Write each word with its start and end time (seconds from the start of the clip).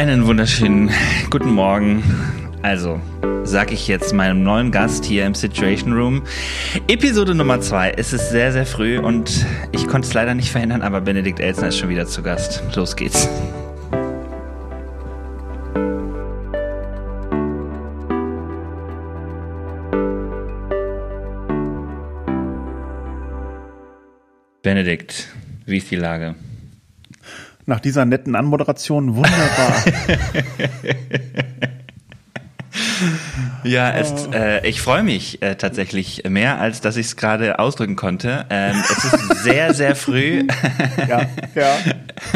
Einen 0.00 0.26
wunderschönen 0.26 0.88
guten 1.28 1.50
Morgen. 1.50 2.02
Also, 2.62 2.98
sag 3.44 3.70
ich 3.70 3.86
jetzt 3.86 4.14
meinem 4.14 4.42
neuen 4.42 4.70
Gast 4.70 5.04
hier 5.04 5.26
im 5.26 5.34
Situation 5.34 5.92
Room. 5.92 6.22
Episode 6.88 7.34
Nummer 7.34 7.60
zwei. 7.60 7.90
Es 7.90 8.14
ist 8.14 8.30
sehr, 8.30 8.50
sehr 8.50 8.64
früh 8.64 8.98
und 8.98 9.44
ich 9.72 9.86
konnte 9.86 10.08
es 10.08 10.14
leider 10.14 10.32
nicht 10.32 10.50
verhindern, 10.50 10.80
aber 10.80 11.02
Benedikt 11.02 11.38
Elsner 11.38 11.68
ist 11.68 11.76
schon 11.76 11.90
wieder 11.90 12.06
zu 12.06 12.22
Gast. 12.22 12.62
Los 12.74 12.96
geht's. 12.96 13.28
Benedikt, 24.62 25.28
wie 25.66 25.76
ist 25.76 25.90
die 25.90 25.96
Lage? 25.96 26.36
Nach 27.70 27.78
dieser 27.78 28.04
netten 28.04 28.34
Anmoderation 28.34 29.14
wunderbar. 29.14 29.84
Ja, 33.64 33.90
es, 33.92 34.28
äh, 34.32 34.66
ich 34.66 34.80
freue 34.80 35.02
mich 35.02 35.42
äh, 35.42 35.54
tatsächlich 35.56 36.22
mehr, 36.28 36.60
als 36.60 36.80
dass 36.80 36.96
ich 36.96 37.06
es 37.06 37.16
gerade 37.16 37.58
ausdrücken 37.58 37.96
konnte. 37.96 38.46
Ähm, 38.50 38.76
es 38.90 39.04
ist 39.04 39.42
sehr, 39.42 39.74
sehr 39.74 39.94
früh. 39.96 40.46
ja, 41.08 41.26
ja. 41.54 41.78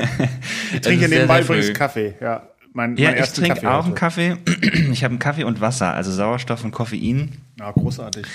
Ich 0.72 0.80
trinke 0.80 1.08
nebenbei 1.08 1.40
übrigens 1.40 1.72
Kaffee. 1.72 2.14
Ja, 2.20 2.48
mein, 2.72 2.96
ja 2.96 3.14
ich 3.14 3.32
trinke 3.32 3.70
auch 3.70 3.84
einen 3.84 3.94
Kaffee. 3.94 4.36
Ich 4.92 5.02
habe 5.02 5.12
einen 5.12 5.18
Kaffee 5.18 5.44
und 5.44 5.60
Wasser, 5.60 5.94
also 5.94 6.10
Sauerstoff 6.12 6.64
und 6.64 6.72
Koffein. 6.72 7.32
Ja, 7.58 7.70
großartig. 7.70 8.26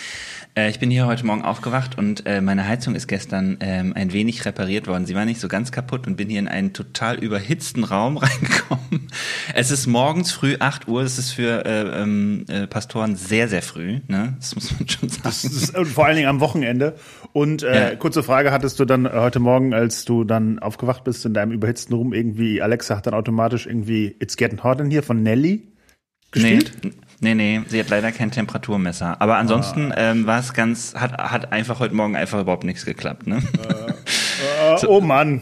Äh, 0.60 0.70
ich 0.70 0.80
bin 0.80 0.92
hier 0.92 1.08
heute 1.08 1.26
Morgen 1.26 1.44
aufgewacht 1.44 1.98
und 1.98 2.26
äh, 2.26 2.42
meine 2.42 2.68
Heizung 2.68 2.96
ist 2.96 3.08
gestern 3.08 3.58
ähm, 3.62 3.94
ein 3.96 4.12
wenig 4.12 4.46
repariert 4.46 4.88
worden. 4.88 5.06
Sie 5.06 5.16
war 5.16 5.24
nicht 5.24 5.40
so 5.40 5.48
ganz 5.48 5.72
kaputt 5.72 6.06
und 6.06 6.18
bin 6.18 6.30
hier 6.30 6.40
in 6.40 6.48
einen 6.50 6.74
total 6.74 7.18
überhitzten 7.18 7.86
Raum 7.86 8.18
reingekommen. 8.18 9.08
Es 9.56 9.72
ist 9.72 9.88
morgens 9.88 10.32
früh 10.32 10.58
8 10.60 10.88
Uhr. 10.88 11.04
Das 11.04 11.18
ist 11.18 11.32
für 11.32 11.66
äh, 11.66 12.02
ähm, 12.02 12.46
äh, 12.50 12.68
Pastoren 12.68 13.16
sehr, 13.16 13.48
sehr 13.48 13.62
früh. 13.62 14.00
Ne? 14.08 14.36
Das 14.40 14.56
muss 14.56 14.78
man 14.78 14.90
schon 14.90 15.08
sagen. 15.08 15.24
Das 15.24 15.46
ist 15.46 15.78
vor 15.88 16.06
allen 16.06 16.18
Dingen 16.18 16.28
am 16.28 16.42
Wochenende. 16.42 16.96
Und 17.32 17.64
äh, 17.64 17.92
ja. 17.92 17.96
kurze 17.96 18.22
Frage, 18.22 18.52
hattest 18.52 18.80
du 18.80 18.86
dann 18.86 19.10
heute 19.10 19.40
Morgen, 19.40 19.74
als 19.74 20.04
du 20.04 20.26
dann 20.26 20.60
aufgewacht 20.60 21.06
bist 21.06 21.26
in 21.26 21.34
deinem 21.34 21.54
überhitzten 21.54 21.96
Raum, 21.96 22.14
irgendwie, 22.14 22.62
Alexa 22.62 22.98
hat 22.98 23.08
dann 23.08 23.14
automatisch 23.14 23.66
irgendwie 23.66 24.16
It's 24.20 24.36
Getting 24.36 24.62
Hot 24.64 24.82
in 24.82 24.92
Here 24.92 25.04
von 25.04 25.24
Nelly 25.24 25.70
gespielt? 26.32 26.74
Nee. 26.84 26.92
Nee, 27.22 27.36
nee, 27.36 27.62
sie 27.68 27.80
hat 27.80 27.90
leider 27.90 28.12
kein 28.12 28.32
Temperaturmesser. 28.32 29.22
Aber 29.22 29.38
ansonsten 29.38 29.92
ah. 29.92 30.12
ähm, 30.12 30.26
war 30.26 30.40
es 30.40 30.54
ganz, 30.54 30.96
hat, 30.96 31.18
hat 31.18 31.52
einfach 31.52 31.80
heute 31.80 31.94
Morgen 31.94 32.16
einfach 32.16 32.40
überhaupt 32.40 32.64
nichts 32.64 32.86
geklappt. 32.86 33.28
Ne? 33.28 33.38
Äh, 33.38 34.74
äh, 34.74 34.78
so. 34.78 34.90
Oh 34.90 35.02
Mann. 35.02 35.42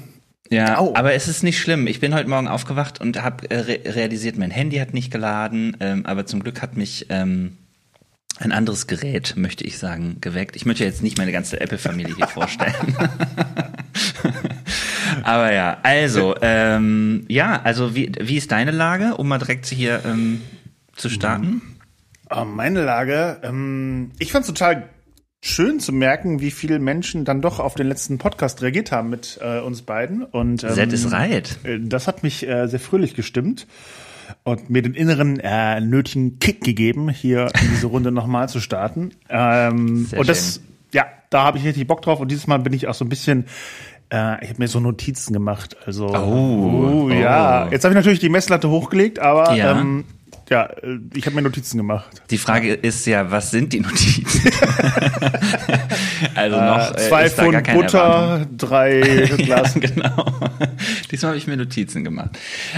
Ja, 0.49 0.77
Au. 0.79 0.95
aber 0.95 1.13
es 1.13 1.27
ist 1.27 1.43
nicht 1.43 1.59
schlimm. 1.59 1.87
Ich 1.87 1.99
bin 1.99 2.15
heute 2.15 2.29
Morgen 2.29 2.47
aufgewacht 2.47 3.01
und 3.01 3.21
habe 3.21 3.49
äh, 3.51 3.57
re 3.57 3.79
realisiert, 3.85 4.37
mein 4.37 4.51
Handy 4.51 4.77
hat 4.77 4.93
nicht 4.93 5.11
geladen, 5.11 5.75
ähm, 5.81 6.05
aber 6.05 6.25
zum 6.25 6.41
Glück 6.41 6.61
hat 6.61 6.77
mich 6.77 7.07
ähm, 7.09 7.57
ein 8.39 8.51
anderes 8.51 8.87
Gerät, 8.87 9.33
möchte 9.35 9.63
ich 9.65 9.77
sagen, 9.77 10.17
geweckt. 10.21 10.55
Ich 10.55 10.65
möchte 10.65 10.83
jetzt 10.83 11.03
nicht 11.03 11.17
meine 11.17 11.31
ganze 11.31 11.59
Apple-Familie 11.59 12.15
hier 12.15 12.27
vorstellen. 12.27 12.73
aber 15.23 15.53
ja, 15.53 15.77
also, 15.83 16.35
ähm, 16.41 17.25
ja, 17.27 17.61
also 17.63 17.95
wie, 17.95 18.11
wie 18.19 18.37
ist 18.37 18.51
deine 18.51 18.71
Lage, 18.71 19.15
um 19.17 19.27
mal 19.27 19.39
direkt 19.39 19.65
hier 19.65 20.01
ähm, 20.05 20.41
zu 20.97 21.09
starten? 21.09 21.61
Oh, 22.29 22.43
meine 22.43 22.83
Lage, 22.83 23.39
ähm, 23.43 24.11
ich 24.19 24.31
fand 24.31 24.43
es 24.43 24.47
total 24.47 24.89
schön 25.41 25.79
zu 25.79 25.93
merken, 25.93 26.41
wie 26.41 26.51
viele 26.51 26.79
Menschen 26.79 27.23
dann 27.23 27.41
doch 27.41 27.59
auf 27.59 27.75
den 27.75 27.87
letzten 27.87 28.17
Podcast 28.17 28.61
reagiert 28.61 28.91
haben 28.91 29.09
mit 29.09 29.39
äh, 29.41 29.59
uns 29.59 29.83
beiden. 29.83 30.23
Und 30.23 30.63
ähm, 30.63 30.71
Set 30.71 30.91
is 30.91 31.11
right. 31.11 31.57
Das 31.81 32.07
hat 32.07 32.23
mich 32.23 32.47
äh, 32.47 32.67
sehr 32.67 32.79
fröhlich 32.79 33.15
gestimmt 33.15 33.67
und 34.43 34.69
mir 34.69 34.81
den 34.81 34.93
inneren 34.93 35.39
äh, 35.39 35.79
nötigen 35.79 36.39
Kick 36.39 36.63
gegeben, 36.63 37.09
hier 37.09 37.47
in 37.61 37.69
diese 37.69 37.87
Runde 37.87 38.11
nochmal 38.13 38.49
zu 38.49 38.59
starten. 38.59 39.11
Ähm, 39.29 40.09
und 40.15 40.27
das, 40.27 40.55
schön. 40.55 40.63
ja, 40.93 41.05
da 41.29 41.43
habe 41.43 41.59
ich 41.59 41.65
richtig 41.65 41.87
Bock 41.87 42.01
drauf. 42.01 42.19
Und 42.19 42.29
dieses 42.29 42.47
Mal 42.47 42.59
bin 42.59 42.73
ich 42.73 42.87
auch 42.87 42.95
so 42.95 43.05
ein 43.05 43.09
bisschen 43.09 43.45
äh, 44.09 44.43
ich 44.43 44.49
habe 44.49 44.59
mir 44.59 44.67
so 44.67 44.79
Notizen 44.79 45.33
gemacht. 45.33 45.75
Also, 45.85 46.07
oh, 46.07 47.07
oh 47.07 47.09
ja. 47.09 47.67
Jetzt 47.69 47.83
habe 47.83 47.93
ich 47.93 47.97
natürlich 47.97 48.19
die 48.19 48.29
Messlatte 48.29 48.69
hochgelegt, 48.69 49.19
aber 49.19 49.53
ja. 49.53 49.79
ähm, 49.79 50.05
ja, 50.49 50.65
äh, 50.65 50.99
ich 51.13 51.25
habe 51.25 51.35
mir 51.35 51.41
Notizen 51.41 51.77
gemacht. 51.77 52.21
Die 52.29 52.37
Frage 52.37 52.73
ist 52.73 53.05
ja, 53.05 53.31
was 53.31 53.51
sind 53.51 53.73
die 53.73 53.81
Notizen? 53.81 54.51
also 56.35 56.59
noch 56.59 56.95
äh, 56.95 56.97
zwei 56.97 57.29
Pfund 57.29 57.67
Butter, 57.67 57.99
Erwartung. 57.99 58.57
drei 58.57 59.01
Glas. 59.37 59.75
ja, 59.75 59.81
genau. 59.81 60.25
Diesmal 61.11 61.29
habe 61.29 61.37
ich 61.37 61.47
mir 61.47 61.57
Notizen 61.57 62.03
gemacht. 62.03 62.37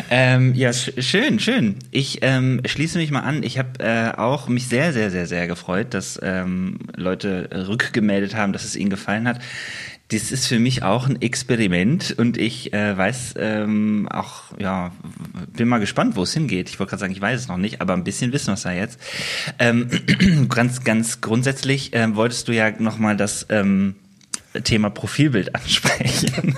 Ähm, 0.10 0.54
ja, 0.56 0.74
sch 0.74 0.92
schön, 1.00 1.40
schön. 1.40 1.76
Ich 1.92 2.20
ähm, 2.22 2.62
schließe 2.66 2.98
mich 2.98 3.12
mal 3.12 3.22
an. 3.22 3.44
Ich 3.44 3.60
habe 3.60 3.80
äh, 3.80 4.18
auch 4.18 4.48
mich 4.48 4.68
sehr, 4.68 4.94
sehr, 4.94 5.12
sehr, 5.12 5.28
sehr 5.28 5.48
gefreut, 5.48 5.94
dass 5.94 6.20
ähm, 6.24 6.80
Leute 6.96 7.50
rückgemeldet 7.68 8.36
haben, 8.36 8.54
dass 8.54 8.64
es 8.66 8.76
ihnen 8.76 8.90
gefallen 8.90 9.28
hat 9.28 9.40
das 10.10 10.32
ist 10.32 10.48
für 10.48 10.60
mich 10.60 10.82
auch 10.82 11.08
ein 11.08 11.22
Experiment 11.22 12.16
und 12.18 12.38
ich 12.38 12.74
äh, 12.74 12.98
weiß 12.98 13.36
ähm, 13.38 14.10
auch, 14.12 14.58
ja, 14.58 14.92
bin 15.56 15.68
mal 15.68 15.78
gespannt, 15.78 16.16
wo 16.16 16.24
es 16.24 16.34
hingeht. 16.34 16.68
Ich 16.70 16.80
wollte 16.80 16.92
gerade 16.92 17.02
sagen, 17.02 17.14
ich 17.14 17.22
weiß 17.22 17.42
es 17.42 17.48
noch 17.48 17.58
nicht, 17.58 17.80
aber 17.80 17.94
ein 17.94 18.04
bisschen 18.04 18.34
wissen 18.34 18.48
wir 18.48 18.54
es 18.54 18.64
ja 18.64 18.72
jetzt. 18.72 19.00
Ähm, 19.60 19.88
ganz, 20.50 20.84
ganz 20.84 21.22
grundsätzlich 21.22 21.94
äh, 21.94 22.16
wolltest 22.16 22.48
du 22.48 22.54
ja 22.54 22.72
nochmal 22.80 23.18
das 23.18 23.46
ähm, 23.50 23.96
Thema 24.64 24.90
Profilbild 24.90 25.54
ansprechen. 25.56 26.56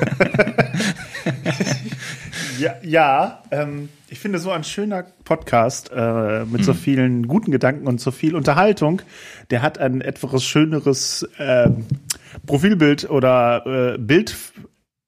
ja, 2.57 2.75
ja 2.83 3.43
ähm, 3.51 3.89
ich 4.07 4.19
finde 4.19 4.39
so 4.39 4.51
ein 4.51 4.63
schöner 4.63 5.03
Podcast 5.25 5.91
äh, 5.93 6.45
mit 6.45 6.59
hm. 6.59 6.63
so 6.63 6.73
vielen 6.73 7.27
guten 7.27 7.51
Gedanken 7.51 7.85
und 7.87 7.99
so 7.99 8.11
viel 8.11 8.33
Unterhaltung, 8.33 9.01
der 9.49 9.61
hat 9.61 9.77
ein 9.77 9.99
etwas 9.99 10.41
schöneres 10.45 11.27
äh, 11.37 11.69
Profilbild 12.45 13.09
oder 13.09 13.95
äh, 13.95 13.97
Bild, 13.97 14.35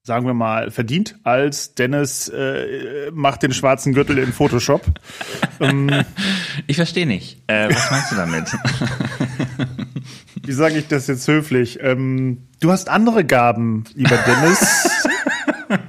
sagen 0.04 0.26
wir 0.26 0.34
mal, 0.34 0.72
verdient, 0.72 1.18
als 1.24 1.76
Dennis 1.76 2.28
äh, 2.30 3.12
macht 3.12 3.44
den 3.44 3.54
schwarzen 3.54 3.94
Gürtel 3.94 4.18
in 4.18 4.34
Photoshop. 4.34 4.86
ähm, 5.60 6.04
ich 6.68 6.76
verstehe 6.76 7.06
nicht. 7.06 7.42
Äh, 7.48 7.70
was 7.70 7.92
meinst 7.92 8.12
du 8.12 8.16
damit? 8.16 8.52
Wie 10.46 10.52
sage 10.52 10.78
ich 10.78 10.88
das 10.88 11.08
jetzt 11.08 11.28
höflich? 11.28 11.80
Ähm, 11.82 12.48
du 12.60 12.72
hast 12.72 12.90
andere 12.90 13.24
Gaben, 13.24 13.86
lieber 13.96 14.18
Dennis. 14.18 14.90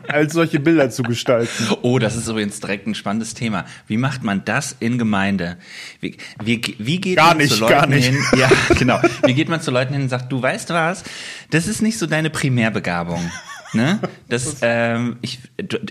als 0.09 0.33
solche 0.33 0.61
Bilder 0.61 0.91
zu 0.91 1.03
gestalten. 1.03 1.69
Oh, 1.83 1.99
das 1.99 2.17
ist 2.17 2.29
übrigens 2.29 2.61
direkt 2.61 2.87
ein 2.87 2.95
spannendes 2.95 3.35
Thema. 3.35 3.65
Wie 3.87 3.97
macht 3.97 4.23
man 4.23 4.45
das 4.45 4.77
in 4.81 4.99
Gemeinde? 4.99 5.57
Wie, 6.01 6.17
wie, 6.43 6.61
wie 6.79 7.01
geht 7.01 7.17
gar 7.17 7.29
man 7.29 7.39
nicht, 7.39 7.55
zu 7.55 7.61
Leuten 7.61 7.73
gar 7.73 7.87
nicht. 7.87 8.07
hin? 8.07 8.19
Ja, 8.37 8.51
genau. 8.79 9.01
Wie 9.25 9.35
geht 9.35 9.49
man 9.49 9.61
zu 9.61 9.71
Leuten 9.71 9.93
hin 9.93 10.03
und 10.03 10.09
sagt, 10.09 10.31
du 10.33 10.43
weißt 10.43 10.71
was? 10.71 11.05
Das 11.51 11.67
ist 11.67 11.83
nicht 11.83 11.99
so 11.99 12.07
deine 12.07 12.31
Primärbegabung. 12.31 13.31
Ne? 13.75 14.01
Das, 14.29 14.59
ähm, 14.63 15.17
ich, 15.21 15.41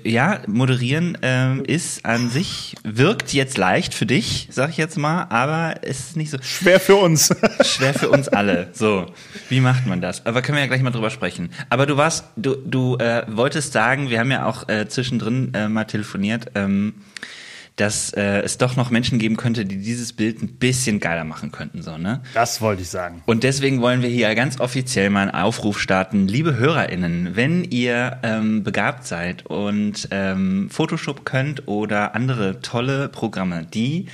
ja, 0.03 0.41
moderieren 0.47 1.17
ähm, 1.21 1.63
ist 1.65 2.05
an 2.05 2.29
sich, 2.29 2.75
wirkt 2.83 3.33
jetzt 3.33 3.57
leicht 3.57 3.93
für 3.93 4.05
dich, 4.05 4.47
sag 4.51 4.69
ich 4.69 4.77
jetzt 4.77 4.97
mal, 4.97 5.25
aber 5.29 5.75
es 5.81 5.99
ist 5.99 6.17
nicht 6.17 6.31
so. 6.31 6.37
Schwer 6.41 6.79
für 6.79 6.95
uns. 6.95 7.33
Schwer 7.63 7.93
für 7.93 8.09
uns 8.09 8.27
alle. 8.27 8.69
So, 8.73 9.07
wie 9.49 9.59
macht 9.59 9.85
man 9.85 10.01
das? 10.01 10.25
Aber 10.25 10.41
können 10.41 10.57
wir 10.57 10.63
ja 10.63 10.67
gleich 10.67 10.81
mal 10.81 10.91
drüber 10.91 11.09
sprechen. 11.09 11.49
Aber 11.69 11.85
du 11.85 11.97
warst, 11.97 12.25
du, 12.35 12.55
du 12.55 12.97
äh, 12.97 13.23
wolltest 13.27 13.73
sagen, 13.73 14.09
wir 14.09 14.19
haben 14.19 14.31
ja 14.31 14.45
auch 14.45 14.67
äh, 14.69 14.87
zwischendrin 14.87 15.53
äh, 15.53 15.67
mal 15.67 15.85
telefoniert, 15.85 16.51
ähm, 16.55 16.95
dass 17.75 18.13
äh, 18.13 18.41
es 18.41 18.57
doch 18.57 18.75
noch 18.75 18.91
Menschen 18.91 19.17
geben 19.17 19.35
könnte, 19.35 19.65
die 19.65 19.77
dieses 19.77 20.13
Bild 20.13 20.41
ein 20.41 20.55
bisschen 20.57 20.99
geiler 20.99 21.23
machen 21.23 21.51
könnten. 21.51 21.81
So, 21.81 21.97
ne? 21.97 22.21
Das 22.33 22.61
wollte 22.61 22.83
ich 22.83 22.89
sagen. 22.89 23.23
Und 23.25 23.43
deswegen 23.43 23.81
wollen 23.81 24.01
wir 24.01 24.09
hier 24.09 24.33
ganz 24.35 24.59
offiziell 24.59 25.09
mal 25.09 25.23
einen 25.23 25.31
Aufruf 25.31 25.79
starten. 25.79 26.27
Liebe 26.27 26.57
HörerInnen, 26.57 27.35
wenn 27.35 27.63
ihr 27.63 28.19
ähm, 28.23 28.63
begabt 28.63 29.05
seid 29.07 29.45
und 29.47 30.07
ähm, 30.11 30.69
Photoshop 30.69 31.25
könnt 31.25 31.67
oder 31.67 32.15
andere 32.15 32.61
tolle 32.61 33.09
Programme, 33.09 33.65
die 33.65 34.07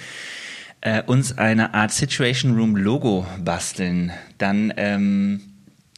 äh, 0.81 1.03
uns 1.03 1.37
eine 1.37 1.73
Art 1.73 1.91
Situation 1.91 2.55
Room 2.55 2.77
Logo 2.77 3.25
basteln, 3.43 4.11
dann 4.37 4.73
ähm, 4.77 5.41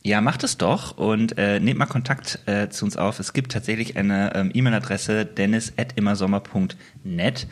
ja, 0.03 0.19
macht 0.19 0.44
es 0.44 0.57
doch 0.57 0.98
und 0.98 1.38
äh, 1.38 1.59
nehmt 1.59 1.77
mal 1.77 1.86
Kontakt 1.86 2.39
äh, 2.48 2.69
zu 2.69 2.86
uns 2.86 2.98
auf. 2.98 3.19
Es 3.19 3.33
gibt 3.33 3.51
tatsächlich 3.51 3.98
eine 3.98 4.36
ähm, 4.36 4.50
E-Mail-Adresse 4.53 5.25
dennis.immersommer.net. 5.25 7.48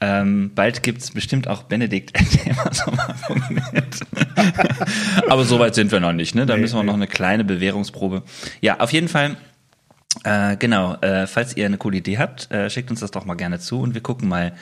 Ähm, 0.00 0.52
bald 0.54 0.82
gibt's 0.82 1.10
bestimmt 1.10 1.46
auch 1.46 1.64
benedikt.immersommer.net. 1.64 4.00
Aber 5.28 5.44
so 5.44 5.58
weit 5.58 5.74
sind 5.74 5.92
wir 5.92 6.00
noch 6.00 6.12
nicht, 6.12 6.34
ne? 6.34 6.46
Da 6.46 6.54
nee, 6.54 6.62
müssen 6.62 6.76
wir 6.76 6.82
nee. 6.82 6.86
noch 6.86 6.94
eine 6.94 7.06
kleine 7.06 7.44
Bewährungsprobe. 7.44 8.22
Ja, 8.62 8.80
auf 8.80 8.92
jeden 8.92 9.08
Fall 9.08 9.36
äh, 10.24 10.56
genau, 10.56 10.94
äh, 10.96 11.26
falls 11.26 11.56
ihr 11.56 11.66
eine 11.66 11.78
coole 11.78 11.98
Idee 11.98 12.18
habt, 12.18 12.50
äh, 12.50 12.68
schickt 12.68 12.90
uns 12.90 13.00
das 13.00 13.10
doch 13.10 13.24
mal 13.24 13.34
gerne 13.34 13.60
zu 13.60 13.80
und 13.80 13.94
wir 13.94 14.00
gucken 14.00 14.28
mal, 14.28 14.52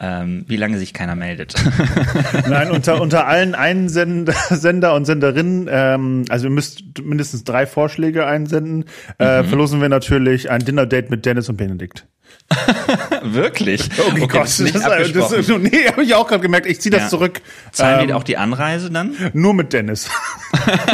ähm, 0.00 0.44
wie 0.48 0.56
lange 0.56 0.78
sich 0.78 0.94
keiner 0.94 1.14
meldet. 1.14 1.54
Nein, 2.48 2.70
unter, 2.70 3.00
unter 3.00 3.26
allen 3.26 3.54
Einsender 3.54 4.32
Sender 4.48 4.94
und 4.94 5.04
Senderinnen, 5.04 5.68
ähm, 5.70 6.24
also 6.30 6.46
ihr 6.46 6.50
müsst 6.50 7.02
mindestens 7.02 7.44
drei 7.44 7.66
Vorschläge 7.66 8.26
einsenden, 8.26 8.86
äh, 9.18 9.42
mhm. 9.42 9.48
verlosen 9.48 9.82
wir 9.82 9.90
natürlich 9.90 10.50
ein 10.50 10.64
Dinner-Date 10.64 11.10
mit 11.10 11.26
Dennis 11.26 11.50
und 11.50 11.56
Benedikt. 11.56 12.06
Wirklich? 13.22 13.90
Okay, 13.98 14.26
Gott, 14.26 14.44
das, 14.44 14.60
ist, 14.60 14.74
das, 14.74 15.12
das, 15.12 15.48
nee, 15.48 15.86
habe 15.86 16.02
ich 16.02 16.14
auch 16.14 16.26
gerade 16.26 16.42
gemerkt. 16.42 16.66
Ich 16.66 16.80
ziehe 16.80 16.90
das 16.90 17.02
ja. 17.02 17.08
zurück. 17.08 17.42
Zahlen 17.70 18.00
ähm, 18.00 18.08
wir 18.08 18.16
auch 18.16 18.24
die 18.24 18.38
Anreise 18.38 18.90
dann? 18.90 19.14
Nur 19.34 19.54
mit 19.54 19.72
Dennis. 19.72 20.08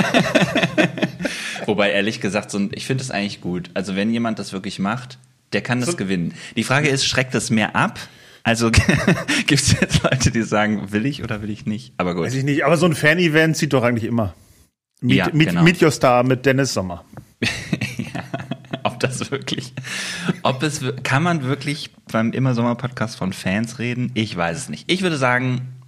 Wobei, 1.66 1.92
ehrlich 1.92 2.20
gesagt, 2.20 2.50
so, 2.50 2.68
ich 2.72 2.86
finde 2.86 3.04
es 3.04 3.10
eigentlich 3.10 3.40
gut. 3.40 3.70
Also 3.74 3.96
wenn 3.96 4.12
jemand 4.12 4.38
das 4.38 4.52
wirklich 4.52 4.78
macht, 4.78 5.18
der 5.52 5.62
kann 5.62 5.80
das 5.80 5.90
so. 5.90 5.96
gewinnen. 5.96 6.34
Die 6.56 6.64
Frage 6.64 6.88
ist, 6.88 7.06
schreckt 7.06 7.34
das 7.34 7.50
mehr 7.50 7.76
ab? 7.76 7.98
Also 8.46 8.70
gibt 9.46 9.60
es 9.60 9.72
jetzt 9.80 10.04
Leute, 10.04 10.30
die 10.30 10.42
sagen, 10.42 10.92
will 10.92 11.04
ich 11.04 11.24
oder 11.24 11.42
will 11.42 11.50
ich 11.50 11.66
nicht? 11.66 11.92
Aber 11.96 12.14
gut. 12.14 12.26
Weiß 12.26 12.34
ich 12.34 12.44
nicht, 12.44 12.64
aber 12.64 12.76
so 12.76 12.86
ein 12.86 12.94
Fan-Event 12.94 13.56
zieht 13.56 13.72
doch 13.72 13.82
eigentlich 13.82 14.04
immer. 14.04 14.34
Meet, 15.00 15.16
ja, 15.16 15.28
meet, 15.32 15.48
genau. 15.48 15.64
meet 15.64 15.82
Your 15.82 15.90
Star 15.90 16.22
mit 16.22 16.46
Dennis 16.46 16.72
Sommer. 16.72 17.04
ja, 17.40 18.22
ob 18.84 19.00
das 19.00 19.32
wirklich, 19.32 19.72
ob 20.44 20.62
es, 20.62 20.80
kann 21.02 21.24
man 21.24 21.42
wirklich 21.42 21.90
beim 22.12 22.30
Immer 22.30 22.54
Sommer 22.54 22.76
Podcast 22.76 23.16
von 23.16 23.32
Fans 23.32 23.80
reden? 23.80 24.12
Ich 24.14 24.36
weiß 24.36 24.56
es 24.56 24.68
nicht. 24.68 24.90
Ich 24.92 25.02
würde 25.02 25.16
sagen, 25.16 25.82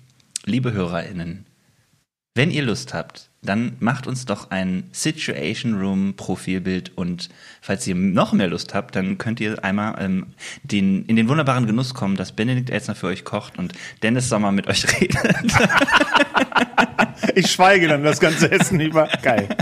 liebe 0.45 0.73
HörerInnen, 0.73 1.47
wenn 2.35 2.51
ihr 2.51 2.65
Lust 2.65 2.93
habt, 2.93 3.28
dann 3.41 3.77
macht 3.79 4.07
uns 4.07 4.25
doch 4.25 4.51
ein 4.51 4.85
Situation 4.93 5.75
Room 5.75 6.15
Profilbild 6.17 6.97
und 6.97 7.29
falls 7.61 7.87
ihr 7.87 7.95
noch 7.95 8.33
mehr 8.33 8.49
Lust 8.49 8.75
habt, 8.75 8.97
dann 8.97 9.17
könnt 9.17 9.41
ihr 9.41 9.63
einmal 9.65 9.95
ähm, 10.01 10.27
den, 10.65 11.05
in 11.07 11.17
den 11.17 11.29
wunderbaren 11.29 11.67
Genuss 11.67 11.95
kommen, 11.95 12.17
dass 12.17 12.33
Benedikt 12.33 12.71
Elsner 12.71 12.95
für 12.95 13.07
euch 13.07 13.25
kocht 13.25 13.59
und 13.59 13.73
Dennis 14.03 14.29
Sommer 14.29 14.51
mit 14.51 14.67
euch 14.67 14.85
redet. 15.01 15.19
ich 17.35 17.51
schweige 17.51 17.87
dann 17.89 18.03
das 18.03 18.19
ganze 18.19 18.51
Essen 18.51 18.81
über. 18.81 19.09
Geil. 19.23 19.49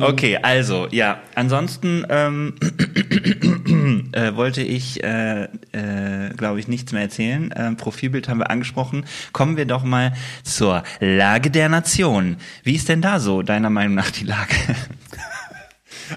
Okay, 0.00 0.38
also 0.42 0.88
ja, 0.90 1.20
ansonsten 1.34 2.04
ähm, 2.08 2.54
äh, 4.12 4.34
wollte 4.34 4.62
ich, 4.62 5.02
äh, 5.04 5.44
äh, 5.44 5.48
glaube 6.36 6.58
ich, 6.58 6.68
nichts 6.68 6.92
mehr 6.92 7.02
erzählen. 7.02 7.54
Ähm, 7.56 7.76
Profilbild 7.76 8.28
haben 8.28 8.38
wir 8.38 8.50
angesprochen. 8.50 9.04
Kommen 9.32 9.56
wir 9.56 9.66
doch 9.66 9.84
mal 9.84 10.14
zur 10.42 10.82
Lage 11.00 11.50
der 11.50 11.68
Nation. 11.68 12.38
Wie 12.62 12.74
ist 12.74 12.88
denn 12.88 13.02
da 13.02 13.20
so 13.20 13.42
deiner 13.42 13.70
Meinung 13.70 13.94
nach 13.94 14.10
die 14.10 14.24
Lage? 14.24 14.54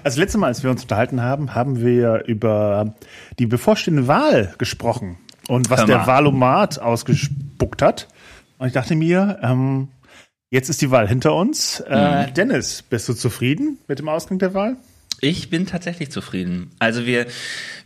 Also 0.04 0.20
letzte 0.20 0.38
Mal, 0.38 0.46
als 0.46 0.62
wir 0.62 0.70
uns 0.70 0.80
unterhalten 0.80 1.20
haben, 1.20 1.54
haben 1.54 1.82
wir 1.82 2.24
über 2.24 2.94
die 3.38 3.44
bevorstehende 3.44 4.08
Wahl 4.08 4.54
gesprochen 4.56 5.18
und 5.48 5.68
was 5.68 5.84
der 5.84 6.06
Wahlomat 6.06 6.78
ausgespuckt 6.78 7.82
hat. 7.82 8.08
Und 8.56 8.68
ich 8.68 8.72
dachte 8.72 8.94
mir, 8.94 9.38
ähm, 9.42 9.88
Jetzt 10.52 10.68
ist 10.68 10.82
die 10.82 10.90
Wahl 10.90 11.08
hinter 11.08 11.34
uns. 11.34 11.80
Äh, 11.80 12.26
mhm. 12.26 12.34
Dennis, 12.34 12.82
bist 12.82 13.08
du 13.08 13.14
zufrieden 13.14 13.78
mit 13.88 13.98
dem 13.98 14.08
Ausgang 14.10 14.38
der 14.38 14.52
Wahl? 14.52 14.76
Ich 15.22 15.48
bin 15.48 15.64
tatsächlich 15.66 16.10
zufrieden. 16.10 16.72
Also 16.78 17.06
wir, 17.06 17.24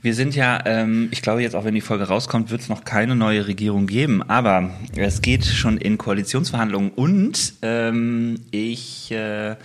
wir 0.07 0.15
sind 0.15 0.37
ja, 0.37 0.63
ähm, 0.67 1.09
ich 1.11 1.21
glaube 1.21 1.43
jetzt 1.43 1.57
auch, 1.57 1.65
wenn 1.65 1.75
die 1.75 1.81
Folge 1.81 2.05
rauskommt, 2.05 2.53
wird 2.53 2.61
es 2.61 2.69
noch 2.69 2.85
keine 2.85 3.17
neue 3.17 3.49
Regierung 3.49 3.89
geben. 3.89 4.23
Aber 4.23 4.71
es 4.95 5.21
geht 5.21 5.45
schon 5.45 5.79
in 5.79 5.99
Koalitionsverhandlungen 5.99 6.93
und 6.93 7.55
ähm, 7.63 8.39
ich 8.53 9.11
äh, 9.11 9.57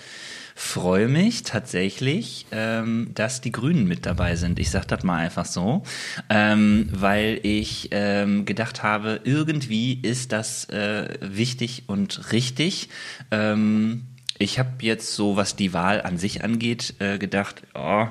freue 0.56 1.10
mich 1.10 1.44
tatsächlich, 1.44 2.48
ähm, 2.52 3.12
dass 3.14 3.42
die 3.42 3.52
Grünen 3.52 3.88
mit 3.88 4.08
dabei 4.08 4.36
sind. 4.36 4.58
Ich 4.58 4.72
sage 4.72 4.88
das 4.88 5.04
mal 5.04 5.18
einfach 5.18 5.46
so, 5.46 5.84
ähm, 6.28 6.90
weil 6.92 7.40
ich 7.44 7.90
ähm, 7.92 8.46
gedacht 8.46 8.82
habe, 8.82 9.22
irgendwie 9.24 9.94
ist 10.02 10.32
das 10.32 10.68
äh, 10.70 11.20
wichtig 11.22 11.84
und 11.86 12.32
richtig. 12.32 12.90
Ähm, 13.30 14.08
ich 14.40 14.58
habe 14.58 14.72
jetzt 14.82 15.14
so, 15.14 15.36
was 15.36 15.56
die 15.56 15.72
Wahl 15.72 16.02
an 16.02 16.18
sich 16.18 16.44
angeht, 16.44 16.96
äh, 16.98 17.20
gedacht, 17.20 17.62
oh, 17.76 18.08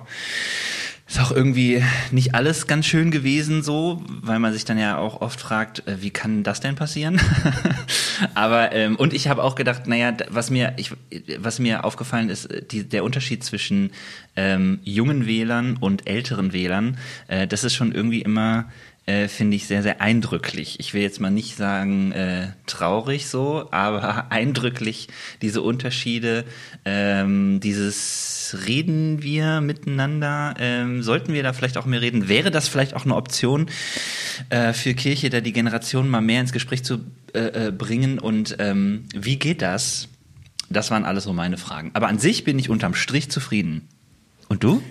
ist 1.11 1.21
auch 1.21 1.33
irgendwie 1.33 1.83
nicht 2.13 2.37
alles 2.37 2.69
ganz 2.69 2.87
schön 2.87 3.11
gewesen 3.11 3.65
so, 3.65 4.01
weil 4.07 4.39
man 4.39 4.53
sich 4.53 4.65
dann 4.65 4.79
ja 4.79 4.97
auch 4.97 5.21
oft 5.21 5.41
fragt, 5.41 5.87
äh, 5.89 6.01
wie 6.01 6.11
kann 6.11 6.45
das 6.45 6.61
denn 6.61 6.77
passieren? 6.77 7.21
Aber 8.35 8.71
ähm, 8.73 8.95
und 8.95 9.13
ich 9.13 9.27
habe 9.27 9.43
auch 9.43 9.57
gedacht, 9.57 9.89
naja, 9.89 10.17
was 10.29 10.51
mir 10.51 10.75
ich, 10.77 10.93
was 11.39 11.59
mir 11.59 11.85
aufgefallen 11.85 12.31
ist, 12.31 12.47
äh, 12.47 12.63
die, 12.63 12.89
der 12.89 13.03
Unterschied 13.03 13.43
zwischen 13.43 13.91
ähm, 14.37 14.79
jungen 14.85 15.27
Wählern 15.27 15.77
und 15.79 16.07
älteren 16.07 16.53
Wählern, 16.53 16.97
äh, 17.27 17.49
das 17.49 17.65
ist 17.65 17.75
schon 17.75 17.91
irgendwie 17.91 18.23
immer 18.23 18.71
äh, 19.07 19.29
finde 19.29 19.57
ich 19.57 19.67
sehr, 19.67 19.83
sehr 19.83 20.01
eindrücklich. 20.01 20.79
Ich 20.79 20.95
will 20.95 21.03
jetzt 21.03 21.21
mal 21.21 21.31
nicht 21.31 21.57
sagen 21.57 22.13
äh, 22.13 22.49
traurig 22.67 23.27
so, 23.27 23.69
aber 23.71 24.27
eindrücklich 24.31 25.09
diese 25.43 25.63
Unterschiede, 25.63 26.45
ähm, 26.85 27.61
dieses 27.61 28.57
reden 28.67 29.23
wir 29.23 29.61
miteinander, 29.61 30.55
ähm, 30.59 31.03
sollten 31.03 31.33
wir 31.33 31.43
da 31.43 31.53
vielleicht 31.53 31.77
auch 31.77 31.87
mehr 31.87 32.01
reden? 32.01 32.29
Wäre 32.29 32.51
das 32.51 32.69
vielleicht 32.69 32.95
auch 32.95 33.05
eine 33.05 33.17
Option 33.17 33.71
äh, 34.51 34.73
für 34.73 34.95
Kirche, 34.95 35.31
da 35.31 35.41
die 35.41 35.53
Generation 35.53 36.09
mal 36.09 36.21
mehr 36.21 36.41
ins 36.41 36.53
Gespräch 36.53 36.85
zu 36.85 37.01
äh, 37.33 37.69
äh, 37.69 37.73
bringen 37.73 38.19
und 38.19 38.57
ähm, 38.59 39.05
wie 39.15 39.37
geht 39.37 39.63
das? 39.63 40.09
Das 40.69 40.91
waren 40.91 41.05
alles 41.05 41.25
so 41.25 41.33
meine 41.33 41.59
Fragen. 41.59 41.91
Aber 41.95 42.09
an 42.09 42.19
sich 42.19 42.45
bin 42.45 42.59
ich 42.59 42.71
unterm 42.71 42.95
Strich 42.95 43.29
zufrieden. 43.31 43.89
Und 44.49 44.63
du? 44.63 44.83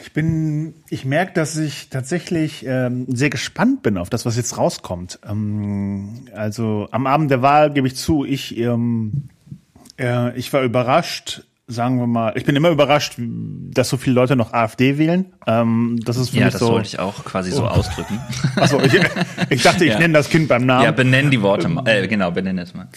Ich 0.00 0.12
bin, 0.12 0.74
ich 0.88 1.04
merke, 1.04 1.32
dass 1.32 1.56
ich 1.56 1.88
tatsächlich 1.88 2.64
ähm, 2.66 3.06
sehr 3.08 3.30
gespannt 3.30 3.82
bin 3.82 3.98
auf 3.98 4.10
das, 4.10 4.26
was 4.26 4.36
jetzt 4.36 4.56
rauskommt. 4.56 5.18
Ähm, 5.28 6.26
also 6.34 6.88
am 6.90 7.06
Abend 7.06 7.30
der 7.30 7.42
Wahl 7.42 7.72
gebe 7.72 7.86
ich 7.86 7.96
zu, 7.96 8.24
ich, 8.24 8.56
ähm, 8.58 9.28
äh, 9.98 10.36
ich 10.38 10.52
war 10.52 10.62
überrascht, 10.62 11.42
sagen 11.66 11.98
wir 11.98 12.06
mal, 12.06 12.32
ich 12.36 12.44
bin 12.44 12.56
immer 12.56 12.70
überrascht, 12.70 13.14
dass 13.18 13.88
so 13.88 13.96
viele 13.96 14.14
Leute 14.14 14.36
noch 14.36 14.52
AfD 14.52 14.98
wählen. 14.98 15.26
Ähm, 15.46 15.98
das 16.04 16.16
ist 16.16 16.30
für 16.30 16.38
ja, 16.38 16.46
mich 16.46 16.52
das 16.52 16.60
so. 16.60 16.72
wollte 16.72 16.88
ich 16.88 16.98
auch 16.98 17.24
quasi 17.24 17.50
so 17.50 17.62
oh. 17.62 17.68
ausdrücken. 17.68 18.20
Achso, 18.56 18.80
ich, 18.80 18.92
ich 19.50 19.62
dachte, 19.62 19.84
ich 19.84 19.92
ja. 19.92 19.98
nenne 19.98 20.14
das 20.14 20.28
Kind 20.28 20.48
beim 20.48 20.66
Namen. 20.66 20.84
Ja, 20.84 20.90
benenn 20.90 21.30
die 21.30 21.42
Worte 21.42 21.68
mal. 21.68 21.86
Äh, 21.86 22.08
genau, 22.08 22.30
benenn 22.32 22.58
es 22.58 22.74
mal. 22.74 22.88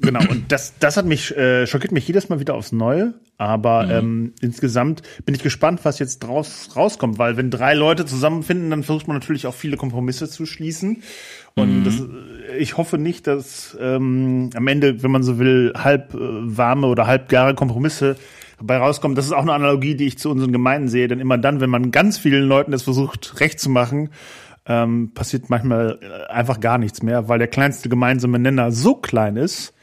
Genau, 0.00 0.20
und 0.28 0.52
das, 0.52 0.74
das 0.78 0.96
hat 0.96 1.06
mich, 1.06 1.36
äh, 1.36 1.66
schockiert 1.66 1.92
mich 1.92 2.06
jedes 2.06 2.28
Mal 2.28 2.40
wieder 2.40 2.54
aufs 2.54 2.72
Neue. 2.72 3.14
Aber 3.38 3.84
mhm. 3.84 3.90
ähm, 3.90 4.32
insgesamt 4.40 5.02
bin 5.24 5.34
ich 5.34 5.42
gespannt, 5.42 5.80
was 5.84 5.98
jetzt 5.98 6.20
draus 6.20 6.70
rauskommt, 6.74 7.18
weil 7.18 7.36
wenn 7.36 7.50
drei 7.50 7.74
Leute 7.74 8.06
zusammenfinden, 8.06 8.70
dann 8.70 8.82
versucht 8.82 9.08
man 9.08 9.16
natürlich 9.16 9.46
auch 9.46 9.54
viele 9.54 9.76
Kompromisse 9.76 10.28
zu 10.28 10.46
schließen. 10.46 11.02
Und 11.54 11.80
mhm. 11.80 11.84
das, 11.84 12.02
ich 12.58 12.76
hoffe 12.76 12.98
nicht, 12.98 13.26
dass 13.26 13.76
ähm, 13.80 14.50
am 14.54 14.66
Ende, 14.66 15.02
wenn 15.02 15.10
man 15.10 15.22
so 15.22 15.38
will, 15.38 15.72
halb 15.76 16.14
äh, 16.14 16.18
warme 16.20 16.86
oder 16.86 17.06
halbgare 17.06 17.54
Kompromisse 17.54 18.16
dabei 18.58 18.78
rauskommen. 18.78 19.16
Das 19.16 19.26
ist 19.26 19.32
auch 19.32 19.42
eine 19.42 19.52
Analogie, 19.52 19.96
die 19.96 20.06
ich 20.06 20.18
zu 20.18 20.30
unseren 20.30 20.52
Gemeinden 20.52 20.88
sehe. 20.88 21.08
Denn 21.08 21.20
immer 21.20 21.38
dann, 21.38 21.60
wenn 21.60 21.70
man 21.70 21.90
ganz 21.90 22.18
vielen 22.18 22.44
Leuten 22.44 22.72
es 22.72 22.82
versucht, 22.82 23.40
recht 23.40 23.60
zu 23.60 23.68
machen, 23.68 24.10
ähm, 24.66 25.12
passiert 25.14 25.48
manchmal 25.50 25.98
äh, 26.00 26.32
einfach 26.32 26.60
gar 26.60 26.78
nichts 26.78 27.02
mehr, 27.02 27.28
weil 27.28 27.38
der 27.38 27.48
kleinste 27.48 27.88
gemeinsame 27.88 28.38
Nenner 28.38 28.72
so 28.72 28.94
klein 28.94 29.36
ist, 29.36 29.74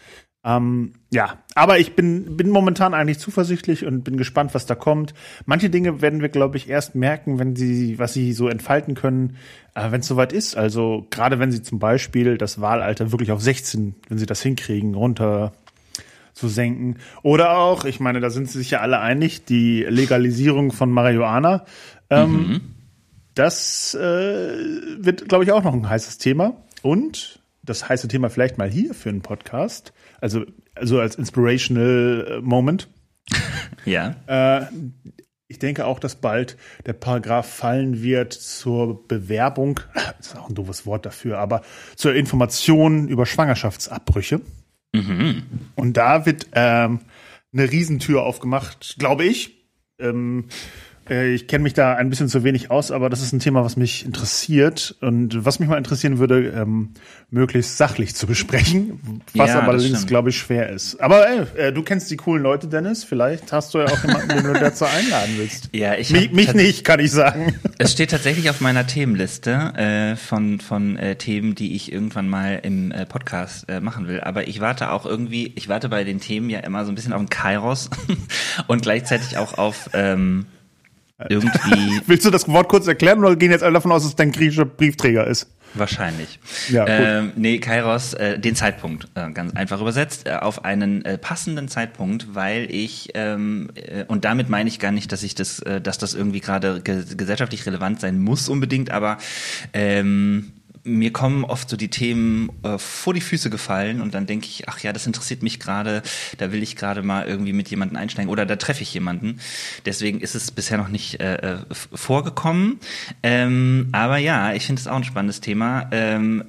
ähm, 0.45 0.93
ja, 1.09 1.37
aber 1.55 1.79
ich 1.79 1.95
bin, 1.95 2.35
bin 2.35 2.49
momentan 2.49 2.93
eigentlich 2.93 3.19
zuversichtlich 3.19 3.85
und 3.85 4.03
bin 4.03 4.17
gespannt, 4.17 4.53
was 4.53 4.65
da 4.65 4.75
kommt. 4.75 5.13
Manche 5.45 5.69
Dinge 5.69 6.01
werden 6.01 6.21
wir, 6.21 6.27
glaube 6.27 6.57
ich, 6.57 6.69
erst 6.69 6.95
merken, 6.95 7.39
wenn 7.39 7.55
sie, 7.55 7.97
was 7.97 8.13
sie 8.13 8.33
so 8.33 8.49
entfalten 8.49 8.93
können, 8.93 9.37
äh, 9.73 9.91
wenn 9.91 10.01
es 10.01 10.07
soweit 10.07 10.33
ist. 10.33 10.57
Also 10.57 11.07
gerade 11.11 11.39
wenn 11.39 11.51
sie 11.51 11.61
zum 11.61 11.79
Beispiel 11.79 12.37
das 12.37 12.59
Wahlalter 12.59 13.11
wirklich 13.11 13.31
auf 13.31 13.41
16, 13.41 13.95
wenn 14.09 14.17
sie 14.17 14.25
das 14.25 14.41
hinkriegen, 14.41 14.95
runter 14.95 15.53
zu 16.33 16.49
senken. 16.49 16.97
Oder 17.21 17.57
auch, 17.57 17.85
ich 17.85 18.01
meine, 18.01 18.19
da 18.19 18.29
sind 18.29 18.49
sie 18.49 18.57
sich 18.57 18.71
ja 18.71 18.81
alle 18.81 18.99
einig, 18.99 19.45
die 19.45 19.83
Legalisierung 19.83 20.73
von 20.73 20.91
Marihuana. 20.91 21.63
Ähm, 22.09 22.31
mhm. 22.31 22.61
Das 23.33 23.95
äh, 23.95 23.99
wird, 24.97 25.29
glaube 25.29 25.45
ich, 25.45 25.51
auch 25.53 25.63
noch 25.63 25.73
ein 25.73 25.87
heißes 25.87 26.17
Thema. 26.17 26.57
Und 26.81 27.39
das 27.63 27.87
heiße 27.87 28.07
Thema 28.07 28.29
vielleicht 28.29 28.57
mal 28.57 28.69
hier 28.69 28.93
für 28.93 29.09
einen 29.09 29.21
Podcast 29.21 29.93
also, 30.23 30.45
also 30.73 31.01
als 31.01 31.15
inspirational 31.15 32.37
äh, 32.37 32.41
Moment. 32.41 32.87
ja. 33.85 34.15
Äh, 34.25 34.67
ich 35.49 35.59
denke 35.59 35.85
auch, 35.85 35.99
dass 35.99 36.15
bald 36.15 36.57
der 36.85 36.93
Paragraph 36.93 37.45
fallen 37.45 38.01
wird 38.01 38.31
zur 38.31 39.05
Bewerbung, 39.05 39.81
das 40.17 40.27
ist 40.27 40.37
auch 40.37 40.47
ein 40.47 40.55
doofes 40.55 40.85
Wort 40.85 41.05
dafür, 41.05 41.39
aber 41.39 41.61
zur 41.97 42.15
Information 42.15 43.09
über 43.09 43.25
Schwangerschaftsabbrüche. 43.25 44.39
Mhm. 44.93 45.43
Und 45.75 45.97
da 45.97 46.25
wird 46.25 46.47
ähm, 46.53 47.01
eine 47.51 47.69
Riesentür 47.69 48.23
aufgemacht, 48.23 48.95
glaube 48.97 49.25
ich. 49.25 49.67
Ähm, 49.99 50.45
äh, 50.49 50.92
ich 51.09 51.47
kenne 51.47 51.63
mich 51.63 51.73
da 51.73 51.95
ein 51.95 52.09
bisschen 52.09 52.29
zu 52.29 52.43
wenig 52.43 52.71
aus, 52.71 52.91
aber 52.91 53.09
das 53.09 53.21
ist 53.21 53.33
ein 53.33 53.39
Thema, 53.39 53.65
was 53.65 53.75
mich 53.75 54.05
interessiert 54.05 54.95
und 55.01 55.43
was 55.43 55.59
mich 55.59 55.67
mal 55.67 55.77
interessieren 55.77 56.17
würde, 56.17 56.47
ähm, 56.55 56.91
möglichst 57.29 57.77
sachlich 57.77 58.15
zu 58.15 58.25
besprechen, 58.25 59.21
was 59.33 59.49
ja, 59.49 59.59
aber 59.59 59.69
allerdings, 59.69 60.05
glaube 60.05 60.29
ich, 60.29 60.37
schwer 60.37 60.69
ist. 60.69 61.01
Aber 61.01 61.27
ey, 61.27 61.45
äh, 61.57 61.73
du 61.73 61.83
kennst 61.83 62.09
die 62.09 62.15
coolen 62.15 62.41
Leute, 62.41 62.67
Dennis. 62.67 63.03
Vielleicht 63.03 63.51
hast 63.51 63.73
du 63.73 63.79
ja 63.79 63.85
auch 63.85 64.03
jemanden, 64.03 64.29
den 64.29 64.43
du 64.43 64.53
dazu 64.53 64.85
einladen 64.85 65.33
willst. 65.37 65.69
Ja, 65.73 65.95
ich 65.95 66.11
mich, 66.11 66.31
mich 66.31 66.53
nicht, 66.53 66.85
kann 66.85 66.99
ich 66.99 67.11
sagen. 67.11 67.55
Es 67.79 67.91
steht 67.91 68.11
tatsächlich 68.11 68.49
auf 68.49 68.61
meiner 68.61 68.87
Themenliste 68.87 69.51
äh, 69.51 70.15
von 70.15 70.59
von 70.61 70.95
äh, 70.95 71.15
Themen, 71.15 71.55
die 71.55 71.75
ich 71.75 71.91
irgendwann 71.91 72.29
mal 72.29 72.59
im 72.63 72.91
äh, 72.91 73.05
Podcast 73.05 73.67
äh, 73.67 73.81
machen 73.81 74.07
will. 74.07 74.21
Aber 74.21 74.47
ich 74.47 74.61
warte 74.61 74.91
auch 74.91 75.05
irgendwie, 75.05 75.51
ich 75.55 75.67
warte 75.67 75.89
bei 75.89 76.03
den 76.03 76.21
Themen 76.21 76.49
ja 76.49 76.59
immer 76.59 76.85
so 76.85 76.91
ein 76.91 76.95
bisschen 76.95 77.13
auf 77.13 77.21
den 77.21 77.29
Kairos 77.29 77.89
und 78.67 78.83
gleichzeitig 78.83 79.37
auch 79.37 79.57
auf 79.57 79.89
ähm, 79.93 80.45
irgendwie. 81.29 82.01
Willst 82.07 82.25
du 82.25 82.29
das 82.29 82.47
Wort 82.47 82.67
kurz 82.69 82.87
erklären 82.87 83.19
oder 83.19 83.35
gehen 83.35 83.51
jetzt 83.51 83.63
alle 83.63 83.73
davon 83.73 83.91
aus, 83.91 84.03
dass 84.03 84.11
es 84.11 84.15
dein 84.15 84.31
griechischer 84.31 84.65
Briefträger 84.65 85.27
ist? 85.27 85.47
Wahrscheinlich. 85.75 86.39
Ja. 86.69 86.85
Ähm, 86.87 87.31
nee, 87.35 87.57
Kairos, 87.57 88.13
äh, 88.13 88.37
den 88.37 88.55
Zeitpunkt, 88.55 89.07
äh, 89.15 89.31
ganz 89.31 89.55
einfach 89.55 89.81
übersetzt, 89.81 90.27
äh, 90.27 90.35
auf 90.35 90.65
einen 90.65 91.03
äh, 91.03 91.17
passenden 91.17 91.67
Zeitpunkt, 91.67 92.35
weil 92.35 92.67
ich, 92.69 93.09
ähm, 93.15 93.71
äh, 93.73 94.05
und 94.05 94.23
damit 94.23 94.49
meine 94.49 94.69
ich 94.69 94.77
gar 94.79 94.91
nicht, 94.91 95.11
dass 95.11 95.23
ich 95.23 95.33
das, 95.33 95.59
äh, 95.59 95.81
dass 95.81 95.97
das 95.97 96.13
irgendwie 96.13 96.41
gerade 96.41 96.81
ge 96.81 97.03
gesellschaftlich 97.17 97.65
relevant 97.65 97.99
sein 98.01 98.19
muss 98.19 98.49
unbedingt, 98.49 98.91
aber 98.91 99.17
ähm, 99.73 100.51
mir 100.83 101.13
kommen 101.13 101.45
oft 101.45 101.69
so 101.69 101.77
die 101.77 101.89
Themen 101.89 102.49
äh, 102.63 102.77
vor 102.77 103.13
die 103.13 103.21
Füße 103.21 103.49
gefallen 103.49 104.01
und 104.01 104.13
dann 104.13 104.25
denke 104.25 104.47
ich, 104.47 104.67
ach 104.67 104.79
ja, 104.79 104.91
das 104.91 105.07
interessiert 105.07 105.41
mich 105.41 105.59
gerade, 105.59 106.01
da 106.37 106.51
will 106.51 106.61
ich 106.61 106.75
gerade 106.75 107.03
mal 107.03 107.25
irgendwie 107.25 107.53
mit 107.53 107.69
jemandem 107.69 107.97
einsteigen 107.97 108.29
oder 108.29 108.45
da 108.45 108.55
treffe 108.55 108.83
ich 108.83 108.93
jemanden. 108.93 109.39
Deswegen 109.85 110.19
ist 110.19 110.35
es 110.35 110.51
bisher 110.51 110.77
noch 110.77 110.89
nicht 110.89 111.19
äh, 111.21 111.35
äh, 111.35 111.57
vorgekommen. 111.93 112.79
Ähm, 113.21 113.89
aber 113.91 114.17
ja, 114.17 114.53
ich 114.53 114.65
finde 114.65 114.81
es 114.81 114.87
auch 114.87 114.97
ein 114.97 115.03
spannendes 115.03 115.41
Thema. 115.41 115.87
Ähm, 115.91 116.43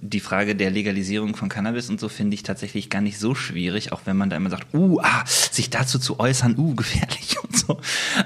die 0.00 0.20
Frage 0.20 0.54
der 0.54 0.70
Legalisierung 0.70 1.36
von 1.36 1.48
Cannabis 1.48 1.90
und 1.90 2.00
so 2.00 2.08
finde 2.08 2.34
ich 2.34 2.42
tatsächlich 2.42 2.88
gar 2.88 3.02
nicht 3.02 3.18
so 3.18 3.34
schwierig, 3.34 3.92
auch 3.92 4.02
wenn 4.04 4.16
man 4.16 4.30
da 4.30 4.36
immer 4.36 4.50
sagt, 4.50 4.72
uh, 4.74 5.00
ah, 5.00 5.24
sich 5.26 5.70
dazu 5.70 5.98
zu 5.98 6.20
äußern, 6.20 6.56
uh, 6.56 6.74
gefährlich 6.76 7.36
und 7.42 7.56
so. 7.56 7.80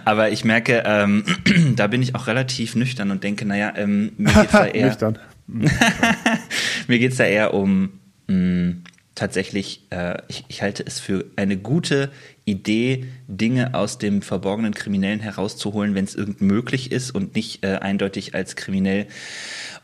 Aber 0.05 0.31
ich 0.31 0.45
merke, 0.45 0.83
ähm, 0.87 1.25
da 1.77 1.87
bin 1.87 2.03
ich 2.03 2.15
auch 2.15 2.27
relativ 2.27 2.77
nüchtern 2.77 3.11
und 3.11 3.25
denke, 3.25 3.45
naja, 3.45 3.73
ähm, 3.77 4.13
mir 4.17 4.33
geht's 4.33 4.53
da 4.53 4.67
eher, 4.67 4.87
Nüchtern. 4.87 5.19
mir 6.87 6.99
geht's 6.99 7.17
da 7.17 7.25
eher 7.25 7.55
um 7.55 7.91
mh, 8.29 8.77
tatsächlich, 9.17 9.87
äh, 9.91 10.19
ich, 10.29 10.45
ich 10.47 10.63
halte 10.63 10.87
es 10.87 11.01
für 11.01 11.25
eine 11.35 11.57
gute 11.57 12.11
Idee, 12.45 13.07
Dinge 13.27 13.75
aus 13.75 13.99
dem 13.99 14.23
verborgenen 14.23 14.75
Kriminellen 14.75 15.19
herauszuholen, 15.19 15.97
wenn 15.97 16.05
es 16.05 16.15
irgend 16.15 16.41
möglich 16.41 16.93
ist 16.93 17.11
und 17.11 17.35
nicht 17.35 17.65
äh, 17.65 17.79
eindeutig 17.79 18.37
als 18.37 18.55
kriminell 18.55 19.09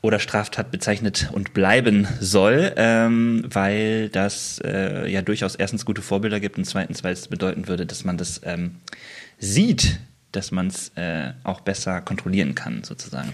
oder 0.02 0.20
Straftat 0.20 0.70
bezeichnet 0.70 1.30
und 1.32 1.54
bleiben 1.54 2.06
soll, 2.20 2.72
ähm, 2.76 3.44
weil 3.48 4.10
das 4.10 4.60
äh, 4.64 5.10
ja 5.10 5.22
durchaus 5.22 5.56
erstens 5.56 5.84
gute 5.84 6.02
Vorbilder 6.02 6.38
gibt 6.38 6.58
und 6.58 6.64
zweitens, 6.64 7.02
weil 7.02 7.14
es 7.14 7.26
bedeuten 7.26 7.66
würde, 7.66 7.86
dass 7.86 8.04
man 8.04 8.18
das 8.18 8.42
ähm, 8.44 8.76
sieht, 9.38 9.98
dass 10.30 10.50
man 10.50 10.68
es 10.68 10.90
äh, 10.96 11.32
auch 11.42 11.60
besser 11.60 12.00
kontrollieren 12.00 12.54
kann, 12.54 12.84
sozusagen. 12.84 13.32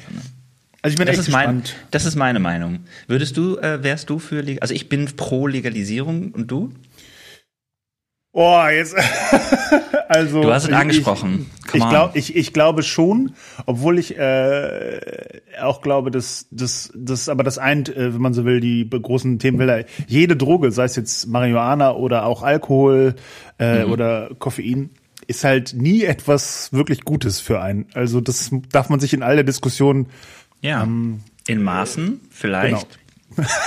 Also 0.82 0.92
ich 0.92 0.98
bin 0.98 1.06
Das 1.06 1.18
echt 1.18 1.28
ist, 1.28 1.32
mein, 1.32 1.62
das 1.90 2.04
ist 2.04 2.14
meine 2.16 2.38
Meinung. 2.38 2.80
Würdest 3.08 3.36
du, 3.36 3.56
äh, 3.58 3.82
wärst 3.82 4.10
du 4.10 4.18
für, 4.18 4.44
also 4.60 4.72
ich 4.74 4.88
bin 4.88 5.06
pro 5.16 5.46
Legalisierung 5.46 6.30
und 6.32 6.50
du? 6.50 6.70
Oh, 8.32 8.62
jetzt. 8.70 8.94
also, 10.08 10.42
Du 10.42 10.52
hast 10.52 10.64
es 10.64 10.72
angesprochen. 10.72 11.50
Ich, 11.68 11.74
ich, 11.74 11.88
glaub, 11.88 12.14
ich, 12.14 12.36
ich 12.36 12.52
glaube 12.52 12.82
schon, 12.84 13.32
obwohl 13.66 13.98
ich 13.98 14.16
äh, 14.16 15.00
auch 15.60 15.80
glaube, 15.80 16.10
dass 16.12 16.46
das, 16.50 16.92
das 16.94 17.28
aber 17.28 17.42
das 17.42 17.58
eint, 17.58 17.88
äh, 17.88 18.14
wenn 18.14 18.20
man 18.20 18.34
so 18.34 18.44
will, 18.44 18.60
die 18.60 18.88
großen 18.88 19.38
Themenbilder. 19.40 19.84
Jede 20.06 20.36
Droge, 20.36 20.70
sei 20.70 20.84
es 20.84 20.94
jetzt 20.94 21.26
Marihuana 21.26 21.92
oder 21.94 22.26
auch 22.26 22.42
Alkohol 22.42 23.16
äh, 23.58 23.84
Mhm. 23.84 23.90
oder 23.92 24.30
Koffein, 24.38 24.90
ist 25.26 25.42
halt 25.44 25.74
nie 25.74 26.04
etwas 26.04 26.72
wirklich 26.72 27.02
Gutes 27.04 27.40
für 27.40 27.60
einen. 27.60 27.86
Also 27.94 28.20
das 28.20 28.50
darf 28.70 28.88
man 28.88 29.00
sich 29.00 29.12
in 29.14 29.22
all 29.22 29.34
der 29.34 29.44
Diskussion 29.44 30.06
Ja. 30.60 30.82
in 30.82 31.62
Maßen 31.62 32.20
vielleicht. 32.30 32.98
Genau. 33.36 33.48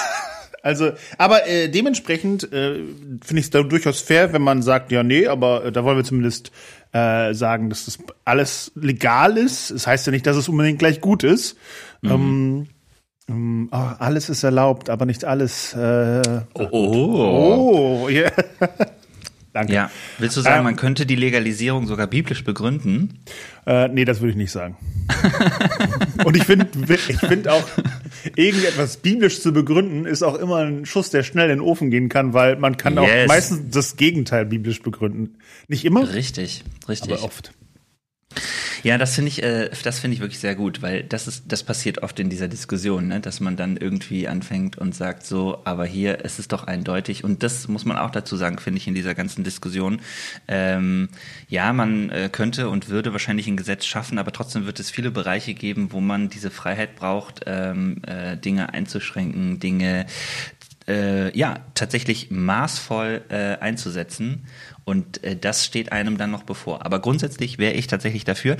Also, 0.64 0.92
aber 1.18 1.48
äh, 1.48 1.70
dementsprechend 1.70 2.44
äh, 2.54 2.76
finde 3.24 3.40
ich 3.40 3.46
es 3.46 3.50
durchaus 3.50 4.00
fair, 4.00 4.32
wenn 4.32 4.44
man 4.44 4.62
sagt, 4.62 4.92
ja, 4.92 5.02
nee, 5.02 5.26
aber 5.26 5.66
äh, 5.66 5.72
da 5.72 5.84
wollen 5.84 5.98
wir 5.98 6.04
zumindest 6.04 6.52
äh, 6.92 7.34
sagen, 7.34 7.70
dass 7.70 7.86
das 7.86 7.98
alles 8.26 8.72
legal 8.76 9.38
ist. 9.38 9.72
Es 9.72 9.88
heißt 9.88 10.06
ja 10.06 10.12
nicht, 10.12 10.28
dass 10.28 10.38
es 10.38 10.50
unbedingt 10.50 10.78
gleich 10.78 11.02
gut 11.02 11.24
ist. 11.24 11.58
Ähm, 12.04 12.68
ähm, 13.28 13.70
oh, 13.72 13.76
alles 13.98 14.30
ist 14.30 14.44
erlaubt, 14.44 14.90
aber 14.90 15.06
nicht 15.06 15.26
alles. 15.26 15.74
Äh, 15.74 16.22
Oh. 16.54 16.68
oh. 16.72 18.04
oh, 18.04 18.10
ja. 18.10 18.30
Danke. 19.54 19.74
Ja. 19.74 19.92
Willst 20.18 20.38
du 20.38 20.42
sagen, 20.42 20.60
Ähm, 20.60 20.64
man 20.64 20.76
könnte 20.78 21.06
die 21.06 21.16
Legalisierung 21.16 21.86
sogar 21.88 22.08
biblisch 22.08 22.44
begründen? 22.44 23.20
Äh, 23.66 23.90
nee, 23.90 24.06
das 24.06 24.22
würde 24.22 24.32
ich 24.32 24.38
nicht 24.38 24.52
sagen. 24.52 24.78
Und 26.26 26.38
ich 26.38 26.44
finde, 26.46 26.68
ich 26.88 27.18
finde 27.20 27.52
auch, 27.52 27.64
irgendetwas 28.36 28.98
biblisch 28.98 29.42
zu 29.42 29.52
begründen, 29.52 30.06
ist 30.06 30.24
auch 30.24 30.36
immer 30.36 30.58
ein 30.58 30.86
Schuss, 30.86 31.10
der 31.10 31.24
schnell 31.24 31.50
in 31.50 31.58
den 31.58 31.62
Ofen 31.62 31.90
gehen 31.92 32.08
kann, 32.10 32.34
weil 32.34 32.56
man 32.56 32.78
kann 32.78 32.98
auch 32.98 33.08
Yes. 33.08 33.28
meistens 33.28 33.60
das 33.74 33.98
Gegenteil 33.98 34.46
biblisch 34.46 34.82
begründen. 34.82 35.36
Nicht 35.68 35.84
immer, 35.86 36.14
Richtig, 36.14 36.64
richtig. 36.88 37.12
aber 37.14 37.24
oft. 37.24 37.52
Ja, 38.84 38.98
das 38.98 39.16
finde 39.16 39.30
ich, 39.30 39.44
äh, 39.44 39.70
das 39.84 40.04
ich 40.04 40.20
wirklich 40.20 40.40
sehr 40.40 40.56
gut, 40.56 40.82
weil 40.82 41.04
das 41.04 41.28
ist, 41.28 41.46
das 41.48 41.64
passiert 41.64 42.02
oft 42.04 42.20
in 42.20 42.30
dieser 42.30 42.48
Diskussion, 42.48 43.08
ne, 43.08 43.20
dass 43.20 43.40
man 43.40 43.56
dann 43.56 43.78
irgendwie 43.78 44.28
anfängt 44.28 44.78
und 44.78 44.96
sagt 44.96 45.26
so, 45.26 45.62
aber 45.66 45.86
hier 45.86 46.20
es 46.24 46.40
ist 46.40 46.52
doch 46.52 46.66
eindeutig 46.66 47.24
und 47.24 47.44
das 47.44 47.68
muss 47.68 47.86
man 47.86 47.98
auch 47.98 48.12
dazu 48.12 48.36
sagen, 48.38 48.58
finde 48.58 48.80
ich 48.80 48.88
in 48.88 48.96
dieser 48.96 49.14
ganzen 49.14 49.44
Diskussion. 49.44 50.02
Ähm, 50.48 51.10
ja, 51.48 51.74
man 51.74 52.10
äh, 52.10 52.30
könnte 52.32 52.70
und 52.70 52.90
würde 52.90 53.12
wahrscheinlich 53.12 53.48
ein 53.48 53.58
Gesetz 53.58 53.86
schaffen, 53.86 54.18
aber 54.18 54.32
trotzdem 54.32 54.66
wird 54.66 54.80
es 54.80 54.90
viele 54.90 55.12
Bereiche 55.12 55.54
geben, 55.54 55.92
wo 55.92 56.00
man 56.00 56.30
diese 56.30 56.50
Freiheit 56.52 56.96
braucht, 56.96 57.42
ähm, 57.46 58.02
äh, 58.08 58.38
Dinge 58.38 58.74
einzuschränken, 58.74 59.60
Dinge 59.60 60.06
äh, 60.88 61.38
ja 61.38 61.60
tatsächlich 61.76 62.32
maßvoll 62.32 63.24
äh, 63.30 63.58
einzusetzen. 63.60 64.46
Und 64.84 65.24
äh, 65.24 65.36
das 65.36 65.66
steht 65.66 65.92
einem 65.92 66.18
dann 66.18 66.32
noch 66.32 66.44
bevor. 66.44 66.86
Aber 66.86 67.00
grundsätzlich 67.00 67.58
wäre 67.60 67.74
ich 67.74 67.88
tatsächlich 67.88 68.24
dafür, 68.26 68.58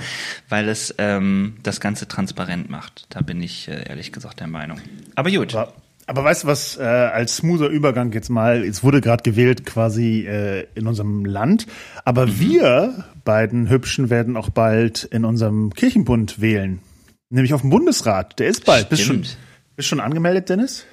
weil 0.48 0.68
es 0.68 0.94
ähm, 0.98 1.54
das 1.62 1.80
Ganze 1.80 2.06
transparent 2.08 2.70
macht. 2.70 3.06
Da 3.10 3.20
bin 3.22 3.42
ich 3.42 3.68
äh, 3.68 3.88
ehrlich 3.88 4.12
gesagt 4.12 4.40
der 4.40 4.46
Meinung. 4.46 4.78
Aber 5.16 5.30
gut. 5.30 5.54
Aber, 5.54 5.72
aber 6.06 6.24
weißt 6.24 6.44
du 6.44 6.46
was, 6.48 6.76
äh, 6.78 6.82
als 6.82 7.36
smoother 7.36 7.68
Übergang 7.68 8.12
jetzt 8.12 8.28
mal, 8.30 8.62
es 8.64 8.82
wurde 8.84 9.00
gerade 9.00 9.22
gewählt 9.24 9.66
quasi 9.66 10.26
äh, 10.26 10.66
in 10.74 10.86
unserem 10.86 11.24
Land, 11.24 11.66
aber 12.04 12.26
Mhm. 12.26 12.40
wir 12.40 13.04
beiden 13.24 13.68
Hübschen 13.68 14.08
werden 14.10 14.36
auch 14.36 14.50
bald 14.50 15.04
in 15.04 15.24
unserem 15.24 15.74
Kirchenbund 15.74 16.40
wählen. 16.40 16.80
Nämlich 17.30 17.54
auf 17.54 17.62
dem 17.62 17.70
Bundesrat. 17.70 18.38
Der 18.38 18.48
ist 18.48 18.64
bald. 18.64 18.88
Bist 18.90 19.02
schon, 19.02 19.24
Stimmt. 19.24 19.38
bist 19.76 19.88
schon 19.88 20.00
angemeldet, 20.00 20.48
Dennis? 20.48 20.84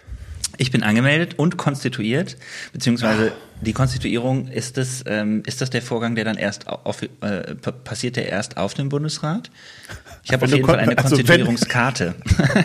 Ich 0.57 0.71
bin 0.71 0.83
angemeldet 0.83 1.35
und 1.37 1.55
konstituiert, 1.57 2.35
beziehungsweise 2.73 3.31
die 3.61 3.71
Konstituierung 3.73 4.47
ist 4.47 4.77
das, 4.77 5.03
ähm, 5.05 5.43
ist 5.45 5.61
das 5.61 5.69
der 5.69 5.81
Vorgang, 5.81 6.15
der 6.15 6.25
dann 6.25 6.37
erst 6.37 6.67
auf, 6.67 7.01
äh, 7.01 7.07
pa- 7.55 7.71
passiert 7.71 8.15
der 8.17 8.27
erst 8.29 8.57
auf 8.57 8.73
dem 8.73 8.89
Bundesrat? 8.89 9.51
Ich 10.23 10.33
habe 10.33 10.41
Wenn 10.41 10.49
auf 10.49 10.55
jeden 10.55 10.65
Fall 10.67 10.79
eine 10.79 10.97
also 10.97 11.17
wenn- 11.17 11.25
Konstituierungskarte. 11.25 12.15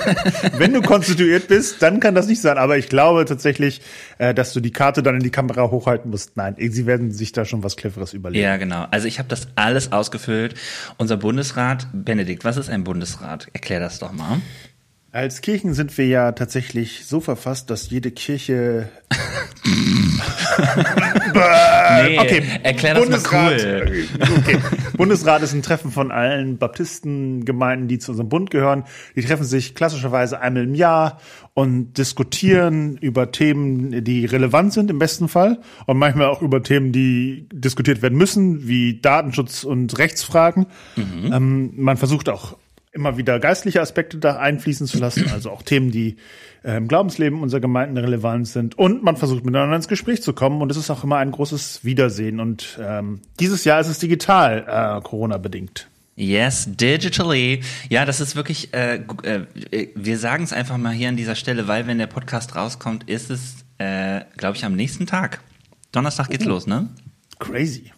Wenn 0.59 0.73
du 0.73 0.83
konstituiert 0.83 1.49
bist, 1.49 1.81
dann 1.83 2.01
kann 2.01 2.15
das 2.15 2.27
nicht 2.27 2.41
sein. 2.41 2.59
Aber 2.59 2.77
ich 2.79 2.89
glaube 2.89 3.25
tatsächlich, 3.27 3.81
äh, 4.19 4.35
dass 4.35 4.53
du 4.53 4.61
die 4.61 4.73
Karte 4.73 5.03
dann 5.03 5.15
in 5.17 5.23
die 5.23 5.31
Kamera 5.31 5.71
hochhalten 5.71 6.11
musst. 6.11 6.37
Nein, 6.37 6.57
sie 6.59 6.87
werden 6.87 7.13
sich 7.13 7.33
da 7.33 7.45
schon 7.45 7.63
was 7.63 7.77
Cleveres 7.77 8.13
überlegen. 8.13 8.43
Ja, 8.45 8.57
genau. 8.57 8.87
Also 8.91 9.07
ich 9.07 9.19
habe 9.21 9.29
das 9.29 9.47
alles 9.55 9.93
ausgefüllt. 9.93 10.55
Unser 10.99 11.17
Bundesrat, 11.17 11.87
Benedikt, 11.93 12.45
was 12.45 12.57
ist 12.57 12.71
ein 12.71 12.83
Bundesrat? 12.85 13.49
Erklär 13.53 13.81
das 13.81 13.99
doch 14.01 14.13
mal. 14.13 14.41
Als 15.15 15.43
Kirchen 15.43 15.75
sind 15.75 15.97
wir 15.97 16.09
ja 16.09 16.33
tatsächlich 16.33 17.07
so 17.07 17.21
verfasst, 17.21 17.71
dass 17.71 17.89
jede 17.89 18.11
Kirche. 18.11 18.89
Nee, 21.35 22.19
okay, 22.19 22.43
erklär 22.63 22.95
das 22.95 23.03
mal 23.31 23.51
Bundesrat. 23.51 23.61
cool. 23.61 24.05
Okay. 24.39 24.59
Bundesrat 24.97 25.43
ist 25.43 25.53
ein 25.53 25.63
Treffen 25.63 25.91
von 25.91 26.13
allen 26.13 26.59
Baptistengemeinden, 26.59 27.89
die 27.89 27.99
zu 27.99 28.13
unserem 28.13 28.29
Bund 28.29 28.51
gehören. 28.51 28.85
Die 29.17 29.23
treffen 29.23 29.45
sich 29.45 29.75
klassischerweise 29.75 30.41
einmal 30.41 30.65
im 30.65 30.75
Jahr 30.75 31.19
und 31.55 31.95
diskutieren 31.95 32.97
über 32.99 33.33
Themen, 33.33 34.05
die 34.05 34.27
relevant 34.27 34.73
sind 34.73 34.91
im 34.91 34.99
besten 34.99 35.29
Fall 35.29 35.61
und 35.87 35.97
manchmal 35.99 36.27
auch 36.27 36.43
über 36.43 36.63
Themen, 36.63 36.93
die 36.93 37.49
diskutiert 37.53 38.03
werden 38.03 38.19
müssen, 38.19 38.69
wie 38.69 39.01
Datenschutz 39.01 39.65
und 39.65 39.99
Rechtsfragen. 39.99 40.67
Ähm, 40.97 41.73
man 41.77 41.97
versucht 41.97 42.29
auch 42.29 42.57
immer 42.95 43.17
wieder 43.17 43.41
geistliche 43.41 43.81
Aspekte 43.81 44.19
da 44.19 44.37
einfließen 44.37 44.87
zu 44.87 44.99
lassen, 44.99 45.29
also 45.33 45.51
auch 45.51 45.63
Themen, 45.63 45.91
die 45.91 46.17
äh, 46.63 46.77
im 46.77 46.89
Glaubensleben 46.89 47.43
unserer 47.43 47.61
Gemeinden 47.61 47.99
relevant 47.99 48.49
sind. 48.49 48.79
Und 48.79 49.03
man 49.03 49.17
versucht 49.17 49.45
miteinander 49.45 49.77
ins 49.77 49.89
Gespräch 49.89 50.23
zu 50.23 50.33
kommen 50.33 50.63
und 50.63 50.71
es 50.71 50.77
ist 50.77 50.91
auch 50.91 51.05
immer 51.05 51.19
ein 51.19 51.33
großes 51.33 51.85
Wiedersehen. 51.85 52.41
Und 52.41 52.79
ähm, 52.81 53.21
dieses 53.41 53.65
Jahr 53.65 53.81
ist 53.81 53.89
es 53.89 53.99
digital, 53.99 54.65
äh, 54.67 55.03
Corona-bedingt. 55.03 55.89
Yes, 56.17 56.69
digitally. 56.69 57.63
Ja, 57.89 58.05
das 58.05 58.21
ist 58.21 58.37
wirklich, 58.37 58.73
äh, 58.73 59.01
äh, 59.23 59.89
wir 59.97 60.19
sagen 60.19 60.45
es 60.45 60.53
einfach 60.53 60.77
mal 60.77 60.93
hier 60.93 61.09
an 61.09 61.17
dieser 61.17 61.35
Stelle, 61.35 61.67
weil 61.67 61.89
wenn 61.89 61.99
der 61.99 62.07
Podcast 62.07 62.55
rauskommt, 62.55 63.11
ist 63.11 63.31
es, 63.31 63.57
äh, 63.79 64.21
glaube 64.37 64.57
ich, 64.57 64.65
am 64.65 64.77
nächsten 64.77 65.07
Tag. 65.07 65.41
Donnerstag 65.91 66.31
geht's 66.31 66.45
los, 66.45 66.69
ne? 66.69 66.89
Crazy. 67.41 67.93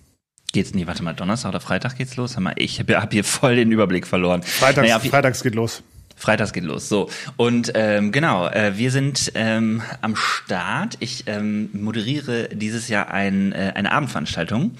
Geht's 0.56 0.72
nie, 0.72 0.86
warte 0.86 1.02
mal, 1.02 1.12
Donnerstag 1.12 1.50
oder 1.50 1.60
Freitag 1.60 1.98
geht's 1.98 2.16
los? 2.16 2.34
Ich 2.56 2.78
habe 2.78 2.96
hab 2.98 3.12
hier 3.12 3.24
voll 3.24 3.56
den 3.56 3.70
Überblick 3.70 4.06
verloren. 4.06 4.42
Freitags, 4.42 4.88
Naja, 4.88 4.98
Freitags 5.00 5.42
geht 5.42 5.54
los. 5.54 5.82
Freitags 6.16 6.54
geht 6.54 6.64
los. 6.64 6.88
So. 6.88 7.10
Und 7.36 7.72
ähm, 7.74 8.10
genau, 8.10 8.48
äh, 8.48 8.78
wir 8.78 8.90
sind 8.90 9.32
ähm, 9.34 9.82
am 10.00 10.16
Start. 10.16 10.96
Ich 11.00 11.24
ähm, 11.26 11.68
moderiere 11.74 12.48
dieses 12.54 12.88
Jahr 12.88 13.10
ein, 13.10 13.52
äh, 13.52 13.72
eine 13.74 13.92
Abendveranstaltung. 13.92 14.70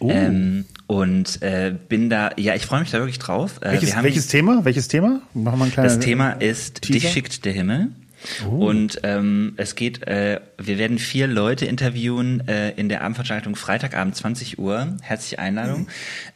Ähm, 0.00 0.64
und 0.88 1.40
äh, 1.42 1.76
bin 1.88 2.10
da, 2.10 2.30
ja, 2.36 2.56
ich 2.56 2.66
freue 2.66 2.80
mich 2.80 2.90
da 2.90 2.98
wirklich 2.98 3.20
drauf. 3.20 3.60
Äh, 3.60 3.70
welches, 3.70 4.02
welches 4.02 4.26
Thema? 4.26 4.64
Welches 4.64 4.88
Thema? 4.88 5.20
Machen 5.32 5.60
wir 5.60 5.66
ein 5.66 5.72
das 5.76 6.00
Thema 6.00 6.32
ist 6.32 6.82
Teaser? 6.82 6.98
Dich 6.98 7.12
schickt 7.12 7.44
der 7.44 7.52
Himmel. 7.52 7.90
Oh. 8.46 8.68
Und 8.68 9.00
ähm, 9.02 9.54
es 9.56 9.74
geht, 9.74 10.06
äh, 10.06 10.40
wir 10.58 10.78
werden 10.78 10.98
vier 10.98 11.26
Leute 11.26 11.66
interviewen 11.66 12.46
äh, 12.48 12.70
in 12.72 12.88
der 12.88 13.02
Abendveranstaltung 13.02 13.56
Freitagabend 13.56 14.16
20 14.16 14.58
Uhr, 14.58 14.96
herzliche 15.02 15.38
Einladung, 15.38 15.82
mhm. 15.82 15.86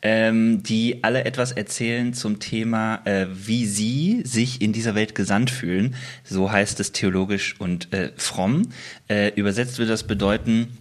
ähm, 0.03 0.63
die 0.63 1.05
alle 1.05 1.25
etwas 1.25 1.53
erzählen 1.53 2.15
zum 2.15 2.39
Thema, 2.39 3.03
äh, 3.05 3.27
wie 3.33 3.67
sie 3.67 4.23
sich 4.25 4.63
in 4.63 4.73
dieser 4.73 4.95
Welt 4.95 5.15
gesandt 5.15 5.51
fühlen. 5.51 5.95
So 6.25 6.51
heißt 6.51 6.81
es 6.81 6.93
theologisch 6.93 7.57
und 7.59 7.93
äh, 7.93 8.13
fromm. 8.17 8.69
Äh, 9.09 9.33
übersetzt 9.35 9.79
würde 9.79 9.91
das 9.91 10.05
bedeuten, 10.05 10.79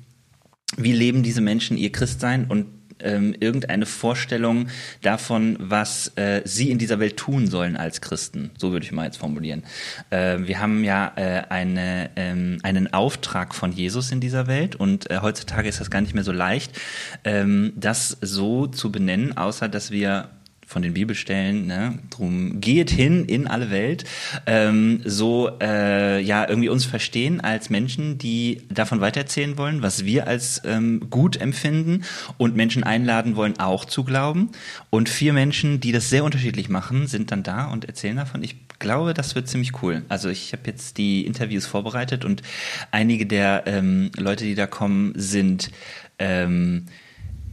wie 0.77 0.91
leben 0.91 1.23
diese 1.23 1.41
Menschen 1.41 1.77
ihr 1.77 1.91
Christsein 1.91 2.45
und 2.45 2.67
ähm, 3.03 3.35
irgendeine 3.39 3.85
Vorstellung 3.85 4.67
davon, 5.01 5.57
was 5.59 6.11
äh, 6.15 6.41
sie 6.45 6.71
in 6.71 6.77
dieser 6.77 6.99
Welt 6.99 7.17
tun 7.17 7.47
sollen 7.47 7.77
als 7.77 8.01
Christen. 8.01 8.51
So 8.57 8.71
würde 8.71 8.85
ich 8.85 8.91
mal 8.91 9.05
jetzt 9.05 9.17
formulieren. 9.17 9.63
Äh, 10.09 10.39
wir 10.39 10.59
haben 10.59 10.83
ja 10.83 11.11
äh, 11.15 11.43
eine, 11.49 12.09
ähm, 12.15 12.59
einen 12.63 12.93
Auftrag 12.93 13.55
von 13.55 13.71
Jesus 13.71 14.11
in 14.11 14.19
dieser 14.19 14.47
Welt 14.47 14.75
und 14.75 15.09
äh, 15.09 15.19
heutzutage 15.21 15.69
ist 15.69 15.79
das 15.79 15.91
gar 15.91 16.01
nicht 16.01 16.13
mehr 16.13 16.23
so 16.23 16.31
leicht, 16.31 16.79
ähm, 17.23 17.73
das 17.75 18.17
so 18.21 18.67
zu 18.67 18.91
benennen, 18.91 19.35
außer 19.37 19.69
dass 19.69 19.91
wir 19.91 20.29
von 20.73 20.81
den 20.81 20.95
Bibelstellen, 20.95 21.67
ne, 21.67 21.99
drum 22.09 22.59
geht 22.59 22.89
hin 22.89 23.25
in 23.25 23.47
alle 23.47 23.69
Welt, 23.69 24.05
ähm, 24.47 25.01
so 25.05 25.51
äh, 25.61 26.19
ja 26.19 26.49
irgendwie 26.49 26.69
uns 26.69 26.83
verstehen 26.83 27.41
als 27.41 27.69
Menschen, 27.69 28.17
die 28.17 28.63
davon 28.69 28.99
weitererzählen 28.99 29.57
wollen, 29.57 29.83
was 29.83 30.03
wir 30.03 30.27
als 30.27 30.61
ähm, 30.65 31.07
gut 31.11 31.39
empfinden 31.39 32.03
und 32.37 32.55
Menschen 32.55 32.83
einladen 32.83 33.35
wollen, 33.35 33.59
auch 33.59 33.85
zu 33.85 34.03
glauben. 34.03 34.49
Und 34.89 35.09
vier 35.09 35.31
Menschen, 35.31 35.79
die 35.79 35.91
das 35.91 36.09
sehr 36.09 36.23
unterschiedlich 36.23 36.69
machen, 36.69 37.05
sind 37.05 37.31
dann 37.31 37.43
da 37.43 37.65
und 37.65 37.85
erzählen 37.85 38.17
davon. 38.17 38.43
Ich 38.43 38.55
glaube, 38.79 39.13
das 39.13 39.35
wird 39.35 39.47
ziemlich 39.47 39.83
cool. 39.83 40.01
Also 40.09 40.29
ich 40.29 40.53
habe 40.53 40.63
jetzt 40.65 40.97
die 40.97 41.25
Interviews 41.25 41.67
vorbereitet 41.67 42.25
und 42.25 42.41
einige 42.89 43.27
der 43.27 43.63
ähm, 43.67 44.09
Leute, 44.17 44.43
die 44.43 44.55
da 44.55 44.65
kommen, 44.65 45.13
sind 45.15 45.69
ähm, 46.17 46.87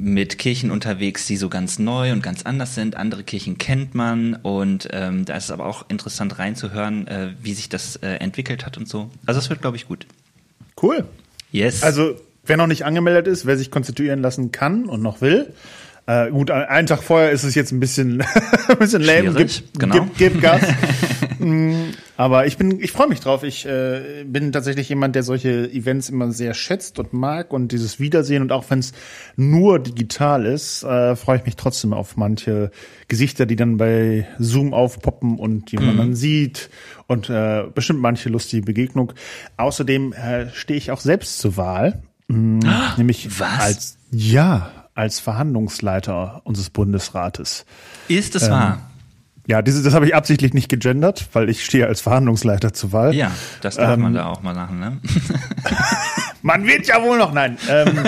mit 0.01 0.39
Kirchen 0.39 0.71
unterwegs, 0.71 1.27
die 1.27 1.37
so 1.37 1.49
ganz 1.49 1.79
neu 1.79 2.13
und 2.13 2.23
ganz 2.23 2.43
anders 2.45 2.75
sind. 2.75 2.97
Andere 2.97 3.23
Kirchen 3.23 3.59
kennt 3.59 3.95
man 3.95 4.35
und 4.35 4.89
ähm, 4.93 5.27
da 5.27 5.37
ist 5.37 5.45
es 5.45 5.51
aber 5.51 5.67
auch 5.67 5.85
interessant 5.89 6.39
reinzuhören, 6.39 7.07
äh, 7.07 7.35
wie 7.41 7.53
sich 7.53 7.69
das 7.69 7.97
äh, 7.97 8.15
entwickelt 8.15 8.65
hat 8.65 8.79
und 8.79 8.89
so. 8.89 9.11
Also 9.27 9.39
es 9.39 9.51
wird, 9.51 9.61
glaube 9.61 9.77
ich, 9.77 9.87
gut. 9.87 10.07
Cool. 10.81 11.05
Yes. 11.53 11.83
Also 11.83 12.17
wer 12.47 12.57
noch 12.57 12.67
nicht 12.67 12.85
angemeldet 12.85 13.27
ist, 13.27 13.45
wer 13.45 13.59
sich 13.59 13.71
konstituieren 13.71 14.23
lassen 14.23 14.53
kann 14.53 14.87
und 14.87 15.03
noch 15.03 15.21
will, 15.21 15.53
äh, 16.11 16.31
gut, 16.31 16.51
einen 16.51 16.89
Tag 16.89 17.05
vorher 17.05 17.31
ist 17.31 17.45
es 17.45 17.55
jetzt 17.55 17.71
ein 17.71 17.79
bisschen, 17.79 18.21
ein 18.69 18.79
bisschen 18.79 19.03
lame. 19.03 19.33
Gib, 19.35 19.79
genau. 19.79 19.95
gib, 19.95 20.17
gib 20.17 20.43
Gas. 20.43 20.63
Mm, 21.39 21.93
aber 22.19 22.47
ich 22.47 22.59
bin, 22.59 22.83
ich 22.83 22.93
freue 22.93 23.09
mich 23.09 23.21
drauf. 23.21 23.45
Ich 23.45 23.65
äh, 23.65 24.25
bin 24.27 24.53
tatsächlich 24.53 24.91
jemand, 24.91 25.15
der 25.15 25.23
solche 25.23 25.71
Events 25.71 26.11
immer 26.11 26.33
sehr 26.33 26.53
schätzt 26.53 26.99
und 26.99 27.15
mag 27.15 27.55
und 27.55 27.73
dieses 27.73 27.99
Wiedersehen 27.99 28.43
und 28.43 28.53
auch 28.53 28.67
wenn 28.69 28.81
es 28.81 28.93
nur 29.37 29.79
digital 29.79 30.45
ist, 30.45 30.83
äh, 30.83 31.17
freue 31.17 31.39
ich 31.39 31.47
mich 31.47 31.57
trotzdem 31.57 31.95
auf 31.95 32.19
manche 32.19 32.71
Gesichter, 33.09 33.47
die 33.47 33.57
dann 33.57 33.79
bei 33.79 34.27
Zoom 34.39 34.75
aufpoppen 34.75 35.39
und 35.39 35.73
die 35.73 35.77
man 35.77 35.95
mhm. 35.95 35.99
dann 35.99 36.15
sieht 36.15 36.69
und 37.07 37.31
äh, 37.31 37.65
bestimmt 37.75 38.01
manche 38.01 38.29
lustige 38.29 38.67
Begegnung. 38.67 39.15
Außerdem 39.57 40.13
äh, 40.13 40.51
stehe 40.53 40.77
ich 40.77 40.91
auch 40.91 41.01
selbst 41.01 41.39
zur 41.39 41.57
Wahl, 41.57 42.03
mh, 42.29 42.69
ah, 42.69 42.95
nämlich 42.99 43.41
Was? 43.41 43.61
als 43.61 43.99
ja 44.11 44.80
als 45.01 45.19
Verhandlungsleiter 45.19 46.43
unseres 46.45 46.69
Bundesrates. 46.69 47.65
Ist 48.09 48.37
es 48.37 48.45
ähm, 48.45 48.51
wahr? 48.51 48.91
Ja, 49.47 49.63
diese, 49.63 49.83
das 49.83 49.95
habe 49.95 50.07
ich 50.07 50.15
absichtlich 50.15 50.53
nicht 50.53 50.69
gegendert, 50.69 51.27
weil 51.33 51.49
ich 51.49 51.65
stehe 51.65 51.87
als 51.87 52.03
Verhandlungsleiter 52.03 52.75
zur 52.75 52.93
Wahl. 52.93 53.15
Ja, 53.15 53.33
das 53.63 53.77
darf 53.77 53.95
ähm, 53.95 54.03
man 54.03 54.13
da 54.13 54.27
auch 54.27 54.43
mal 54.43 54.55
machen, 54.55 54.79
ne? 54.79 54.99
man 56.43 56.67
wird 56.67 56.87
ja 56.87 57.03
wohl 57.03 57.17
noch, 57.17 57.33
nein. 57.33 57.57
Ähm, 57.67 57.99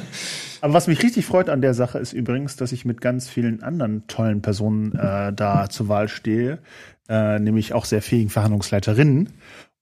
aber 0.60 0.74
was 0.74 0.88
mich 0.88 1.00
richtig 1.00 1.26
freut 1.26 1.48
an 1.48 1.62
der 1.62 1.74
Sache 1.74 2.00
ist 2.00 2.12
übrigens, 2.12 2.56
dass 2.56 2.72
ich 2.72 2.84
mit 2.84 3.00
ganz 3.00 3.28
vielen 3.28 3.62
anderen 3.62 4.08
tollen 4.08 4.42
Personen 4.42 4.96
äh, 4.96 5.32
da 5.32 5.70
zur 5.70 5.86
Wahl 5.86 6.08
stehe, 6.08 6.58
äh, 7.08 7.38
nämlich 7.38 7.72
auch 7.72 7.84
sehr 7.84 8.02
fähigen 8.02 8.30
Verhandlungsleiterinnen. 8.30 9.28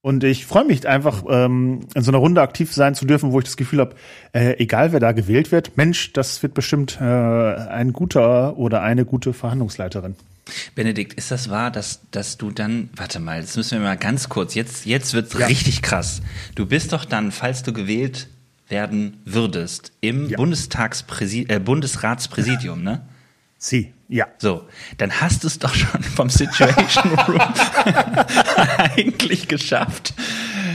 Und 0.03 0.25
ich 0.25 0.47
freue 0.47 0.65
mich 0.65 0.89
einfach, 0.89 1.25
ähm, 1.29 1.81
in 1.95 2.03
so 2.03 2.11
einer 2.11 2.19
Runde 2.19 2.41
aktiv 2.41 2.73
sein 2.73 2.95
zu 2.95 3.05
dürfen, 3.05 3.33
wo 3.33 3.39
ich 3.39 3.45
das 3.45 3.59
Gefühl 3.59 3.81
habe, 3.81 3.97
äh, 4.33 4.57
egal 4.59 4.93
wer 4.93 5.01
da 5.01 5.13
gewählt 5.13 5.53
wird, 5.53 5.77
Mensch, 5.77 6.15
das 6.15 6.43
wird 6.43 6.55
bestimmt 6.55 6.99
äh, 7.01 7.05
ein 7.05 7.93
guter 7.93 8.57
oder 8.57 8.83
eine 8.83 9.05
gute 9.05 9.35
Verhandlungsleiterin. 9.35 10.17
Benedikt, 10.75 11.13
ist 11.15 11.31
das 11.31 11.51
wahr, 11.51 11.71
dass, 11.71 12.01
dass 12.11 12.39
du 12.39 12.51
dann, 12.51 12.89
warte 12.97 13.21
mal, 13.21 13.43
das 13.43 13.57
müssen 13.57 13.79
wir 13.79 13.87
mal 13.87 13.99
ganz 13.99 14.31
kurz, 14.31 14.55
jetzt, 14.55 14.87
jetzt 14.87 15.13
wird's 15.13 15.39
ja. 15.39 15.47
richtig 15.47 15.83
krass. 15.83 16.23
Du 16.55 16.65
bist 16.65 16.95
doch 16.95 17.05
dann, 17.05 17.31
falls 17.31 17.63
du 17.63 17.75
gewählt 17.75 18.29
werden 18.69 19.21
würdest, 19.27 19.93
im 20.01 20.31
ja. 20.31 20.37
Bundestagspräsi 20.39 21.47
äh, 21.49 21.59
Bundesratspräsidium, 21.59 22.83
ne? 22.83 23.03
Sie, 23.59 23.93
ja. 24.11 24.27
So, 24.39 24.63
dann 24.99 25.21
hast 25.21 25.45
du 25.45 25.47
es 25.47 25.61
doch 25.61 25.73
schon 25.73 26.03
vom 26.03 26.29
Situation 26.29 27.13
Room 27.29 27.39
eigentlich 28.77 29.47
geschafft. 29.47 30.15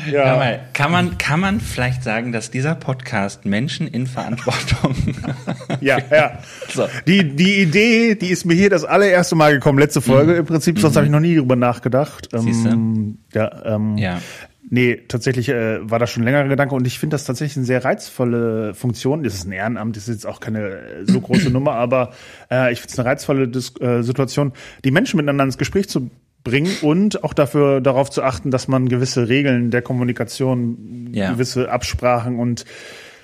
Ja. 0.09 0.37
Mal, 0.37 0.61
kann 0.71 0.91
man, 0.91 1.17
kann 1.17 1.41
man 1.41 1.59
vielleicht 1.59 2.01
sagen, 2.03 2.31
dass 2.31 2.49
dieser 2.49 2.75
Podcast 2.75 3.43
Menschen 3.43 3.87
in 3.87 4.07
Verantwortung. 4.07 4.95
ja, 5.81 5.97
ja. 6.09 6.39
So. 6.69 6.87
Die, 7.05 7.35
die 7.35 7.61
Idee, 7.61 8.15
die 8.15 8.29
ist 8.29 8.45
mir 8.45 8.53
hier 8.53 8.69
das 8.69 8.85
allererste 8.85 9.35
Mal 9.35 9.53
gekommen, 9.53 9.79
letzte 9.79 9.99
Folge 9.99 10.33
mhm. 10.33 10.39
im 10.39 10.45
Prinzip, 10.45 10.79
sonst 10.79 10.93
mhm. 10.93 10.97
habe 10.97 11.05
ich 11.07 11.11
noch 11.11 11.19
nie 11.19 11.35
drüber 11.35 11.57
nachgedacht. 11.57 12.29
Siehst 12.31 12.65
du? 12.65 12.69
Ähm, 12.69 13.17
ja, 13.33 13.65
ähm, 13.65 13.97
ja. 13.97 14.21
Nee, 14.69 15.03
tatsächlich 15.07 15.49
äh, 15.49 15.89
war 15.89 15.99
das 15.99 16.09
schon 16.09 16.23
länger 16.23 16.47
Gedanke 16.47 16.73
und 16.73 16.87
ich 16.87 16.97
finde 16.97 17.13
das 17.13 17.25
tatsächlich 17.25 17.57
eine 17.57 17.65
sehr 17.65 17.85
reizvolle 17.85 18.73
Funktion. 18.73 19.23
Das 19.23 19.35
ist 19.35 19.45
ein 19.45 19.51
Ehrenamt, 19.51 19.95
das 19.95 20.07
ist 20.07 20.15
jetzt 20.15 20.25
auch 20.25 20.39
keine 20.39 20.69
äh, 20.69 21.05
so 21.05 21.21
große 21.21 21.49
Nummer, 21.51 21.73
aber 21.73 22.13
äh, 22.49 22.71
ich 22.73 22.81
finde 22.81 22.93
es 22.93 22.99
eine 22.99 23.09
reizvolle 23.09 23.47
Dis 23.47 23.73
äh, 23.79 24.01
Situation, 24.01 24.53
die 24.83 24.91
Menschen 24.91 25.17
miteinander 25.17 25.43
ins 25.43 25.57
Gespräch 25.57 25.87
zu 25.87 26.09
bringen 26.43 26.71
und 26.81 27.23
auch 27.23 27.33
dafür 27.33 27.81
darauf 27.81 28.09
zu 28.09 28.23
achten, 28.23 28.51
dass 28.51 28.67
man 28.67 28.87
gewisse 28.89 29.27
Regeln 29.27 29.71
der 29.71 29.81
Kommunikation, 29.81 31.09
ja. 31.11 31.33
gewisse 31.33 31.69
Absprachen 31.69 32.39
und 32.39 32.65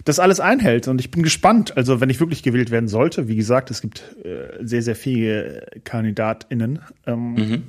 das 0.05 0.19
alles 0.19 0.39
einhält. 0.39 0.87
Und 0.87 0.99
ich 0.99 1.11
bin 1.11 1.23
gespannt. 1.23 1.77
Also 1.77 2.01
wenn 2.01 2.09
ich 2.09 2.19
wirklich 2.19 2.43
gewählt 2.43 2.71
werden 2.71 2.87
sollte, 2.87 3.27
wie 3.27 3.35
gesagt, 3.35 3.71
es 3.71 3.81
gibt 3.81 4.15
äh, 4.23 4.65
sehr, 4.65 4.81
sehr 4.81 4.95
viele 4.95 5.67
KandidatInnen. 5.83 6.79
Ähm, 7.05 7.33
mhm. 7.33 7.63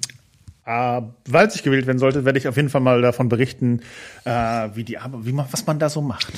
Äh, 0.64 1.02
weil 1.28 1.48
ich 1.52 1.62
gewählt 1.62 1.86
werden 1.86 1.98
sollte, 1.98 2.24
werde 2.24 2.38
ich 2.38 2.46
auf 2.46 2.56
jeden 2.56 2.68
Fall 2.68 2.80
mal 2.80 3.02
davon 3.02 3.28
berichten, 3.28 3.80
äh, 4.24 4.30
wie 4.74 4.84
die 4.84 4.98
wie 5.20 5.32
man, 5.32 5.46
was 5.50 5.66
man 5.66 5.78
da 5.78 5.88
so 5.88 6.02
macht. 6.02 6.32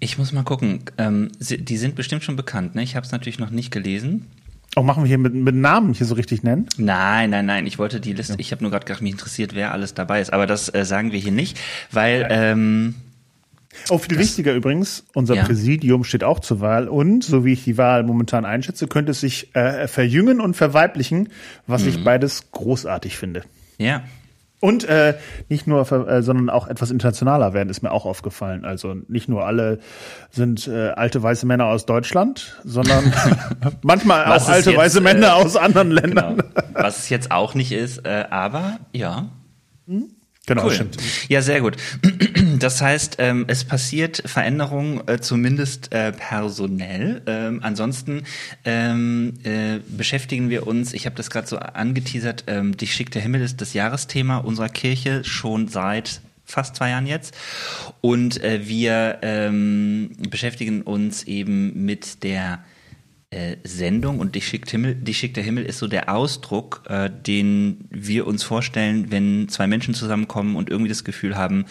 Ich 0.00 0.18
muss 0.18 0.32
mal 0.32 0.42
gucken. 0.42 0.80
Ähm, 0.98 1.30
sie, 1.38 1.58
die 1.58 1.76
sind 1.76 1.94
bestimmt 1.94 2.24
schon 2.24 2.36
bekannt. 2.36 2.74
Ne? 2.74 2.82
Ich 2.82 2.96
habe 2.96 3.06
es 3.06 3.12
natürlich 3.12 3.38
noch 3.38 3.50
nicht 3.50 3.70
gelesen. 3.70 4.26
Auch 4.74 4.80
oh, 4.80 4.84
machen 4.84 5.04
wir 5.04 5.08
hier 5.08 5.18
mit, 5.18 5.34
mit 5.34 5.54
Namen 5.54 5.94
hier 5.94 6.04
so 6.04 6.16
richtig 6.16 6.42
nennen? 6.42 6.66
Nein, 6.76 7.30
nein, 7.30 7.46
nein. 7.46 7.66
Ich 7.66 7.78
wollte 7.78 8.00
die 8.00 8.12
Liste. 8.12 8.32
Ja. 8.32 8.38
Ich 8.40 8.50
habe 8.50 8.62
nur 8.62 8.72
gerade 8.72 8.84
gedacht, 8.84 9.02
mich 9.02 9.12
interessiert, 9.12 9.54
wer 9.54 9.70
alles 9.70 9.94
dabei 9.94 10.20
ist. 10.20 10.32
Aber 10.32 10.48
das 10.48 10.72
äh, 10.74 10.84
sagen 10.84 11.12
wir 11.12 11.20
hier 11.20 11.30
nicht, 11.30 11.60
weil 11.92 12.26
ähm, 12.28 12.96
Oh, 13.90 13.98
viel 13.98 14.16
das, 14.16 14.26
wichtiger 14.26 14.54
übrigens, 14.54 15.04
unser 15.14 15.34
ja. 15.34 15.44
Präsidium 15.44 16.04
steht 16.04 16.24
auch 16.24 16.40
zur 16.40 16.60
Wahl 16.60 16.88
und, 16.88 17.24
so 17.24 17.44
wie 17.44 17.52
ich 17.52 17.64
die 17.64 17.78
Wahl 17.78 18.02
momentan 18.02 18.44
einschätze, 18.44 18.86
könnte 18.86 19.12
es 19.12 19.20
sich 19.20 19.54
äh, 19.54 19.88
verjüngen 19.88 20.40
und 20.40 20.54
verweiblichen, 20.54 21.30
was 21.66 21.82
mhm. 21.82 21.88
ich 21.88 22.04
beides 22.04 22.50
großartig 22.52 23.16
finde. 23.16 23.42
Ja. 23.78 24.04
Und 24.64 24.84
äh, 24.84 25.18
nicht 25.50 25.66
nur, 25.66 25.80
äh, 25.92 26.22
sondern 26.22 26.48
auch 26.48 26.68
etwas 26.68 26.90
internationaler 26.90 27.52
werden, 27.52 27.68
ist 27.68 27.82
mir 27.82 27.92
auch 27.92 28.06
aufgefallen. 28.06 28.64
Also 28.64 28.94
nicht 29.08 29.28
nur 29.28 29.44
alle 29.44 29.78
sind 30.30 30.66
äh, 30.66 30.88
alte 30.88 31.22
weiße 31.22 31.44
Männer 31.44 31.66
aus 31.66 31.84
Deutschland, 31.84 32.58
sondern 32.64 33.12
manchmal 33.82 34.24
auch 34.24 34.48
alte 34.48 34.70
jetzt, 34.70 34.78
weiße 34.78 35.00
Männer 35.02 35.26
äh, 35.26 35.30
aus 35.32 35.56
anderen 35.56 35.90
Ländern. 35.90 36.38
Genau. 36.38 36.68
Was 36.72 37.00
es 37.00 37.08
jetzt 37.10 37.30
auch 37.30 37.54
nicht 37.54 37.72
ist, 37.72 38.06
äh, 38.06 38.24
aber 38.30 38.78
ja. 38.92 39.28
Hm? 39.86 40.08
Genau, 40.46 40.66
cool. 40.66 40.74
stimmt. 40.74 40.96
Ja, 41.28 41.42
sehr 41.42 41.60
gut. 41.60 41.76
Das 42.58 42.80
heißt, 42.80 43.16
ähm, 43.18 43.44
es 43.48 43.64
passiert 43.64 44.22
Veränderung 44.26 45.06
äh, 45.08 45.20
zumindest 45.20 45.92
äh, 45.92 46.12
personell. 46.12 47.20
Ähm, 47.26 47.60
ansonsten 47.62 48.22
ähm, 48.64 49.34
äh, 49.42 49.80
beschäftigen 49.88 50.50
wir 50.50 50.66
uns, 50.66 50.92
ich 50.92 51.06
habe 51.06 51.16
das 51.16 51.30
gerade 51.30 51.46
so 51.46 51.58
angeteasert, 51.58 52.44
ähm, 52.46 52.76
Dich 52.76 52.94
schickt 52.94 53.14
der 53.14 53.22
Himmel 53.22 53.42
ist 53.42 53.60
das 53.60 53.74
Jahresthema 53.74 54.38
unserer 54.38 54.68
Kirche 54.68 55.24
schon 55.24 55.68
seit 55.68 56.20
fast 56.44 56.76
zwei 56.76 56.90
Jahren 56.90 57.06
jetzt. 57.06 57.34
Und 58.00 58.42
äh, 58.42 58.66
wir 58.66 59.18
ähm, 59.22 60.12
beschäftigen 60.30 60.82
uns 60.82 61.24
eben 61.24 61.84
mit 61.84 62.22
der 62.22 62.64
Sendung 63.64 64.18
und 64.18 64.34
dich 64.34 64.46
schickt, 64.46 64.70
Himmel, 64.70 64.94
dich 64.94 65.18
schickt 65.18 65.36
der 65.36 65.44
Himmel 65.44 65.64
ist 65.64 65.78
so 65.78 65.86
der 65.86 66.14
Ausdruck, 66.14 66.82
äh, 66.88 67.10
den 67.10 67.84
wir 67.90 68.26
uns 68.26 68.42
vorstellen, 68.42 69.10
wenn 69.10 69.48
zwei 69.48 69.66
Menschen 69.66 69.94
zusammenkommen 69.94 70.56
und 70.56 70.70
irgendwie 70.70 70.88
das 70.88 71.04
Gefühl 71.04 71.36
haben, 71.36 71.66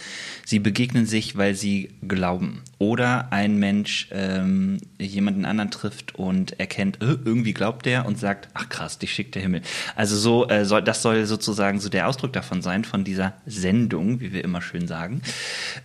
sie 0.45 0.59
begegnen 0.59 1.05
sich, 1.05 1.37
weil 1.37 1.55
sie 1.55 1.89
glauben. 2.07 2.61
oder 2.79 3.31
ein 3.31 3.59
Mensch 3.59 4.09
ähm, 4.11 4.77
jemanden 4.99 5.45
anderen 5.45 5.71
trifft 5.71 6.15
und 6.15 6.59
erkennt, 6.59 7.01
äh, 7.01 7.15
irgendwie 7.23 7.53
glaubt 7.53 7.85
der 7.85 8.05
und 8.05 8.19
sagt, 8.19 8.49
ach 8.53 8.67
krass, 8.67 8.99
dich 8.99 9.13
schickt 9.13 9.35
der 9.35 9.41
Himmel. 9.41 9.61
Also 9.95 10.17
so 10.17 10.49
äh, 10.49 10.65
soll 10.65 10.83
das 10.83 11.01
soll 11.01 11.25
sozusagen 11.25 11.79
so 11.79 11.87
der 11.87 12.09
Ausdruck 12.09 12.33
davon 12.33 12.61
sein 12.61 12.83
von 12.83 13.05
dieser 13.05 13.33
Sendung, 13.45 14.19
wie 14.19 14.33
wir 14.33 14.43
immer 14.43 14.61
schön 14.61 14.87
sagen. 14.87 15.21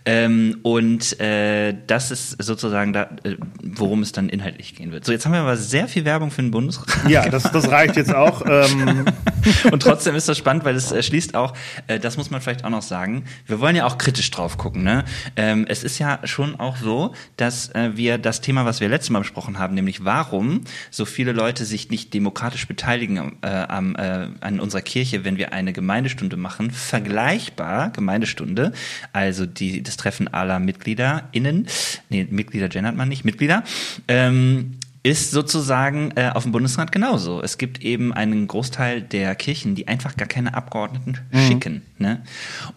Ähm, 0.03 0.57
und 0.63 1.17
äh, 1.21 1.73
das 1.87 2.11
ist 2.11 2.43
sozusagen 2.43 2.91
da, 2.91 3.03
äh, 3.23 3.37
worum 3.63 4.01
es 4.01 4.11
dann 4.11 4.27
inhaltlich 4.27 4.75
gehen 4.75 4.91
wird. 4.91 5.05
So 5.05 5.13
jetzt 5.13 5.25
haben 5.25 5.31
wir 5.31 5.39
aber 5.39 5.55
sehr 5.55 5.87
viel 5.87 6.03
Werbung 6.03 6.31
für 6.31 6.41
den 6.41 6.51
Bundesrat. 6.51 6.87
Ja, 7.07 7.29
das, 7.29 7.43
das 7.43 7.71
reicht 7.71 7.95
jetzt 7.95 8.13
auch. 8.13 8.43
Ähm. 8.45 9.05
und 9.71 9.81
trotzdem 9.81 10.15
ist 10.15 10.27
das 10.27 10.37
spannend, 10.37 10.65
weil 10.65 10.75
es 10.75 10.91
äh, 10.91 11.01
schließt 11.01 11.35
auch, 11.35 11.53
äh, 11.87 11.97
das 11.97 12.17
muss 12.17 12.29
man 12.29 12.41
vielleicht 12.41 12.65
auch 12.65 12.69
noch 12.69 12.81
sagen. 12.81 13.23
Wir 13.45 13.61
wollen 13.61 13.77
ja 13.77 13.85
auch 13.85 13.97
kritisch 13.97 14.29
drauf 14.31 14.48
gucken. 14.57 14.83
Ne? 14.83 15.03
Ähm, 15.35 15.65
es 15.67 15.83
ist 15.83 15.99
ja 15.99 16.19
schon 16.23 16.59
auch 16.59 16.77
so, 16.77 17.13
dass 17.37 17.69
äh, 17.75 17.91
wir 17.95 18.17
das 18.17 18.41
Thema, 18.41 18.65
was 18.65 18.79
wir 18.79 18.89
letztes 18.89 19.09
Mal 19.09 19.19
besprochen 19.19 19.59
haben, 19.59 19.75
nämlich 19.75 20.05
warum 20.05 20.61
so 20.91 21.05
viele 21.05 21.31
Leute 21.31 21.65
sich 21.65 21.89
nicht 21.89 22.13
demokratisch 22.13 22.67
beteiligen 22.67 23.37
äh, 23.41 23.47
am, 23.47 23.95
äh, 23.95 24.27
an 24.41 24.59
unserer 24.59 24.81
Kirche, 24.81 25.23
wenn 25.25 25.37
wir 25.37 25.53
eine 25.53 25.73
Gemeindestunde 25.73 26.37
machen, 26.37 26.71
vergleichbar 26.71 27.91
Gemeindestunde, 27.91 28.73
also 29.13 29.45
die, 29.45 29.83
das 29.83 29.97
Treffen 29.97 30.27
aller 30.27 30.59
MitgliederInnen, 30.59 31.67
nee, 32.09 32.27
Mitglieder 32.29 32.69
gendert 32.69 32.95
man 32.95 33.09
nicht, 33.09 33.25
Mitglieder, 33.25 33.63
ähm, 34.07 34.79
ist 35.03 35.31
sozusagen 35.31 36.11
äh, 36.15 36.31
auf 36.33 36.43
dem 36.43 36.51
Bundesrat 36.51 36.91
genauso. 36.91 37.41
Es 37.41 37.57
gibt 37.57 37.81
eben 37.81 38.13
einen 38.13 38.47
Großteil 38.47 39.01
der 39.01 39.33
Kirchen, 39.35 39.75
die 39.75 39.87
einfach 39.87 40.17
gar 40.17 40.27
keine 40.27 40.53
Abgeordneten 40.53 41.17
mhm. 41.31 41.47
schicken. 41.47 41.81
Ne? 41.97 42.21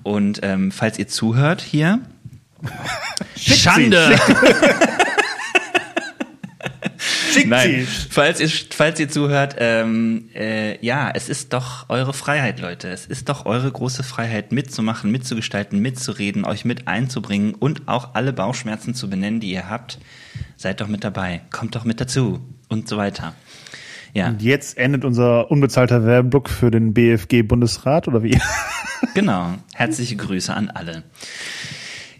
Und 0.02 0.40
ähm, 0.42 0.70
falls 0.70 0.98
ihr 0.98 1.08
zuhört 1.08 1.60
hier, 1.60 2.00
Schande! 3.36 4.18
Schickt 7.32 7.48
Nein. 7.48 7.86
Falls 8.10 8.40
ihr, 8.40 8.48
falls 8.48 9.00
ihr 9.00 9.08
zuhört, 9.08 9.56
ähm, 9.58 10.28
äh, 10.34 10.84
ja, 10.84 11.10
es 11.14 11.28
ist 11.28 11.52
doch 11.52 11.88
eure 11.88 12.12
Freiheit, 12.12 12.60
Leute. 12.60 12.88
Es 12.88 13.06
ist 13.06 13.28
doch 13.28 13.46
eure 13.46 13.70
große 13.70 14.02
Freiheit, 14.02 14.52
mitzumachen, 14.52 15.10
mitzugestalten, 15.10 15.80
mitzureden, 15.80 16.44
euch 16.44 16.64
mit 16.64 16.88
einzubringen 16.88 17.54
und 17.54 17.88
auch 17.88 18.14
alle 18.14 18.32
Bauchschmerzen 18.32 18.94
zu 18.94 19.08
benennen, 19.08 19.40
die 19.40 19.50
ihr 19.50 19.70
habt. 19.70 19.98
Seid 20.56 20.80
doch 20.80 20.88
mit 20.88 21.04
dabei, 21.04 21.40
kommt 21.50 21.74
doch 21.74 21.84
mit 21.84 22.00
dazu 22.00 22.40
und 22.68 22.88
so 22.88 22.96
weiter. 22.96 23.34
Ja. 24.14 24.28
Und 24.28 24.42
jetzt 24.42 24.76
endet 24.76 25.04
unser 25.04 25.50
unbezahlter 25.50 26.04
Werbeblock 26.04 26.50
für 26.50 26.70
den 26.70 26.92
BFG-Bundesrat 26.92 28.08
oder 28.08 28.22
wie? 28.22 28.38
Genau. 29.14 29.54
Herzliche 29.74 30.16
Grüße 30.16 30.54
an 30.54 30.70
alle. 30.70 31.02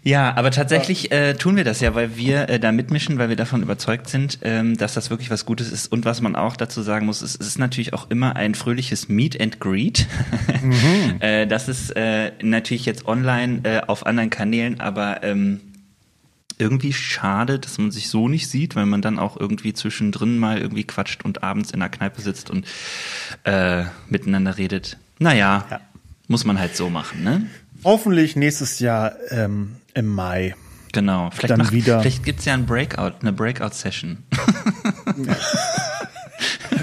Ja, 0.05 0.35
aber 0.35 0.51
tatsächlich 0.51 1.13
äh, 1.13 1.33
tun 1.35 1.55
wir 1.55 1.63
das 1.63 1.79
ja, 1.79 1.95
weil 1.95 2.17
wir 2.17 2.49
äh, 2.49 2.59
da 2.59 2.73
mitmischen, 2.73 3.17
weil 3.19 3.29
wir 3.29 3.37
davon 3.37 3.63
überzeugt 3.63 4.09
sind, 4.09 4.39
ähm, 4.41 4.75
dass 4.77 4.93
das 4.93 5.09
wirklich 5.09 5.29
was 5.29 5.45
Gutes 5.45 5.71
ist. 5.71 5.89
Und 5.89 6.03
was 6.03 6.19
man 6.19 6.35
auch 6.35 6.57
dazu 6.57 6.81
sagen 6.81 7.05
muss, 7.05 7.21
es 7.21 7.35
ist 7.35 7.57
natürlich 7.57 7.93
auch 7.93 8.09
immer 8.09 8.35
ein 8.35 8.53
fröhliches 8.53 9.07
Meet 9.07 9.39
and 9.39 9.59
Greet. 9.59 10.07
Mhm. 10.63 11.17
äh, 11.19 11.45
das 11.45 11.67
ist 11.67 11.89
äh, 11.97 12.31
natürlich 12.41 12.85
jetzt 12.85 13.05
online 13.05 13.59
äh, 13.63 13.81
auf 13.85 14.05
anderen 14.05 14.29
Kanälen, 14.29 14.79
aber 14.79 15.21
ähm, 15.21 15.59
irgendwie 16.57 16.93
schade, 16.93 17.59
dass 17.59 17.77
man 17.77 17.91
sich 17.91 18.09
so 18.09 18.29
nicht 18.29 18.47
sieht, 18.47 18.75
weil 18.75 18.85
man 18.85 19.01
dann 19.01 19.19
auch 19.19 19.37
irgendwie 19.37 19.73
zwischendrin 19.73 20.37
mal 20.37 20.59
irgendwie 20.59 20.85
quatscht 20.85 21.25
und 21.25 21.43
abends 21.43 21.71
in 21.71 21.81
der 21.81 21.89
Kneipe 21.89 22.21
sitzt 22.21 22.49
und 22.49 22.65
äh, 23.43 23.83
miteinander 24.07 24.57
redet. 24.57 24.97
Naja, 25.19 25.65
ja. 25.69 25.81
muss 26.29 26.45
man 26.45 26.59
halt 26.59 26.77
so 26.77 26.89
machen, 26.89 27.23
ne? 27.23 27.47
Hoffentlich 27.83 28.35
nächstes 28.35 28.79
Jahr 28.79 29.13
ähm, 29.29 29.75
im 29.93 30.07
Mai. 30.07 30.55
Genau. 30.93 31.31
Vielleicht, 31.31 31.49
dann 31.51 31.71
wieder. 31.71 31.99
vielleicht 32.01 32.23
gibt's 32.23 32.45
ja 32.45 32.53
ein 32.53 32.65
Breakout, 32.65 33.13
eine 33.21 33.33
Breakout-Session. 33.33 34.19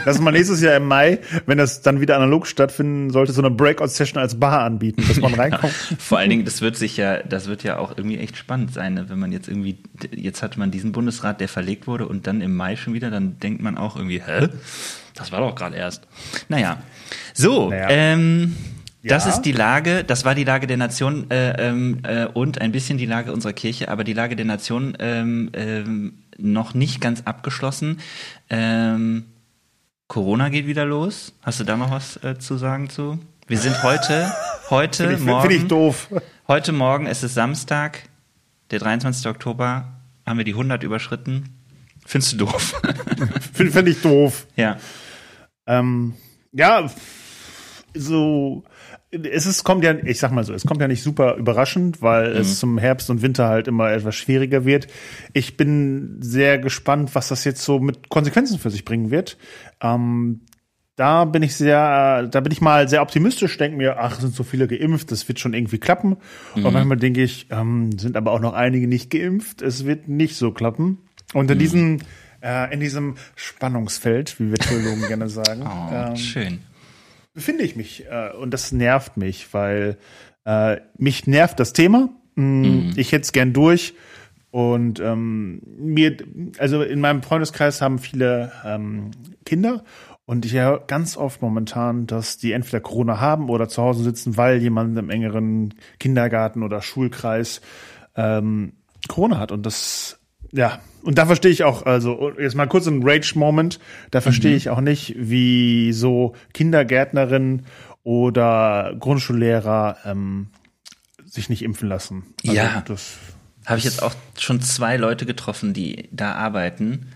Lass 0.04 0.18
mal 0.20 0.30
nächstes 0.30 0.60
Jahr 0.62 0.76
im 0.76 0.86
Mai, 0.86 1.18
wenn 1.46 1.58
das 1.58 1.82
dann 1.82 2.00
wieder 2.00 2.16
analog 2.16 2.46
stattfinden 2.46 3.10
sollte, 3.10 3.32
so 3.32 3.42
eine 3.42 3.50
Breakout-Session 3.50 4.20
als 4.20 4.38
Bar 4.38 4.62
anbieten, 4.62 5.04
dass 5.06 5.20
man 5.20 5.32
ja, 5.36 5.38
reinkommt. 5.38 5.72
Vor 5.98 6.18
allen 6.18 6.30
Dingen, 6.30 6.44
das 6.44 6.60
wird 6.60 6.76
sich 6.76 6.96
ja, 6.96 7.22
das 7.22 7.46
wird 7.46 7.62
ja 7.62 7.78
auch 7.78 7.96
irgendwie 7.96 8.18
echt 8.18 8.36
spannend 8.36 8.72
sein, 8.72 8.94
ne? 8.94 9.08
wenn 9.08 9.18
man 9.18 9.32
jetzt 9.32 9.48
irgendwie, 9.48 9.78
jetzt 10.14 10.42
hat 10.42 10.56
man 10.56 10.70
diesen 10.70 10.92
Bundesrat, 10.92 11.40
der 11.40 11.48
verlegt 11.48 11.86
wurde 11.86 12.06
und 12.06 12.26
dann 12.26 12.40
im 12.40 12.56
Mai 12.56 12.76
schon 12.76 12.94
wieder, 12.94 13.10
dann 13.10 13.38
denkt 13.38 13.62
man 13.62 13.76
auch 13.76 13.96
irgendwie, 13.96 14.22
hä? 14.22 14.48
Das 15.14 15.32
war 15.32 15.40
doch 15.40 15.54
gerade 15.54 15.76
erst. 15.76 16.06
Naja. 16.48 16.78
So, 17.34 17.68
naja. 17.68 17.88
ähm, 17.90 18.56
das 19.02 19.26
ist 19.26 19.42
die 19.42 19.52
Lage, 19.52 20.04
das 20.04 20.24
war 20.24 20.34
die 20.34 20.44
Lage 20.44 20.66
der 20.66 20.76
Nation 20.76 21.30
äh, 21.30 21.68
ähm, 21.68 22.00
äh, 22.02 22.26
und 22.26 22.60
ein 22.60 22.72
bisschen 22.72 22.98
die 22.98 23.06
Lage 23.06 23.32
unserer 23.32 23.52
Kirche, 23.52 23.88
aber 23.88 24.04
die 24.04 24.12
Lage 24.12 24.36
der 24.36 24.44
Nation 24.44 24.96
ähm, 24.98 25.50
ähm, 25.54 26.18
noch 26.36 26.74
nicht 26.74 27.00
ganz 27.00 27.22
abgeschlossen. 27.24 28.00
Ähm, 28.48 29.24
Corona 30.08 30.48
geht 30.48 30.66
wieder 30.66 30.84
los. 30.84 31.32
Hast 31.42 31.60
du 31.60 31.64
da 31.64 31.76
noch 31.76 31.90
was 31.90 32.22
äh, 32.24 32.38
zu 32.38 32.56
sagen 32.56 32.90
zu? 32.90 33.18
Wir 33.46 33.58
sind 33.58 33.82
heute, 33.82 34.32
heute 34.70 35.08
find 35.08 35.18
ich, 35.20 35.24
morgen. 35.24 35.48
Finde 35.48 35.62
ich 35.62 35.68
doof. 35.68 36.08
Heute 36.48 36.72
Morgen, 36.72 37.06
es 37.06 37.22
ist 37.22 37.34
Samstag, 37.34 38.08
der 38.70 38.80
23. 38.80 39.26
Oktober, 39.26 39.88
haben 40.26 40.38
wir 40.38 40.44
die 40.44 40.52
100 40.52 40.82
überschritten. 40.82 41.48
Findest 42.04 42.32
du 42.32 42.38
doof? 42.38 42.80
Finde 43.52 43.72
find 43.72 43.88
ich 43.88 44.02
doof. 44.02 44.46
Ja. 44.56 44.78
Ähm, 45.66 46.14
ja, 46.52 46.90
so 47.94 48.64
es 49.10 49.46
ist, 49.46 49.64
kommt 49.64 49.82
ja, 49.82 49.92
ich 49.92 50.18
sag 50.18 50.30
mal 50.30 50.44
so, 50.44 50.54
es 50.54 50.64
kommt 50.64 50.80
ja 50.80 50.88
nicht 50.88 51.02
super 51.02 51.36
überraschend, 51.36 52.00
weil 52.00 52.34
mhm. 52.34 52.40
es 52.40 52.58
zum 52.60 52.78
Herbst 52.78 53.10
und 53.10 53.22
Winter 53.22 53.48
halt 53.48 53.66
immer 53.66 53.90
etwas 53.90 54.14
schwieriger 54.14 54.64
wird. 54.64 54.86
Ich 55.32 55.56
bin 55.56 56.18
sehr 56.20 56.58
gespannt, 56.58 57.14
was 57.14 57.28
das 57.28 57.44
jetzt 57.44 57.62
so 57.62 57.80
mit 57.80 58.08
Konsequenzen 58.08 58.58
für 58.58 58.70
sich 58.70 58.84
bringen 58.84 59.10
wird. 59.10 59.36
Ähm, 59.80 60.42
da 60.94 61.24
bin 61.24 61.42
ich 61.42 61.56
sehr, 61.56 62.26
da 62.26 62.40
bin 62.40 62.52
ich 62.52 62.60
mal 62.60 62.88
sehr 62.88 63.02
optimistisch, 63.02 63.56
denke 63.56 63.78
mir, 63.78 63.98
ach, 63.98 64.20
sind 64.20 64.34
so 64.34 64.44
viele 64.44 64.68
geimpft, 64.68 65.10
das 65.10 65.26
wird 65.28 65.40
schon 65.40 65.54
irgendwie 65.54 65.78
klappen. 65.78 66.18
Mhm. 66.54 66.66
Und 66.66 66.72
manchmal 66.72 66.98
denke 66.98 67.22
ich, 67.22 67.46
ähm, 67.50 67.98
sind 67.98 68.16
aber 68.16 68.32
auch 68.32 68.40
noch 68.40 68.52
einige 68.52 68.86
nicht 68.86 69.10
geimpft, 69.10 69.62
es 69.62 69.86
wird 69.86 70.08
nicht 70.08 70.36
so 70.36 70.52
klappen. 70.52 70.98
Und 71.32 71.50
in 71.50 71.56
mhm. 71.56 71.60
diesem, 71.60 71.98
äh, 72.42 72.72
in 72.72 72.80
diesem 72.80 73.16
Spannungsfeld, 73.34 74.38
wie 74.38 74.50
wir 74.50 74.58
Theologen 74.58 75.08
gerne 75.08 75.28
sagen. 75.28 75.62
Oh, 75.70 75.92
ähm, 75.92 76.16
schön 76.16 76.60
befinde 77.32 77.64
ich 77.64 77.76
mich 77.76 78.06
äh, 78.10 78.32
und 78.32 78.52
das 78.52 78.72
nervt 78.72 79.16
mich, 79.16 79.52
weil 79.52 79.98
äh, 80.44 80.78
mich 80.96 81.26
nervt 81.26 81.60
das 81.60 81.72
Thema. 81.72 82.10
Mm, 82.34 82.42
mhm. 82.42 82.92
Ich 82.96 83.12
hätte 83.12 83.22
es 83.22 83.32
gern 83.32 83.52
durch. 83.52 83.94
Und 84.52 84.98
ähm, 84.98 85.62
mir, 85.78 86.16
also 86.58 86.82
in 86.82 87.00
meinem 87.00 87.22
Freundeskreis 87.22 87.80
haben 87.80 88.00
viele 88.00 88.50
ähm, 88.64 89.12
Kinder 89.44 89.84
und 90.30 90.44
ich 90.46 90.52
höre 90.52 90.86
ganz 90.86 91.16
oft 91.16 91.42
momentan, 91.42 92.06
dass 92.06 92.38
die 92.38 92.52
entweder 92.52 92.78
Corona 92.78 93.18
haben 93.18 93.48
oder 93.48 93.68
zu 93.68 93.82
Hause 93.82 94.04
sitzen, 94.04 94.36
weil 94.36 94.62
jemand 94.62 94.96
im 94.96 95.10
engeren 95.10 95.74
Kindergarten 95.98 96.62
oder 96.62 96.82
Schulkreis 96.82 97.60
ähm, 98.14 98.74
Corona 99.08 99.38
hat. 99.40 99.50
Und 99.50 99.66
das 99.66 100.19
ja, 100.52 100.80
und 101.02 101.16
da 101.16 101.26
verstehe 101.26 101.50
ich 101.50 101.64
auch, 101.64 101.86
also 101.86 102.32
jetzt 102.38 102.54
mal 102.54 102.66
kurz 102.66 102.86
ein 102.86 103.02
Rage-Moment, 103.02 103.78
da 104.10 104.20
verstehe 104.20 104.52
mhm. 104.52 104.56
ich 104.56 104.68
auch 104.70 104.80
nicht, 104.80 105.14
wie 105.16 105.92
so 105.92 106.34
Kindergärtnerinnen 106.52 107.66
oder 108.02 108.94
Grundschullehrer 108.98 109.98
ähm, 110.04 110.48
sich 111.24 111.48
nicht 111.48 111.62
impfen 111.62 111.88
lassen. 111.88 112.34
Also 112.44 112.56
ja, 112.56 112.82
das 112.86 113.18
habe 113.66 113.78
ich 113.78 113.84
jetzt 113.84 114.02
auch 114.02 114.14
schon 114.38 114.60
zwei 114.60 114.96
Leute 114.96 115.26
getroffen, 115.26 115.72
die 115.72 116.08
da 116.10 116.32
arbeiten 116.32 117.12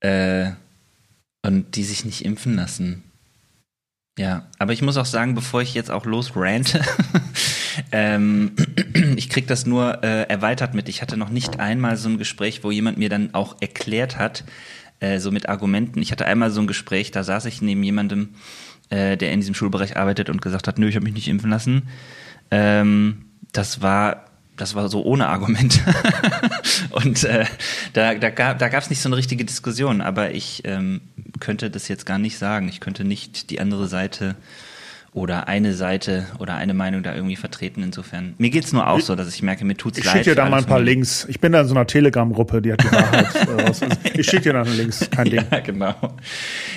äh, 0.00 0.52
und 1.42 1.76
die 1.76 1.84
sich 1.84 2.04
nicht 2.04 2.24
impfen 2.24 2.56
lassen. 2.56 3.02
Ja, 4.18 4.46
aber 4.58 4.72
ich 4.72 4.80
muss 4.80 4.96
auch 4.96 5.04
sagen, 5.04 5.34
bevor 5.34 5.60
ich 5.60 5.74
jetzt 5.74 5.90
auch 5.90 6.06
losrante, 6.06 6.80
ähm, 7.92 8.52
ich 9.16 9.28
krieg 9.28 9.46
das 9.46 9.66
nur 9.66 10.02
äh, 10.02 10.22
erweitert 10.22 10.74
mit. 10.74 10.88
Ich 10.88 11.02
hatte 11.02 11.18
noch 11.18 11.28
nicht 11.28 11.60
einmal 11.60 11.96
so 11.96 12.08
ein 12.08 12.16
Gespräch, 12.16 12.64
wo 12.64 12.70
jemand 12.70 12.96
mir 12.96 13.10
dann 13.10 13.34
auch 13.34 13.56
erklärt 13.60 14.16
hat, 14.16 14.44
äh, 15.00 15.18
so 15.18 15.30
mit 15.30 15.50
Argumenten. 15.50 16.00
Ich 16.00 16.12
hatte 16.12 16.24
einmal 16.24 16.50
so 16.50 16.62
ein 16.62 16.66
Gespräch, 16.66 17.10
da 17.10 17.24
saß 17.24 17.44
ich 17.44 17.60
neben 17.60 17.82
jemandem, 17.82 18.30
äh, 18.88 19.18
der 19.18 19.32
in 19.32 19.40
diesem 19.40 19.54
Schulbereich 19.54 19.98
arbeitet 19.98 20.30
und 20.30 20.40
gesagt 20.40 20.66
hat, 20.66 20.78
nö, 20.78 20.88
ich 20.88 20.96
habe 20.96 21.04
mich 21.04 21.14
nicht 21.14 21.28
impfen 21.28 21.50
lassen. 21.50 21.88
Ähm, 22.50 23.26
das 23.52 23.82
war 23.82 24.24
das 24.56 24.74
war 24.74 24.88
so 24.88 25.04
ohne 25.04 25.28
Argument. 25.28 25.82
und 26.90 27.24
äh, 27.24 27.44
da, 27.92 28.14
da 28.14 28.30
gab 28.30 28.58
da 28.58 28.68
gab's 28.68 28.90
nicht 28.90 29.00
so 29.00 29.08
eine 29.08 29.16
richtige 29.16 29.44
Diskussion, 29.44 30.00
aber 30.00 30.32
ich 30.32 30.62
ähm, 30.64 31.00
könnte 31.40 31.70
das 31.70 31.88
jetzt 31.88 32.06
gar 32.06 32.18
nicht 32.18 32.38
sagen. 32.38 32.68
Ich 32.68 32.80
könnte 32.80 33.04
nicht 33.04 33.50
die 33.50 33.60
andere 33.60 33.88
Seite 33.88 34.36
oder 35.16 35.48
eine 35.48 35.72
Seite 35.72 36.26
oder 36.38 36.56
eine 36.56 36.74
Meinung 36.74 37.02
da 37.02 37.14
irgendwie 37.14 37.36
vertreten. 37.36 37.82
Insofern. 37.82 38.34
Mir 38.36 38.50
geht's 38.50 38.74
nur 38.74 38.86
auch 38.86 39.00
so, 39.00 39.16
dass 39.16 39.34
ich 39.34 39.42
merke, 39.42 39.64
mir 39.64 39.74
tut's 39.74 39.96
ich 39.96 40.04
leid. 40.04 40.16
Ich 40.16 40.24
schicke 40.24 40.36
dir 40.36 40.42
da 40.42 40.50
mal 40.50 40.58
ein 40.58 40.66
paar 40.66 40.80
Links. 40.80 41.26
Ich 41.30 41.40
bin 41.40 41.52
da 41.52 41.62
in 41.62 41.68
so 41.68 41.74
einer 41.74 41.86
Telegram-Gruppe, 41.86 42.60
die 42.60 42.72
hat 42.72 42.82
die 42.82 42.92
Wahrheit 42.92 43.34
äh, 43.48 43.62
raus. 43.62 43.82
Also 43.82 43.96
ich 44.12 44.26
schicke 44.26 44.42
dir 44.42 44.52
dann 44.52 44.76
Links, 44.76 45.08
kein 45.10 45.24
Ding. 45.30 45.42
Ja, 45.50 45.60
genau. 45.60 45.94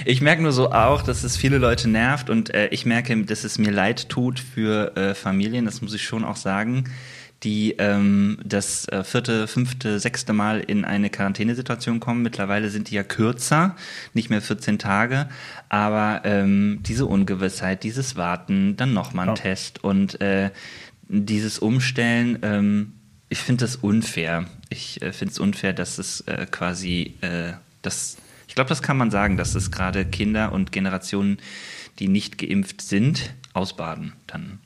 Ich 0.06 0.22
merke 0.22 0.42
nur 0.42 0.54
so 0.54 0.72
auch, 0.72 1.02
dass 1.02 1.26
es 1.26 1.36
viele 1.36 1.58
Leute 1.58 1.90
nervt 1.90 2.30
und 2.30 2.54
äh, 2.54 2.68
ich 2.70 2.86
merke, 2.86 3.26
dass 3.26 3.44
es 3.44 3.58
mir 3.58 3.72
leid 3.72 4.08
tut 4.08 4.40
für 4.40 4.96
äh, 4.96 5.16
Familien, 5.16 5.66
das 5.66 5.82
muss 5.82 5.94
ich 5.94 6.04
schon 6.04 6.24
auch 6.24 6.38
sagen 6.38 6.86
die 7.44 7.76
ähm, 7.78 8.38
das 8.44 8.88
äh, 8.90 9.04
vierte, 9.04 9.48
fünfte, 9.48 10.00
sechste 10.00 10.34
Mal 10.34 10.60
in 10.60 10.84
eine 10.84 11.10
Quarantänesituation 11.10 12.00
kommen. 12.00 12.22
Mittlerweile 12.22 12.70
sind 12.70 12.90
die 12.90 12.96
ja 12.96 13.04
kürzer, 13.04 13.76
nicht 14.14 14.30
mehr 14.30 14.42
14 14.42 14.78
Tage, 14.78 15.30
aber 15.70 16.22
ähm, 16.26 16.80
diese 16.82 17.06
Ungewissheit, 17.06 17.84
dieses 17.84 18.18
Warten, 18.18 18.76
dann 18.76 18.94
nochmal 18.94 19.30
ein 19.30 19.36
ja. 19.36 19.42
Test 19.42 19.84
und 19.84 20.20
äh, 20.22 20.52
dieses 21.08 21.60
Umstellen, 21.60 22.40
ähm, 22.42 22.94
ich 23.30 23.40
finde 23.40 23.64
das 23.64 23.78
unfair. 23.78 24.46
Ich 24.70 25.02
äh, 25.02 25.14
finde 25.14 25.32
es 25.32 25.40
unfair, 25.40 25.74
dass 25.74 25.98
es 25.98 26.22
äh, 26.22 26.46
quasi 26.50 27.16
äh, 27.22 27.54
das, 27.82 28.18
ich 28.48 28.56
glaube, 28.56 28.70
das 28.70 28.82
kann 28.82 28.98
man 28.98 29.12
sagen, 29.12 29.38
dass 29.38 29.56
es 29.56 29.72
gerade 29.72 30.04
Kinder 30.04 30.52
und 30.52 30.72
Generationen, 30.72 31.38
die 32.00 32.10
nicht 32.10 32.38
geimpft 32.38 32.82
sind, 32.82 33.34
ausbaden 33.54 34.14
dann 34.28 34.60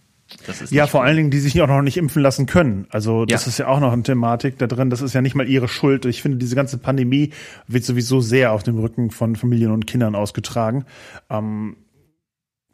ja, 0.69 0.87
vor 0.87 1.01
gut. 1.01 1.07
allen 1.07 1.17
Dingen, 1.17 1.31
die 1.31 1.39
sich 1.39 1.61
auch 1.61 1.67
noch 1.67 1.81
nicht 1.81 1.97
impfen 1.97 2.21
lassen 2.21 2.45
können. 2.45 2.87
Also 2.89 3.25
das 3.25 3.45
ja. 3.45 3.49
ist 3.49 3.57
ja 3.59 3.67
auch 3.67 3.79
noch 3.79 3.93
eine 3.93 4.03
Thematik 4.03 4.57
da 4.57 4.67
drin. 4.67 4.89
Das 4.89 5.01
ist 5.01 5.13
ja 5.13 5.21
nicht 5.21 5.35
mal 5.35 5.47
ihre 5.47 5.67
Schuld. 5.67 6.05
Ich 6.05 6.21
finde, 6.21 6.37
diese 6.37 6.55
ganze 6.55 6.77
Pandemie 6.77 7.31
wird 7.67 7.83
sowieso 7.83 8.21
sehr 8.21 8.51
auf 8.51 8.63
dem 8.63 8.79
Rücken 8.79 9.11
von 9.11 9.35
Familien 9.35 9.71
und 9.71 9.87
Kindern 9.87 10.15
ausgetragen. 10.15 10.85
Ähm, 11.29 11.77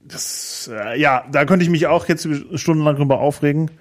das, 0.04 0.70
äh, 0.74 1.00
ja, 1.00 1.26
da 1.32 1.46
könnte 1.46 1.64
ich 1.64 1.70
mich 1.70 1.88
auch 1.88 2.08
jetzt 2.08 2.28
stundenlang 2.56 2.96
drüber 2.96 3.20
aufregen. 3.20 3.72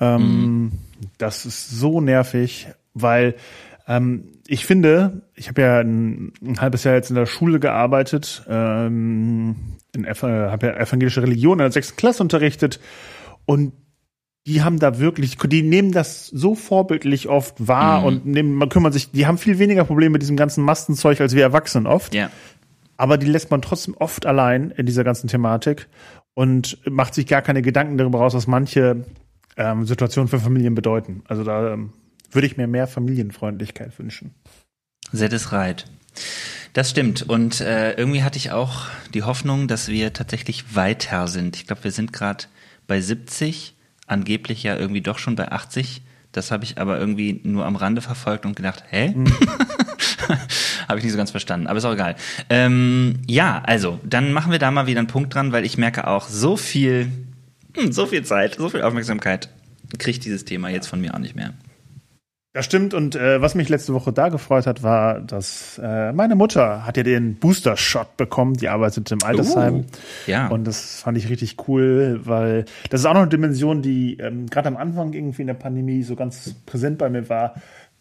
Ähm, 0.00 0.22
mhm. 0.22 0.72
Das 1.18 1.46
ist 1.46 1.70
so 1.70 2.00
nervig, 2.00 2.68
weil 2.94 3.34
ähm, 3.86 4.28
ich 4.46 4.66
finde, 4.66 5.22
ich 5.34 5.48
habe 5.48 5.62
ja 5.62 5.80
ein, 5.80 6.32
ein, 6.42 6.60
halbes 6.60 6.84
Jahr 6.84 6.94
jetzt 6.94 7.10
in 7.10 7.16
der 7.16 7.26
Schule 7.26 7.60
gearbeitet, 7.60 8.44
ähm, 8.48 9.56
in 9.94 10.04
äh, 10.04 10.14
habe 10.14 10.66
ja 10.66 10.76
evangelische 10.76 11.22
Religion 11.22 11.58
in 11.58 11.64
der 11.64 11.72
sechsten 11.72 11.96
Klasse 11.96 12.22
unterrichtet 12.22 12.80
und 13.46 13.72
die 14.46 14.62
haben 14.62 14.78
da 14.78 14.98
wirklich, 14.98 15.38
die 15.38 15.62
nehmen 15.62 15.92
das 15.92 16.26
so 16.26 16.54
vorbildlich 16.54 17.28
oft 17.28 17.66
wahr 17.66 18.00
mhm. 18.00 18.06
und 18.06 18.26
nehmen, 18.26 18.54
man 18.54 18.68
kümmert 18.68 18.92
sich, 18.92 19.10
die 19.10 19.26
haben 19.26 19.38
viel 19.38 19.58
weniger 19.58 19.84
Probleme 19.84 20.12
mit 20.12 20.22
diesem 20.22 20.36
ganzen 20.36 20.62
Mastenzeug 20.62 21.20
als 21.20 21.34
wir 21.34 21.42
Erwachsenen 21.42 21.86
oft. 21.86 22.14
Ja. 22.14 22.30
Aber 22.96 23.16
die 23.16 23.26
lässt 23.26 23.50
man 23.50 23.62
trotzdem 23.62 23.94
oft 23.94 24.26
allein 24.26 24.70
in 24.70 24.86
dieser 24.86 25.02
ganzen 25.02 25.28
Thematik 25.28 25.88
und 26.34 26.78
macht 26.88 27.14
sich 27.14 27.26
gar 27.26 27.42
keine 27.42 27.62
Gedanken 27.62 27.96
darüber 27.96 28.18
raus, 28.18 28.34
was 28.34 28.46
manche 28.46 29.04
ähm, 29.56 29.86
Situationen 29.86 30.28
für 30.28 30.38
Familien 30.38 30.74
bedeuten. 30.74 31.22
Also 31.26 31.42
da 31.42 31.72
ähm, 31.72 31.92
würde 32.30 32.46
ich 32.46 32.56
mir 32.56 32.66
mehr 32.66 32.86
Familienfreundlichkeit 32.86 33.98
wünschen. 33.98 34.34
That 35.16 35.32
is 35.32 35.52
right. 35.52 35.86
Das 36.72 36.90
stimmt. 36.90 37.22
Und 37.28 37.60
äh, 37.60 37.92
irgendwie 37.94 38.22
hatte 38.22 38.36
ich 38.36 38.50
auch 38.50 38.86
die 39.14 39.22
Hoffnung, 39.22 39.68
dass 39.68 39.88
wir 39.88 40.12
tatsächlich 40.12 40.74
weiter 40.74 41.28
sind. 41.28 41.56
Ich 41.56 41.66
glaube, 41.66 41.84
wir 41.84 41.92
sind 41.92 42.12
gerade 42.12 42.44
bei 42.86 43.00
70, 43.00 43.74
angeblich 44.06 44.62
ja 44.62 44.76
irgendwie 44.76 45.00
doch 45.00 45.18
schon 45.18 45.36
bei 45.36 45.50
80. 45.50 46.02
Das 46.32 46.50
habe 46.50 46.64
ich 46.64 46.78
aber 46.78 46.98
irgendwie 46.98 47.40
nur 47.44 47.64
am 47.64 47.76
Rande 47.76 48.00
verfolgt 48.00 48.44
und 48.44 48.56
gedacht, 48.56 48.84
hä? 48.88 49.12
Mhm. 49.14 49.26
habe 50.88 50.98
ich 50.98 51.04
nicht 51.04 51.12
so 51.12 51.18
ganz 51.18 51.30
verstanden, 51.30 51.66
aber 51.66 51.78
ist 51.78 51.84
auch 51.84 51.92
egal. 51.92 52.16
Ähm, 52.50 53.20
ja, 53.26 53.62
also, 53.64 54.00
dann 54.02 54.32
machen 54.32 54.52
wir 54.52 54.58
da 54.58 54.70
mal 54.70 54.86
wieder 54.86 54.98
einen 54.98 55.08
Punkt 55.08 55.34
dran, 55.34 55.52
weil 55.52 55.64
ich 55.64 55.78
merke 55.78 56.06
auch, 56.06 56.28
so 56.28 56.56
viel, 56.56 57.10
hm, 57.74 57.92
so 57.92 58.06
viel 58.06 58.24
Zeit, 58.24 58.56
so 58.56 58.68
viel 58.68 58.82
Aufmerksamkeit 58.82 59.48
kriegt 59.98 60.24
dieses 60.24 60.44
Thema 60.44 60.68
jetzt 60.68 60.88
von 60.88 61.00
mir 61.00 61.14
auch 61.14 61.18
nicht 61.18 61.36
mehr. 61.36 61.54
Das 62.54 62.66
stimmt 62.66 62.94
und 62.94 63.16
äh, 63.16 63.42
was 63.42 63.56
mich 63.56 63.68
letzte 63.68 63.94
Woche 63.94 64.12
da 64.12 64.28
gefreut 64.28 64.68
hat, 64.68 64.84
war, 64.84 65.20
dass 65.20 65.80
äh, 65.82 66.12
meine 66.12 66.36
Mutter 66.36 66.86
hat 66.86 66.96
ja 66.96 67.02
den 67.02 67.34
Booster-Shot 67.34 68.16
bekommen, 68.16 68.54
die 68.54 68.68
arbeitet 68.68 69.10
im 69.10 69.18
Altersheim. 69.24 69.80
Uh, 69.80 69.84
ja. 70.28 70.46
Und 70.46 70.64
das 70.64 71.00
fand 71.02 71.18
ich 71.18 71.28
richtig 71.28 71.56
cool, 71.66 72.20
weil 72.22 72.64
das 72.90 73.00
ist 73.00 73.06
auch 73.06 73.14
noch 73.14 73.22
eine 73.22 73.28
Dimension, 73.28 73.82
die 73.82 74.18
ähm, 74.18 74.46
gerade 74.46 74.68
am 74.68 74.76
Anfang 74.76 75.14
irgendwie 75.14 75.42
in 75.42 75.48
der 75.48 75.54
Pandemie 75.54 76.04
so 76.04 76.14
ganz 76.14 76.54
präsent 76.64 76.96
bei 76.98 77.10
mir 77.10 77.28
war. 77.28 77.54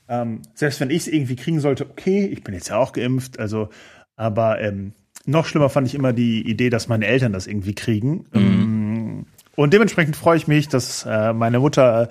Ähm, 0.07 0.43
selbst 0.53 0.79
wenn 0.79 0.91
ich 0.91 0.97
es 0.97 1.07
irgendwie 1.07 1.35
kriegen 1.35 1.59
sollte, 1.59 1.89
okay, 1.89 2.27
ich 2.27 2.43
bin 2.43 2.53
jetzt 2.53 2.69
ja 2.69 2.77
auch 2.77 2.91
geimpft, 2.91 3.39
also, 3.39 3.69
aber 4.17 4.61
ähm, 4.61 4.93
noch 5.25 5.47
schlimmer 5.47 5.69
fand 5.69 5.87
ich 5.87 5.95
immer 5.95 6.13
die 6.13 6.47
Idee, 6.47 6.69
dass 6.69 6.87
meine 6.87 7.07
Eltern 7.07 7.33
das 7.33 7.47
irgendwie 7.47 7.73
kriegen. 7.73 8.27
Mhm. 8.31 8.39
Ähm, 8.39 9.25
und 9.55 9.73
dementsprechend 9.73 10.15
freue 10.15 10.37
ich 10.37 10.47
mich, 10.47 10.67
dass 10.67 11.05
äh, 11.07 11.31
meine 11.31 11.59
Mutter 11.59 12.09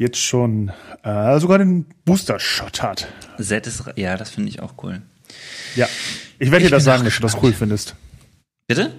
jetzt 0.00 0.18
schon 0.18 0.72
äh, 1.02 1.38
sogar 1.38 1.58
den 1.58 1.84
Booster-Shot 2.06 2.82
hat. 2.82 3.06
Z 3.38 3.66
ist, 3.66 3.84
ja, 3.96 4.16
das 4.16 4.30
finde 4.30 4.48
ich 4.48 4.60
auch 4.60 4.74
cool. 4.82 5.02
Ja, 5.76 5.86
ich 6.38 6.50
werde 6.50 6.64
dir 6.64 6.70
das 6.70 6.84
sagen, 6.84 7.04
dass 7.04 7.16
du 7.16 7.22
das 7.22 7.36
cool 7.42 7.52
findest. 7.52 7.94
Bitte? 8.66 8.92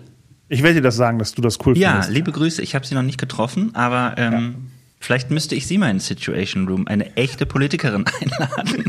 Ich 0.47 0.61
werde 0.61 0.75
dir 0.75 0.81
das 0.81 0.95
sagen, 0.95 1.17
dass 1.17 1.33
du 1.33 1.41
das 1.41 1.57
cool 1.65 1.75
ja, 1.75 1.89
findest. 1.89 2.09
Ja, 2.09 2.13
liebe 2.13 2.31
Grüße. 2.31 2.61
Ich 2.61 2.75
habe 2.75 2.85
sie 2.85 2.93
noch 2.93 3.01
nicht 3.01 3.17
getroffen, 3.17 3.73
aber 3.73 4.13
ähm, 4.17 4.33
ja. 4.33 4.53
vielleicht 4.99 5.31
müsste 5.31 5.55
ich 5.55 5.65
sie 5.65 5.79
mal 5.79 5.89
in 5.89 5.99
Situation 5.99 6.67
Room, 6.67 6.87
eine 6.87 7.17
echte 7.17 7.47
Politikerin 7.47 8.05
einladen. 8.21 8.83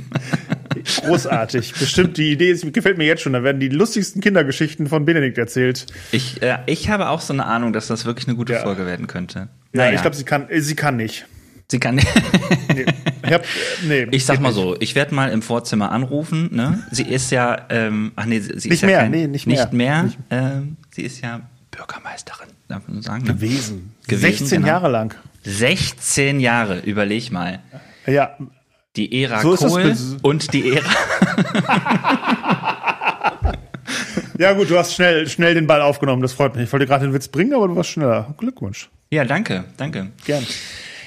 Großartig. 1.00 1.72
Bestimmt, 1.72 2.18
die 2.18 2.32
Idee 2.32 2.50
ist, 2.50 2.70
gefällt 2.74 2.98
mir 2.98 3.06
jetzt 3.06 3.22
schon. 3.22 3.32
Da 3.32 3.42
werden 3.42 3.58
die 3.58 3.70
lustigsten 3.70 4.20
Kindergeschichten 4.20 4.86
von 4.86 5.06
Benedikt 5.06 5.38
erzählt. 5.38 5.86
Ich, 6.10 6.42
äh, 6.42 6.58
ich 6.66 6.90
habe 6.90 7.08
auch 7.08 7.22
so 7.22 7.32
eine 7.32 7.46
Ahnung, 7.46 7.72
dass 7.72 7.86
das 7.86 8.04
wirklich 8.04 8.28
eine 8.28 8.36
gute 8.36 8.52
ja. 8.52 8.60
Folge 8.60 8.84
werden 8.84 9.06
könnte. 9.06 9.48
Ja, 9.72 9.84
naja. 9.84 9.94
ich 9.94 10.02
glaube, 10.02 10.16
sie 10.16 10.24
kann, 10.24 10.48
sie 10.50 10.76
kann 10.76 10.96
nicht. 10.96 11.24
Sie 11.72 11.80
kann. 11.80 11.96
nee. 11.96 12.04
Ich, 13.24 13.32
hab, 13.32 13.44
nee, 13.88 14.02
ich 14.10 14.26
sag 14.26 14.40
mal 14.40 14.52
so, 14.52 14.76
ich 14.78 14.94
werde 14.94 15.14
mal 15.14 15.30
im 15.30 15.40
Vorzimmer 15.40 15.90
anrufen. 15.90 16.50
Ne? 16.52 16.82
Sie 16.90 17.04
ist 17.04 17.30
ja, 17.30 17.64
ähm, 17.70 18.12
ach 18.14 18.26
nee, 18.26 18.40
sie 18.40 18.52
nicht 18.52 18.66
ist 18.66 18.82
mehr, 18.82 18.90
ja 18.90 18.98
kein, 18.98 19.10
nee, 19.10 19.26
nicht 19.26 19.46
mehr, 19.46 19.64
nicht 19.64 19.72
mehr. 19.72 20.02
Nicht. 20.02 20.18
Ähm, 20.28 20.76
sie 20.90 21.00
ist 21.00 21.22
ja 21.22 21.40
Bürgermeisterin, 21.70 22.48
darf 22.68 22.86
man 22.86 23.00
sagen. 23.00 23.24
Ne? 23.24 23.32
Gewesen. 23.32 23.94
Gewesen. 24.06 24.20
16 24.20 24.58
genau. 24.58 24.68
Jahre 24.68 24.90
lang. 24.90 25.14
16 25.44 26.40
Jahre, 26.40 26.80
überleg 26.80 27.32
mal. 27.32 27.60
Ja. 28.06 28.36
Die 28.96 29.22
Ära 29.22 29.40
so 29.40 29.56
Kohl 29.56 29.96
und 30.20 30.52
die 30.52 30.74
Ära. 30.74 30.90
ja 34.38 34.52
gut, 34.52 34.68
du 34.68 34.76
hast 34.76 34.92
schnell, 34.92 35.26
schnell 35.26 35.54
den 35.54 35.66
Ball 35.66 35.80
aufgenommen, 35.80 36.20
das 36.20 36.34
freut 36.34 36.54
mich. 36.54 36.64
Ich 36.64 36.72
wollte 36.74 36.86
gerade 36.86 37.06
den 37.06 37.14
Witz 37.14 37.28
bringen, 37.28 37.54
aber 37.54 37.68
du 37.68 37.76
warst 37.76 37.88
schneller. 37.88 38.34
Glückwunsch. 38.36 38.90
Ja, 39.10 39.24
danke, 39.24 39.64
danke. 39.78 40.08
Gern. 40.26 40.46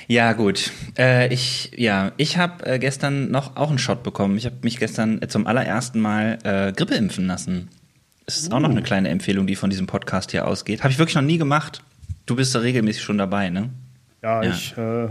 Ja, 0.08 0.34
gut. 0.34 0.72
Äh, 0.98 1.34
ich 1.34 1.72
ja, 1.76 2.12
ich 2.18 2.38
habe 2.38 2.66
äh, 2.66 2.80
gestern 2.80 3.32
noch 3.32 3.56
auch 3.56 3.70
einen 3.70 3.80
Shot 3.80 4.04
bekommen. 4.04 4.38
Ich 4.38 4.46
habe 4.46 4.58
mich 4.62 4.78
gestern 4.78 5.20
zum 5.28 5.48
allerersten 5.48 6.00
Mal 6.00 6.38
äh, 6.44 6.72
Grippe 6.74 6.96
impfen 6.96 7.26
lassen. 7.28 7.70
Das 8.26 8.38
ist 8.38 8.52
uh. 8.52 8.56
auch 8.56 8.60
noch 8.60 8.70
eine 8.70 8.82
uh. 8.82 8.84
kleine 8.84 9.10
Empfehlung, 9.10 9.48
die 9.48 9.56
von 9.56 9.70
diesem 9.70 9.88
Podcast 9.88 10.32
hier 10.32 10.48
ausgeht. 10.48 10.84
Habe 10.84 10.92
ich 10.92 11.00
wirklich 11.00 11.16
noch 11.16 11.22
nie 11.22 11.38
gemacht. 11.38 11.84
Du 12.26 12.36
bist 12.36 12.54
da 12.54 12.60
regelmäßig 12.60 13.04
schon 13.04 13.18
dabei, 13.18 13.50
ne? 13.50 13.70
Ja, 14.22 14.44
ja. 14.44 14.50
ich 14.50 14.78
äh, 14.78 15.06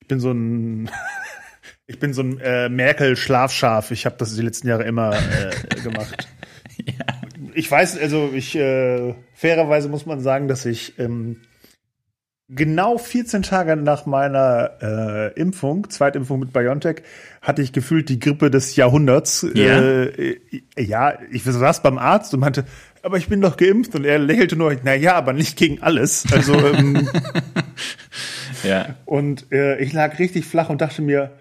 ich 0.00 0.08
bin 0.08 0.20
so 0.20 0.32
ein 0.32 0.90
ich 1.86 1.98
bin 1.98 2.12
so 2.12 2.22
ein 2.22 2.40
äh, 2.40 2.68
Merkel-Schlafschaf. 2.68 3.90
Ich 3.92 4.06
habe 4.06 4.16
das 4.18 4.34
die 4.34 4.42
letzten 4.42 4.68
Jahre 4.68 4.84
immer 4.84 5.14
äh, 5.14 5.80
gemacht. 5.82 6.28
ja. 6.84 7.06
Ich 7.54 7.70
weiß, 7.70 7.98
also 7.98 8.32
ich 8.34 8.54
äh, 8.56 9.14
fairerweise 9.34 9.88
muss 9.88 10.04
man 10.04 10.20
sagen, 10.20 10.46
dass 10.46 10.66
ich 10.66 10.98
ähm, 10.98 11.40
genau 12.48 12.98
14 12.98 13.42
Tage 13.42 13.76
nach 13.76 14.06
meiner 14.06 14.70
äh, 14.80 15.32
Impfung, 15.40 15.90
Zweitimpfung 15.90 16.40
mit 16.40 16.52
BioNTech, 16.52 17.02
hatte 17.42 17.62
ich 17.62 17.72
gefühlt 17.72 18.08
die 18.08 18.18
Grippe 18.18 18.50
des 18.50 18.76
Jahrhunderts. 18.76 19.46
Ja, 19.54 19.80
äh, 19.80 20.38
ja 20.78 21.18
ich 21.30 21.44
saß 21.44 21.82
beim 21.82 21.98
Arzt 21.98 22.32
und 22.34 22.40
meinte, 22.40 22.64
aber 23.02 23.18
ich 23.18 23.28
bin 23.28 23.40
doch 23.40 23.56
geimpft 23.56 23.94
und 23.94 24.04
er 24.04 24.18
lächelte 24.18 24.56
nur, 24.56 24.76
na 24.82 24.94
ja, 24.94 25.14
aber 25.14 25.32
nicht 25.32 25.56
gegen 25.56 25.82
alles. 25.82 26.24
Also 26.32 26.54
ähm, 26.54 27.08
ja. 28.62 28.94
Und 29.04 29.52
äh, 29.52 29.78
ich 29.78 29.92
lag 29.92 30.18
richtig 30.18 30.44
flach 30.44 30.68
und 30.70 30.80
dachte 30.80 31.02
mir, 31.02 31.32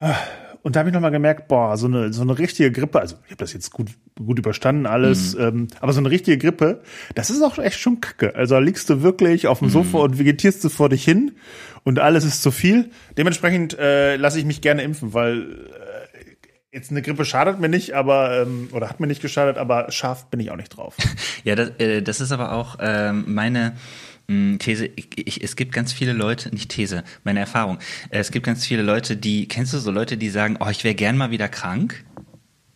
ah, 0.00 0.16
und 0.62 0.76
da 0.76 0.80
habe 0.80 0.90
ich 0.90 0.94
nochmal 0.94 1.10
gemerkt, 1.10 1.48
boah, 1.48 1.76
so 1.76 1.86
eine, 1.86 2.12
so 2.12 2.22
eine 2.22 2.38
richtige 2.38 2.70
Grippe, 2.70 3.00
also 3.00 3.16
ich 3.24 3.30
habe 3.30 3.38
das 3.38 3.52
jetzt 3.52 3.70
gut, 3.70 3.90
gut 4.16 4.38
überstanden 4.38 4.86
alles, 4.86 5.34
mhm. 5.34 5.40
ähm, 5.40 5.68
aber 5.80 5.92
so 5.92 6.00
eine 6.00 6.10
richtige 6.10 6.38
Grippe, 6.38 6.82
das 7.14 7.30
ist 7.30 7.42
auch 7.42 7.58
echt 7.58 7.78
schon 7.78 8.00
kacke. 8.00 8.34
Also 8.36 8.54
da 8.54 8.60
liegst 8.60 8.88
du 8.88 9.02
wirklich 9.02 9.48
auf 9.48 9.58
dem 9.58 9.68
mhm. 9.68 9.72
Sofa 9.72 9.98
und 9.98 10.18
vegetierst 10.18 10.62
du 10.62 10.68
vor 10.68 10.88
dich 10.88 11.04
hin 11.04 11.32
und 11.84 11.98
alles 11.98 12.24
ist 12.24 12.42
zu 12.42 12.52
viel. 12.52 12.90
Dementsprechend 13.18 13.76
äh, 13.78 14.16
lasse 14.16 14.38
ich 14.38 14.44
mich 14.44 14.60
gerne 14.60 14.82
impfen, 14.82 15.14
weil 15.14 15.42
äh, 15.42 16.76
jetzt 16.76 16.90
eine 16.90 17.02
Grippe 17.02 17.24
schadet 17.24 17.58
mir 17.58 17.68
nicht, 17.68 17.94
aber 17.94 18.42
ähm, 18.42 18.68
oder 18.72 18.88
hat 18.88 19.00
mir 19.00 19.08
nicht 19.08 19.20
geschadet, 19.20 19.58
aber 19.58 19.90
scharf 19.90 20.30
bin 20.30 20.38
ich 20.38 20.50
auch 20.52 20.56
nicht 20.56 20.76
drauf. 20.76 20.96
ja, 21.44 21.56
das, 21.56 21.70
äh, 21.78 22.02
das 22.02 22.20
ist 22.20 22.30
aber 22.30 22.52
auch 22.52 22.76
ähm, 22.80 23.24
meine 23.26 23.74
These, 24.58 24.86
ich, 24.96 25.08
ich, 25.16 25.42
es 25.42 25.56
gibt 25.56 25.72
ganz 25.72 25.92
viele 25.92 26.12
Leute, 26.12 26.50
nicht 26.50 26.70
These, 26.70 27.04
meine 27.24 27.40
Erfahrung. 27.40 27.78
Es 28.10 28.30
gibt 28.30 28.46
ganz 28.46 28.64
viele 28.64 28.82
Leute, 28.82 29.16
die, 29.16 29.48
kennst 29.48 29.72
du 29.72 29.78
so 29.78 29.90
Leute, 29.90 30.16
die 30.16 30.30
sagen, 30.30 30.56
oh, 30.60 30.68
ich 30.68 30.84
wäre 30.84 30.94
gern 30.94 31.16
mal 31.16 31.30
wieder 31.30 31.48
krank? 31.48 32.04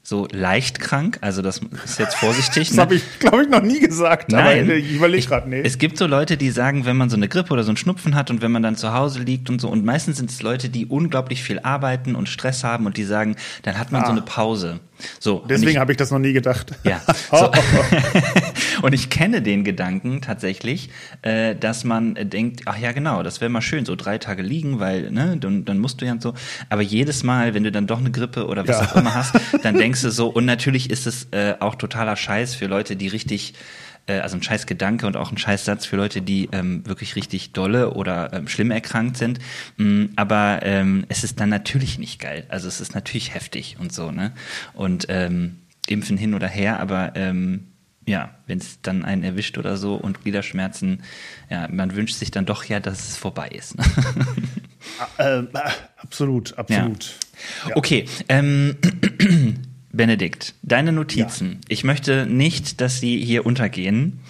So 0.02 0.28
leicht 0.30 0.78
krank, 0.78 1.18
also 1.20 1.42
das 1.42 1.61
ist 1.85 1.98
jetzt 1.98 2.14
vorsichtig. 2.14 2.68
das 2.68 2.76
ne? 2.76 2.82
habe 2.82 2.94
ich, 2.94 3.18
glaube 3.18 3.42
ich, 3.42 3.48
noch 3.48 3.62
nie 3.62 3.80
gesagt. 3.80 4.30
Nein, 4.30 4.70
ich 4.70 4.92
überlege 4.92 5.26
gerade, 5.26 5.48
nee. 5.48 5.62
Es 5.62 5.78
gibt 5.78 5.98
so 5.98 6.06
Leute, 6.06 6.37
die 6.37 6.50
sagen, 6.50 6.85
wenn 6.85 6.96
man 6.96 7.11
so 7.11 7.16
eine 7.16 7.26
Grippe 7.26 7.52
oder 7.52 7.64
so 7.64 7.70
einen 7.70 7.76
Schnupfen 7.76 8.14
hat 8.14 8.30
und 8.30 8.40
wenn 8.40 8.52
man 8.52 8.62
dann 8.62 8.76
zu 8.76 8.92
Hause 8.92 9.20
liegt 9.20 9.50
und 9.50 9.61
so, 9.61 9.68
und 9.68 9.85
meistens 9.85 10.18
sind 10.18 10.30
es 10.30 10.42
Leute, 10.42 10.68
die 10.68 10.87
unglaublich 10.87 11.42
viel 11.42 11.59
arbeiten 11.59 12.14
und 12.14 12.28
Stress 12.28 12.62
haben 12.62 12.87
und 12.87 12.96
die 12.96 13.04
sagen, 13.04 13.35
dann 13.62 13.78
hat 13.78 13.90
man 13.90 14.02
ah. 14.02 14.06
so 14.06 14.12
eine 14.12 14.22
Pause. 14.22 14.78
So, 15.20 15.44
Deswegen 15.48 15.78
habe 15.78 15.92
ich 15.92 15.98
das 15.98 16.11
noch 16.11 16.18
nie 16.18 16.32
gedacht. 16.32 16.72
Ja. 16.85 17.00
So. 17.30 17.50
und 18.82 18.92
ich 18.92 19.11
kenne 19.11 19.42
den 19.42 19.64
Gedanken 19.64 20.20
tatsächlich, 20.22 20.90
äh, 21.22 21.54
dass 21.54 21.85
man 21.85 22.14
denkt, 22.14 22.62
ach 22.66 22.78
ja, 22.78 22.92
genau, 22.92 23.22
das 23.22 23.40
wäre 23.40 23.50
mal 23.50 23.61
schön, 23.61 23.85
so 23.85 23.96
drei 23.96 24.18
Tage 24.18 24.42
liegen, 24.42 24.80
weil, 24.80 25.11
ne, 25.11 25.37
dann, 25.38 25.64
dann 25.64 25.78
musst 25.78 26.00
du 26.00 26.06
ja 26.06 26.16
so. 26.18 26.35
Aber 26.70 26.82
jedes 26.82 27.22
Mal, 27.22 27.54
wenn 27.54 27.64
du 27.64 27.72
dann 27.72 27.87
doch 27.87 27.98
eine 27.98 28.11
Grippe 28.11 28.46
oder 28.46 28.66
was 28.66 28.80
Ja. 28.80 28.87
auch 28.87 28.96
immer 28.96 29.14
hast, 29.14 29.35
dann 29.62 29.76
denkst 29.76 30.02
du 30.02 30.11
so, 30.11 30.28
und 30.28 30.44
natürlich 30.44 30.90
ist 30.90 31.06
es 31.06 31.28
äh, 31.32 31.54
auch 31.61 31.74
totaler 31.74 32.16
Scheiß 32.16 32.54
für 32.54 32.66
Leute, 32.66 32.96
die 32.96 33.09
richtig 33.09 33.54
äh, 34.06 34.20
also 34.20 34.36
ein 34.36 34.42
scheiß 34.42 34.66
Gedanke 34.66 35.06
und 35.06 35.16
auch 35.16 35.30
ein 35.30 35.38
scheiß 35.38 35.64
Satz 35.64 35.86
für 35.86 35.96
Leute, 35.96 36.22
die 36.22 36.48
ähm, 36.52 36.86
wirklich 36.86 37.16
richtig 37.16 37.52
dolle 37.52 37.92
oder 37.94 38.32
ähm, 38.32 38.48
schlimm 38.48 38.70
erkrankt 38.70 39.16
sind. 39.16 39.38
Mm, 39.76 40.06
aber 40.16 40.60
ähm, 40.62 41.04
es 41.08 41.24
ist 41.24 41.40
dann 41.40 41.48
natürlich 41.48 41.98
nicht 41.98 42.20
geil. 42.20 42.44
Also 42.48 42.68
es 42.68 42.80
ist 42.80 42.94
natürlich 42.94 43.34
heftig 43.34 43.76
und 43.78 43.92
so, 43.92 44.10
ne? 44.10 44.32
Und 44.74 45.06
ähm, 45.08 45.58
impfen 45.88 46.16
hin 46.16 46.34
oder 46.34 46.48
her, 46.48 46.80
aber 46.80 47.12
ähm, 47.14 47.68
ja, 48.08 48.30
wenn 48.46 48.58
es 48.58 48.80
dann 48.82 49.04
einen 49.04 49.24
erwischt 49.24 49.58
oder 49.58 49.76
so 49.76 49.94
und 49.94 50.22
Gliederschmerzen, 50.22 51.02
ja, 51.50 51.66
man 51.68 51.96
wünscht 51.96 52.16
sich 52.16 52.30
dann 52.30 52.46
doch 52.46 52.64
ja, 52.64 52.78
dass 52.78 53.08
es 53.08 53.16
vorbei 53.16 53.48
ist. 53.48 53.76
Ne? 53.76 53.84
Äh, 55.18 55.38
äh, 55.40 55.46
absolut, 55.96 56.56
absolut. 56.56 57.16
Okay, 57.74 58.06
ähm, 58.28 58.76
Benedikt, 59.96 60.54
deine 60.62 60.92
Notizen. 60.92 61.61
Ich 61.68 61.85
möchte 61.85 62.26
nicht, 62.26 62.80
dass 62.80 63.00
sie 63.00 63.22
hier 63.24 63.46
untergehen. 63.46 64.20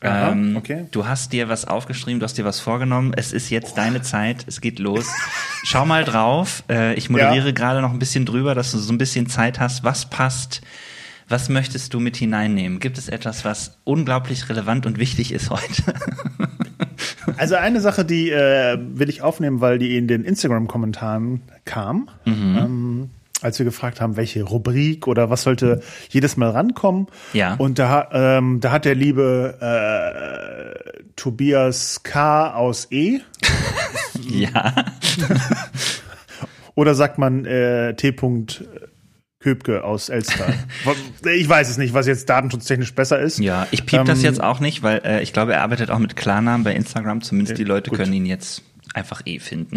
Aha, 0.00 0.32
ähm, 0.32 0.56
okay. 0.56 0.86
Du 0.90 1.06
hast 1.06 1.32
dir 1.32 1.48
was 1.48 1.64
aufgeschrieben, 1.66 2.20
du 2.20 2.24
hast 2.24 2.36
dir 2.36 2.44
was 2.44 2.60
vorgenommen. 2.60 3.12
Es 3.16 3.32
ist 3.32 3.48
jetzt 3.50 3.78
deine 3.78 4.02
Zeit, 4.02 4.44
es 4.46 4.60
geht 4.60 4.78
los. 4.78 5.06
Schau 5.64 5.86
mal 5.86 6.04
drauf. 6.04 6.62
Äh, 6.68 6.94
ich 6.94 7.08
moderiere 7.08 7.46
Ja. 7.46 7.52
gerade 7.52 7.80
noch 7.80 7.90
ein 7.92 7.98
bisschen 7.98 8.26
drüber, 8.26 8.54
dass 8.54 8.70
du 8.72 8.78
so 8.78 8.92
ein 8.92 8.98
bisschen 8.98 9.28
Zeit 9.28 9.60
hast. 9.60 9.82
Was 9.82 10.10
passt? 10.10 10.60
Was 11.28 11.48
möchtest 11.48 11.94
du 11.94 12.00
mit 12.00 12.18
hineinnehmen? 12.18 12.80
Gibt 12.80 12.98
es 12.98 13.08
etwas, 13.08 13.46
was 13.46 13.78
unglaublich 13.84 14.50
relevant 14.50 14.84
und 14.84 14.98
wichtig 14.98 15.32
ist 15.32 15.48
heute? 15.50 15.94
Also 17.36 17.56
eine 17.56 17.80
Sache, 17.80 18.04
die 18.04 18.30
äh, 18.30 18.78
will 18.78 19.08
ich 19.08 19.22
aufnehmen, 19.22 19.60
weil 19.60 19.78
die 19.78 19.96
in 19.96 20.06
den 20.06 20.24
Instagram-Kommentaren 20.24 21.40
kam, 21.64 22.08
Mhm. 22.26 22.56
ähm, 22.58 23.10
als 23.44 23.58
wir 23.58 23.64
gefragt 23.64 24.00
haben, 24.00 24.16
welche 24.16 24.42
Rubrik 24.42 25.06
oder 25.06 25.30
was 25.30 25.42
sollte 25.42 25.82
jedes 26.08 26.36
Mal 26.36 26.50
rankommen. 26.50 27.06
Ja. 27.32 27.54
Und 27.54 27.78
da, 27.78 28.08
ähm, 28.12 28.60
da 28.60 28.72
hat 28.72 28.84
der 28.84 28.94
liebe 28.94 29.58
äh, 29.60 31.02
Tobias 31.16 32.02
K. 32.02 32.54
aus 32.54 32.88
E. 32.90 33.20
ja. 34.28 34.74
Oder 36.76 36.94
sagt 36.94 37.18
man 37.18 37.44
äh, 37.44 37.94
T. 37.94 38.12
Köpke 39.38 39.84
aus 39.84 40.08
Elster? 40.08 40.52
ich 41.36 41.48
weiß 41.48 41.68
es 41.68 41.76
nicht, 41.76 41.94
was 41.94 42.06
jetzt 42.06 42.28
datenschutztechnisch 42.28 42.94
besser 42.94 43.20
ist. 43.20 43.38
Ja, 43.38 43.68
ich 43.70 43.86
piep 43.86 44.06
das 44.06 44.20
Ähm, 44.20 44.24
jetzt 44.24 44.42
auch 44.42 44.58
nicht, 44.58 44.82
weil 44.82 45.02
äh, 45.04 45.22
ich 45.22 45.32
glaube, 45.32 45.52
er 45.52 45.62
arbeitet 45.62 45.90
auch 45.90 45.98
mit 45.98 46.16
Klarnamen 46.16 46.64
bei 46.64 46.74
Instagram. 46.74 47.20
Zumindest 47.20 47.58
die 47.58 47.64
Leute 47.64 47.90
gut. 47.90 47.98
können 47.98 48.12
ihn 48.12 48.26
jetzt 48.26 48.62
einfach 48.94 49.22
eh 49.26 49.38
finden. 49.38 49.76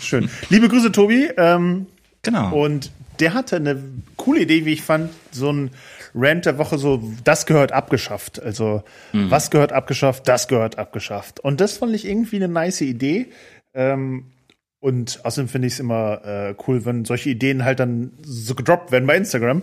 Schön. 0.00 0.28
Liebe 0.48 0.68
Grüße, 0.68 0.90
Tobi. 0.90 1.30
Ähm, 1.36 1.86
genau. 2.22 2.54
Und 2.54 2.90
der 3.20 3.34
hatte 3.34 3.56
eine 3.56 3.82
coole 4.16 4.40
Idee, 4.40 4.64
wie 4.64 4.72
ich 4.72 4.82
fand, 4.82 5.10
so 5.30 5.52
ein 5.52 5.70
Rant 6.14 6.46
der 6.46 6.58
Woche, 6.58 6.78
so, 6.78 7.02
das 7.24 7.46
gehört 7.46 7.72
abgeschafft. 7.72 8.42
Also, 8.42 8.82
was 9.12 9.50
gehört 9.50 9.72
abgeschafft, 9.72 10.28
das 10.28 10.48
gehört 10.48 10.78
abgeschafft. 10.78 11.40
Und 11.40 11.60
das 11.60 11.78
fand 11.78 11.94
ich 11.94 12.06
irgendwie 12.06 12.36
eine 12.36 12.48
nice 12.48 12.82
Idee. 12.82 13.28
Ähm, 13.74 14.32
und 14.80 15.24
außerdem 15.24 15.48
finde 15.48 15.68
ich 15.68 15.74
es 15.74 15.80
immer 15.80 16.24
äh, 16.24 16.54
cool, 16.66 16.84
wenn 16.84 17.04
solche 17.04 17.30
Ideen 17.30 17.64
halt 17.64 17.78
dann 17.78 18.12
so 18.22 18.54
gedroppt 18.54 18.90
werden 18.90 19.06
bei 19.06 19.16
Instagram. 19.16 19.62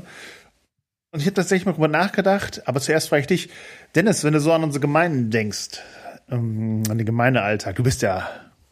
Und 1.11 1.19
ich 1.19 1.25
habe 1.25 1.33
tatsächlich 1.33 1.65
mal 1.65 1.73
drüber 1.73 1.87
nachgedacht, 1.87 2.67
aber 2.67 2.79
zuerst 2.79 3.09
frage 3.09 3.21
ich 3.21 3.27
dich, 3.27 3.49
Dennis, 3.95 4.23
wenn 4.23 4.33
du 4.33 4.39
so 4.39 4.53
an 4.53 4.63
unsere 4.63 4.79
Gemeinden 4.79 5.29
denkst, 5.29 5.81
ähm, 6.29 6.83
an 6.89 6.97
den 6.97 7.05
Gemeindealltag, 7.05 7.75
du 7.75 7.83
bist 7.83 8.01
ja 8.01 8.29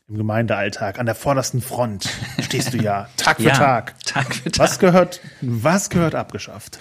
im 0.09 0.17
Gemeindealltag, 0.17 0.99
an 0.99 1.05
der 1.05 1.15
vordersten 1.15 1.61
Front 1.61 2.09
stehst 2.39 2.73
du 2.73 2.77
ja, 2.77 3.09
Tag 3.17 3.37
für 3.37 3.43
ja, 3.43 3.53
Tag. 3.53 3.99
Tag 4.05 4.35
für 4.35 4.51
Tag. 4.51 4.59
Was 4.59 4.79
gehört, 4.79 5.21
was 5.41 5.89
gehört 5.89 6.15
abgeschafft? 6.15 6.79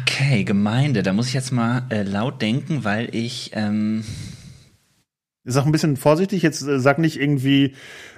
Okay, 0.00 0.44
Gemeinde. 0.44 1.02
Da 1.02 1.12
muss 1.12 1.28
ich 1.28 1.34
jetzt 1.34 1.52
mal 1.52 1.82
äh, 1.90 2.02
laut 2.02 2.40
denken, 2.42 2.84
weil 2.84 3.14
ich 3.14 3.50
ähm, 3.54 4.04
Sag 5.48 5.64
ein 5.64 5.70
bisschen 5.70 5.96
vorsichtig, 5.96 6.42
jetzt 6.42 6.62
äh, 6.62 6.80
sag 6.80 6.98
nicht 6.98 7.20
irgendwie, 7.20 7.74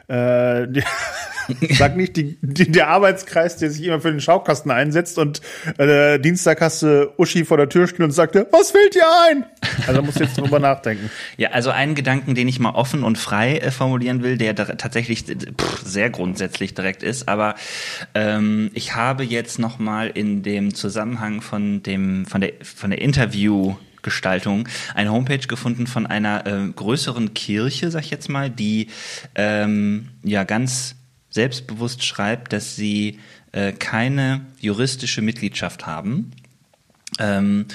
äh, 0.08 0.66
die, 0.68 0.82
sag 1.74 1.96
nicht 1.96 2.16
die, 2.16 2.38
die, 2.42 2.70
der 2.70 2.88
Arbeitskreis, 2.88 3.56
der 3.56 3.70
sich 3.70 3.84
immer 3.84 4.00
für 4.00 4.10
den 4.10 4.20
Schaukasten 4.20 4.70
einsetzt 4.70 5.18
und 5.18 5.40
äh, 5.78 6.18
Dienstag 6.18 6.60
hast 6.60 6.82
du 6.82 7.12
Uschi 7.16 7.44
vor 7.44 7.56
der 7.56 7.68
Tür 7.68 7.86
stehen 7.86 8.04
und 8.04 8.10
sagt, 8.10 8.34
dir, 8.34 8.46
was 8.50 8.70
fällt 8.70 8.94
dir 8.94 9.04
ein? 9.28 9.44
Also 9.86 10.02
musst 10.02 10.18
du 10.18 10.24
jetzt 10.24 10.38
drüber 10.38 10.58
nachdenken. 10.58 11.10
ja, 11.36 11.50
also 11.50 11.70
einen 11.70 11.94
Gedanken, 11.94 12.34
den 12.34 12.48
ich 12.48 12.58
mal 12.58 12.74
offen 12.74 13.02
und 13.02 13.18
frei 13.18 13.58
äh, 13.58 13.70
formulieren 13.70 14.22
will, 14.22 14.36
der 14.36 14.54
tatsächlich 14.54 15.24
pff, 15.24 15.82
sehr 15.84 16.10
grundsätzlich 16.10 16.74
direkt 16.74 17.02
ist, 17.02 17.28
aber 17.28 17.54
ähm, 18.14 18.70
ich 18.74 18.94
habe 18.94 19.24
jetzt 19.24 19.58
noch 19.58 19.78
mal 19.78 20.08
in 20.08 20.42
dem 20.42 20.74
Zusammenhang 20.74 21.40
von 21.40 21.82
dem 21.82 22.26
von 22.26 22.40
der 22.40 22.52
von 22.62 22.90
der 22.90 23.00
Interview 23.00 23.76
Gestaltung 24.02 24.68
eine 24.94 25.12
Homepage 25.12 25.46
gefunden 25.46 25.86
von 25.86 26.06
einer 26.06 26.46
äh, 26.46 26.68
größeren 26.68 27.34
Kirche, 27.34 27.90
sag 27.90 28.04
ich 28.04 28.10
jetzt 28.10 28.28
mal, 28.28 28.50
die 28.50 28.88
ähm, 29.34 30.08
ja 30.22 30.44
ganz 30.44 30.94
selbstbewusst 31.30 32.04
schreibt, 32.04 32.52
dass 32.52 32.76
sie 32.76 33.18
äh, 33.52 33.72
keine 33.72 34.42
juristische 34.60 35.22
Mitgliedschaft 35.22 35.86
haben. 35.86 36.32
Ähm, 37.18 37.66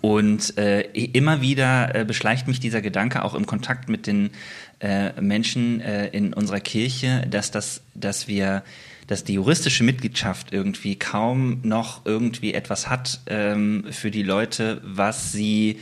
Und 0.00 0.58
äh, 0.58 0.80
immer 0.80 1.40
wieder 1.40 1.94
äh, 1.94 2.04
beschleicht 2.04 2.48
mich 2.48 2.60
dieser 2.60 2.82
Gedanke 2.82 3.24
auch 3.24 3.34
im 3.34 3.46
Kontakt 3.46 3.88
mit 3.88 4.06
den 4.06 4.30
äh, 4.80 5.20
Menschen 5.20 5.80
äh, 5.80 6.08
in 6.08 6.34
unserer 6.34 6.60
Kirche, 6.60 7.26
dass 7.30 7.50
das, 7.50 7.82
dass 7.94 8.26
wir, 8.26 8.62
dass 9.10 9.24
die 9.24 9.34
juristische 9.34 9.82
Mitgliedschaft 9.82 10.52
irgendwie 10.52 10.94
kaum 10.94 11.58
noch 11.64 12.06
irgendwie 12.06 12.54
etwas 12.54 12.88
hat 12.88 13.20
ähm, 13.26 13.84
für 13.90 14.12
die 14.12 14.22
Leute, 14.22 14.80
was 14.84 15.32
sie 15.32 15.80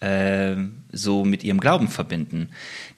äh, 0.00 0.56
so 0.90 1.24
mit 1.24 1.44
ihrem 1.44 1.60
Glauben 1.60 1.86
verbinden. 1.86 2.48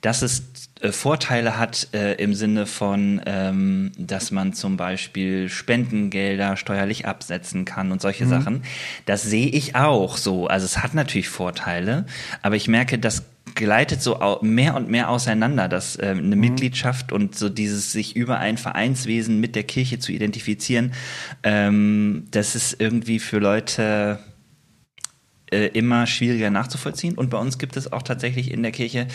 Dass 0.00 0.22
es 0.22 0.70
äh, 0.80 0.92
Vorteile 0.92 1.58
hat 1.58 1.88
äh, 1.92 2.14
im 2.14 2.32
Sinne 2.32 2.64
von, 2.64 3.20
ähm, 3.26 3.92
dass 3.98 4.30
man 4.30 4.54
zum 4.54 4.78
Beispiel 4.78 5.50
Spendengelder 5.50 6.56
steuerlich 6.56 7.06
absetzen 7.06 7.66
kann 7.66 7.92
und 7.92 8.00
solche 8.00 8.26
Sachen. 8.26 8.62
Das 9.04 9.24
sehe 9.24 9.48
ich 9.48 9.76
auch 9.76 10.16
so. 10.16 10.46
Also 10.46 10.64
es 10.64 10.78
hat 10.78 10.94
natürlich 10.94 11.28
Vorteile, 11.28 12.06
aber 12.40 12.56
ich 12.56 12.66
merke, 12.66 12.98
das 12.98 13.24
gleitet 13.54 14.02
so 14.02 14.18
mehr 14.42 14.74
und 14.74 14.90
mehr 14.90 15.08
auseinander, 15.08 15.68
dass 15.68 15.98
ähm, 16.00 16.18
eine 16.18 16.36
Mitgliedschaft 16.36 17.12
und 17.12 17.36
so 17.36 17.48
dieses 17.48 17.92
sich 17.92 18.16
über 18.16 18.38
ein 18.38 18.58
Vereinswesen 18.58 19.40
mit 19.40 19.54
der 19.54 19.62
Kirche 19.64 19.98
zu 19.98 20.12
identifizieren, 20.12 20.92
ähm, 21.42 22.24
das 22.30 22.54
ist 22.54 22.80
irgendwie 22.80 23.18
für 23.18 23.38
Leute 23.38 24.18
äh, 25.50 25.66
immer 25.68 26.06
schwieriger 26.06 26.50
nachzuvollziehen. 26.50 27.14
Und 27.14 27.30
bei 27.30 27.38
uns 27.38 27.58
gibt 27.58 27.76
es 27.76 27.92
auch 27.92 28.02
tatsächlich 28.02 28.50
in 28.50 28.62
der 28.62 28.72
Kirche 28.72 29.06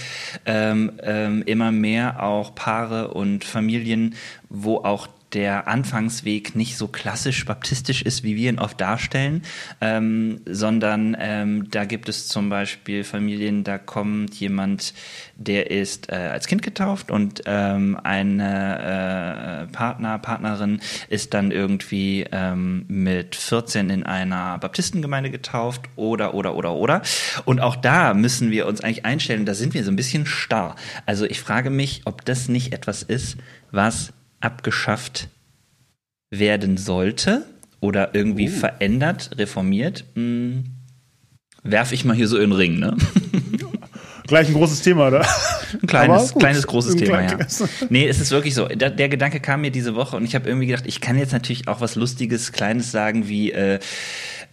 ähm, 0.45 0.93
ähm, 1.03 1.43
immer 1.45 1.71
mehr 1.71 2.23
auch 2.23 2.55
Paare 2.55 3.09
und 3.09 3.43
Familien, 3.43 4.15
wo 4.49 4.77
auch 4.77 5.07
der 5.33 5.67
Anfangsweg 5.67 6.55
nicht 6.55 6.77
so 6.77 6.87
klassisch 6.87 7.45
baptistisch 7.45 8.01
ist, 8.01 8.23
wie 8.23 8.35
wir 8.35 8.49
ihn 8.49 8.59
oft 8.59 8.79
darstellen, 8.79 9.43
ähm, 9.79 10.41
sondern 10.45 11.15
ähm, 11.19 11.69
da 11.69 11.85
gibt 11.85 12.09
es 12.09 12.27
zum 12.27 12.49
Beispiel 12.49 13.03
Familien, 13.03 13.63
da 13.63 13.77
kommt 13.77 14.35
jemand, 14.35 14.93
der 15.35 15.71
ist 15.71 16.11
äh, 16.11 16.15
als 16.15 16.47
Kind 16.47 16.61
getauft 16.61 17.11
und 17.11 17.41
ähm, 17.45 17.97
eine 18.03 19.67
äh, 19.69 19.71
Partner, 19.71 20.19
Partnerin 20.19 20.81
ist 21.09 21.33
dann 21.33 21.51
irgendwie 21.51 22.25
ähm, 22.31 22.85
mit 22.87 23.35
14 23.35 23.89
in 23.89 24.03
einer 24.03 24.57
Baptistengemeinde 24.57 25.31
getauft 25.31 25.83
oder, 25.95 26.33
oder, 26.33 26.55
oder, 26.55 26.73
oder. 26.73 27.01
Und 27.45 27.59
auch 27.59 27.75
da 27.75 28.13
müssen 28.13 28.51
wir 28.51 28.67
uns 28.67 28.81
eigentlich 28.81 29.05
einstellen, 29.05 29.45
da 29.45 29.53
sind 29.53 29.73
wir 29.73 29.83
so 29.83 29.91
ein 29.91 29.95
bisschen 29.95 30.25
starr. 30.25 30.75
Also 31.05 31.25
ich 31.25 31.39
frage 31.39 31.69
mich, 31.69 32.01
ob 32.05 32.25
das 32.25 32.49
nicht 32.49 32.73
etwas 32.73 33.03
ist, 33.03 33.37
was 33.71 34.13
abgeschafft 34.41 35.29
werden 36.29 36.77
sollte 36.77 37.45
oder 37.79 38.13
irgendwie 38.13 38.47
verändert, 38.47 39.31
reformiert. 39.37 40.05
Hm, 40.15 40.65
werf 41.63 41.91
ich 41.91 42.05
mal 42.05 42.15
hier 42.15 42.27
so 42.27 42.37
in 42.37 42.49
den 42.49 42.53
Ring, 42.53 42.79
ne? 42.79 42.95
Gleich 44.27 44.47
ein 44.47 44.53
großes 44.53 44.81
Thema, 44.81 45.07
oder? 45.07 45.25
Ein 45.81 45.87
kleines, 45.87 46.33
kleines 46.33 46.65
großes 46.67 46.93
Ein 46.93 46.99
Thema, 46.99 47.21
ja. 47.23 47.37
Nee, 47.89 48.07
es 48.07 48.21
ist 48.21 48.31
wirklich 48.31 48.53
so. 48.53 48.65
Der, 48.67 48.89
der 48.89 49.09
Gedanke 49.09 49.41
kam 49.41 49.61
mir 49.61 49.71
diese 49.71 49.93
Woche 49.95 50.15
und 50.15 50.23
ich 50.23 50.35
habe 50.35 50.47
irgendwie 50.47 50.67
gedacht, 50.67 50.85
ich 50.87 51.01
kann 51.01 51.17
jetzt 51.17 51.33
natürlich 51.33 51.67
auch 51.67 51.81
was 51.81 51.95
Lustiges, 51.95 52.51
Kleines 52.53 52.91
sagen 52.91 53.27
wie, 53.27 53.51
äh, 53.51 53.79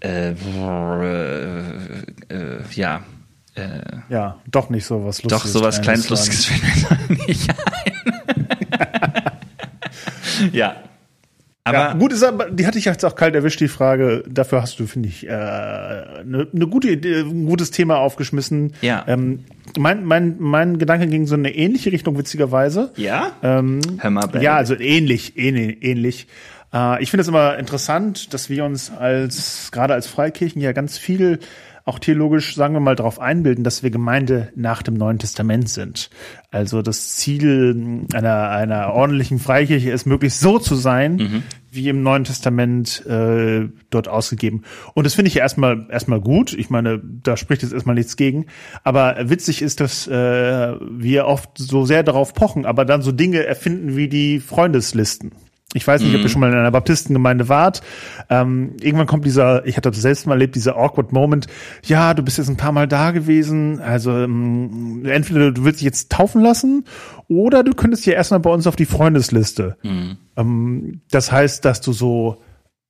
äh, 0.01 0.30
äh, 0.30 1.61
äh, 2.28 2.61
ja, 2.74 3.05
äh, 3.55 3.80
Ja, 4.09 4.41
doch 4.51 4.68
nicht 4.70 4.84
so 4.84 5.05
was 5.05 5.22
Lustiges. 5.22 5.43
doch 5.43 5.47
sowas 5.47 5.80
Kleines, 5.80 6.09
sagen. 6.09 6.14
Lustiges 6.14 6.45
fällt 6.47 6.62
mir 7.11 7.18
doch 7.18 7.26
nicht 7.28 7.51
ein. 7.51 7.93
Ja. 10.53 10.76
Aber 11.68 11.78
ja, 11.78 11.93
gut, 11.95 12.12
ist 12.12 12.22
aber, 12.22 12.51
die 12.51 12.66
hatte 12.66 12.78
ich 12.78 12.86
jetzt 12.86 13.05
auch 13.05 13.14
kalt 13.14 13.34
erwischt, 13.34 13.61
die 13.61 13.68
Frage. 13.68 14.24
Dafür 14.26 14.62
hast 14.62 14.80
du, 14.80 14.86
finde 14.86 15.11
ich, 15.11 15.28
eine 15.28 16.20
äh, 16.20 16.24
ne, 16.24 16.49
ne 16.51 16.66
gute 16.66 16.89
Idee, 16.89 17.20
ein 17.20 17.45
gutes 17.45 17.70
Thema 17.70 17.99
aufgeschmissen. 17.99 18.72
Ja. 18.80 19.05
Ähm, 19.07 19.45
mein, 19.76 20.05
mein, 20.05 20.36
mein 20.39 20.78
Gedanke 20.78 21.07
ging 21.09 21.26
so 21.26 21.34
in 21.34 21.45
eine 21.45 21.55
ähnliche 21.55 21.93
Richtung, 21.93 22.16
witzigerweise. 22.16 22.93
Ja? 22.97 23.32
Ähm, 23.43 23.80
Hör 23.99 24.11
mal, 24.11 24.30
ja, 24.41 24.57
also 24.57 24.74
ähnlich, 24.74 25.36
ähnlich, 25.36 25.82
ähnlich. 25.82 26.26
Äh, 26.72 27.03
ich 27.03 27.11
finde 27.11 27.22
es 27.22 27.28
immer 27.28 27.59
interessant, 27.59 28.32
dass 28.32 28.49
wir 28.49 28.64
uns 28.64 28.91
als, 28.91 29.70
gerade 29.70 29.93
als 29.93 30.07
Freikirchen 30.07 30.62
ja 30.62 30.72
ganz 30.72 30.97
viel 30.97 31.39
auch 31.89 31.99
theologisch, 31.99 32.55
sagen 32.55 32.74
wir 32.74 32.80
mal, 32.80 32.97
darauf 32.97 33.18
einbilden, 33.18 33.64
dass 33.64 33.82
wir 33.82 33.91
Gemeinde 33.91 34.53
nach 34.55 34.82
dem 34.82 34.95
Neuen 34.95 35.18
Testament 35.18 35.70
sind. 35.70 36.11
Also 36.51 36.82
das 36.82 37.16
Ziel 37.16 38.07
einer, 38.12 38.51
einer 38.51 38.93
ordentlichen 38.93 39.39
Freikirche 39.39 39.91
ist, 39.91 40.07
möglichst 40.07 40.41
so 40.41 40.59
zu 40.59 40.74
sein, 40.74 41.16
mhm. 41.16 41.43
wie 41.70 41.89
im 41.89 42.03
Neuen 42.03 42.24
Testament 42.24 43.05
äh, 43.07 43.68
dort 43.89 44.07
ausgegeben. 44.07 44.64
Und 44.95 45.05
das 45.05 45.14
finde 45.14 45.28
ich 45.28 45.34
ja 45.34 45.43
erstmal 45.43 45.86
erstmal 45.91 46.20
gut. 46.20 46.53
Ich 46.53 46.68
meine, 46.68 47.01
da 47.03 47.39
spricht 47.39 47.62
jetzt 47.62 47.72
erstmal 47.72 47.95
nichts 47.95 48.16
gegen. 48.16 48.47
Aber 48.84 49.16
witzig 49.22 49.62
ist, 49.62 49.80
dass 49.80 50.07
äh, 50.07 50.74
wir 50.91 51.26
oft 51.26 51.51
so 51.57 51.86
sehr 51.86 52.03
darauf 52.03 52.34
pochen, 52.34 52.66
aber 52.66 52.84
dann 52.84 53.01
so 53.01 53.12
Dinge 53.12 53.45
erfinden 53.45 53.97
wie 53.97 54.09
die 54.09 54.41
Freundeslisten. 54.41 55.32
Ich 55.75 55.87
weiß 55.87 56.01
nicht, 56.01 56.12
mhm. 56.12 56.16
ob 56.16 56.21
ihr 56.23 56.25
mhm. 56.25 56.31
schon 56.31 56.41
mal 56.41 56.51
in 56.51 56.59
einer 56.59 56.71
Baptistengemeinde 56.71 57.51
wart. 57.51 57.83
Ähm, 58.31 58.73
irgendwann 58.81 59.07
kommt 59.07 59.27
dieser, 59.27 59.66
ich 59.66 59.77
hatte 59.77 59.91
das 59.91 60.01
selbst 60.01 60.27
mal 60.27 60.33
erlebt, 60.35 60.55
dieser 60.55 60.77
awkward 60.77 61.12
Moment. 61.12 61.47
Ja, 61.85 62.14
du 62.14 62.23
bist 62.23 62.39
jetzt 62.39 62.49
ein 62.49 62.57
paar 62.57 62.73
Mal 62.73 62.89
da 62.89 63.11
gewesen. 63.11 63.79
Also 63.81 64.12
ähm, 64.12 65.05
entweder 65.05 65.53
du 65.53 65.64
willst 65.64 65.81
dich 65.81 65.85
jetzt 65.85 66.11
taufen 66.11 66.41
lassen 66.41 66.85
oder 67.29 67.62
du 67.64 67.75
könntest 67.75 68.07
ja 68.07 68.14
erstmal 68.14 68.41
bei 68.41 68.51
uns 68.51 68.66
auf 68.66 68.77
die 68.77 68.87
Freundesliste. 68.87 69.77
Mhm. 69.83 70.16
Ähm, 70.37 71.01
das 71.11 71.31
heißt, 71.31 71.66
dass 71.66 71.83
du 71.83 71.93
so 71.93 72.43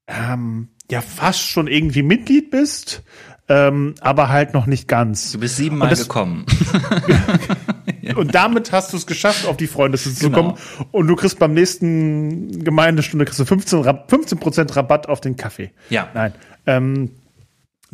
ähm, 0.06 0.68
ja 0.88 1.00
fast 1.00 1.42
schon 1.42 1.66
irgendwie 1.66 2.02
Mitglied 2.02 2.52
bist, 2.52 3.02
ähm, 3.48 3.96
aber 4.00 4.28
halt 4.28 4.54
noch 4.54 4.66
nicht 4.66 4.86
ganz. 4.86 5.32
Du 5.32 5.40
bist 5.40 5.56
siebenmal 5.56 5.94
gekommen. 5.96 6.46
und 8.16 8.34
damit 8.34 8.72
hast 8.72 8.92
du 8.92 8.96
es 8.96 9.06
geschafft, 9.06 9.46
auf 9.46 9.56
die 9.56 9.66
Freundesliste 9.66 10.26
genau. 10.26 10.36
zu 10.36 10.42
kommen. 10.42 10.88
Und 10.92 11.06
du 11.06 11.16
kriegst 11.16 11.38
beim 11.38 11.54
nächsten 11.54 12.64
Gemeindestunde 12.64 13.24
kriegst 13.24 13.40
du 13.40 13.44
15, 13.44 13.84
15 14.08 14.70
Rabatt 14.70 15.08
auf 15.08 15.20
den 15.20 15.36
Kaffee. 15.36 15.70
Ja. 15.90 16.08
Nein. 16.14 16.32
Ähm, 16.66 17.10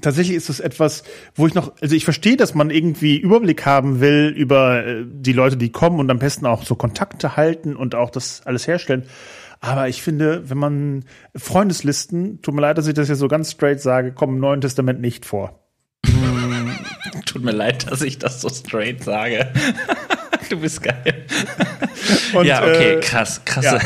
tatsächlich 0.01 0.37
ist 0.37 0.49
es 0.49 0.61
etwas, 0.61 1.05
wo 1.35 1.47
ich 1.47 1.55
noch, 1.55 1.73
also 1.81 1.95
ich 1.95 2.05
verstehe, 2.05 2.37
dass 2.37 2.55
man 2.55 2.71
irgendwie 2.71 3.17
Überblick 3.17 3.65
haben 3.67 4.01
will 4.01 4.33
über 4.37 4.85
äh, 4.85 5.05
die 5.07 5.33
Leute, 5.33 5.57
die 5.57 5.71
kommen 5.71 6.01
und 6.01 6.11
am 6.11 6.19
besten 6.19 6.47
auch 6.47 6.65
so 6.65 6.75
Kontakte 6.75 7.37
halten 7.37 7.77
und 7.77 7.95
auch 7.95 8.11
das 8.11 8.43
alles 8.45 8.67
herstellen. 8.67 9.05
Aber 9.61 9.89
ich 9.89 10.03
finde, 10.03 10.51
wenn 10.51 10.59
man 10.59 11.05
Freundeslisten, 11.35 12.43
tut 12.43 12.55
mir 12.55 12.61
leid, 12.61 12.77
dass 12.77 12.87
ich 12.87 12.95
das 12.95 13.09
ja 13.09 13.15
so 13.15 13.29
ganz 13.29 13.53
straight 13.53 13.81
sage, 13.81 14.13
kommen 14.13 14.35
im 14.35 14.41
Neuen 14.41 14.61
Testament 14.61 15.01
nicht 15.01 15.25
vor. 15.25 15.64
tut 17.27 17.43
mir 17.45 17.53
leid, 17.53 17.91
dass 17.91 18.03
ich 18.03 18.19
das 18.19 18.41
so 18.41 18.49
straight 18.49 19.05
sage. 19.05 19.49
du 20.51 20.59
bist 20.59 20.83
geil. 20.83 21.25
Und, 22.35 22.47
ja, 22.47 22.63
okay, 22.63 22.95
äh, 22.95 23.01
krass, 23.01 23.41
krasse. 23.45 23.79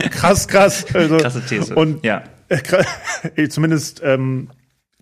Ja, 0.00 0.08
krass, 0.08 0.48
krass. 0.48 0.86
Also, 0.94 1.18
krasse 1.18 1.44
These. 1.44 1.74
Und 1.74 2.04
ja. 2.04 2.22
Äh, 2.48 3.48
zumindest 3.48 4.00
ähm, 4.04 4.48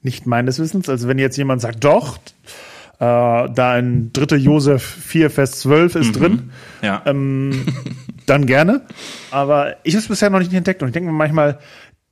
nicht 0.03 0.27
meines 0.27 0.59
Wissens. 0.59 0.89
Also 0.89 1.09
wenn 1.09 1.19
jetzt 1.19 1.37
jemand 1.37 1.61
sagt, 1.61 1.85
doch, 1.85 2.19
äh, 2.19 3.01
da 3.01 3.73
ein 3.73 4.13
dritter 4.13 4.37
Josef 4.37 4.83
4, 4.83 5.31
Vers 5.31 5.61
12 5.61 5.95
ist 5.97 6.09
mhm. 6.09 6.13
drin, 6.13 6.51
ja. 6.83 7.03
ähm, 7.07 7.67
dann 8.27 8.47
gerne. 8.47 8.83
Aber 9.31 9.77
ich 9.83 9.95
habe 9.95 10.03
es 10.03 10.09
bisher 10.09 10.31
noch 10.31 10.39
nicht 10.39 10.53
entdeckt 10.53 10.83
und 10.83 10.89
ich 10.89 10.95
denke 10.95 11.11
mir 11.11 11.17
manchmal, 11.17 11.59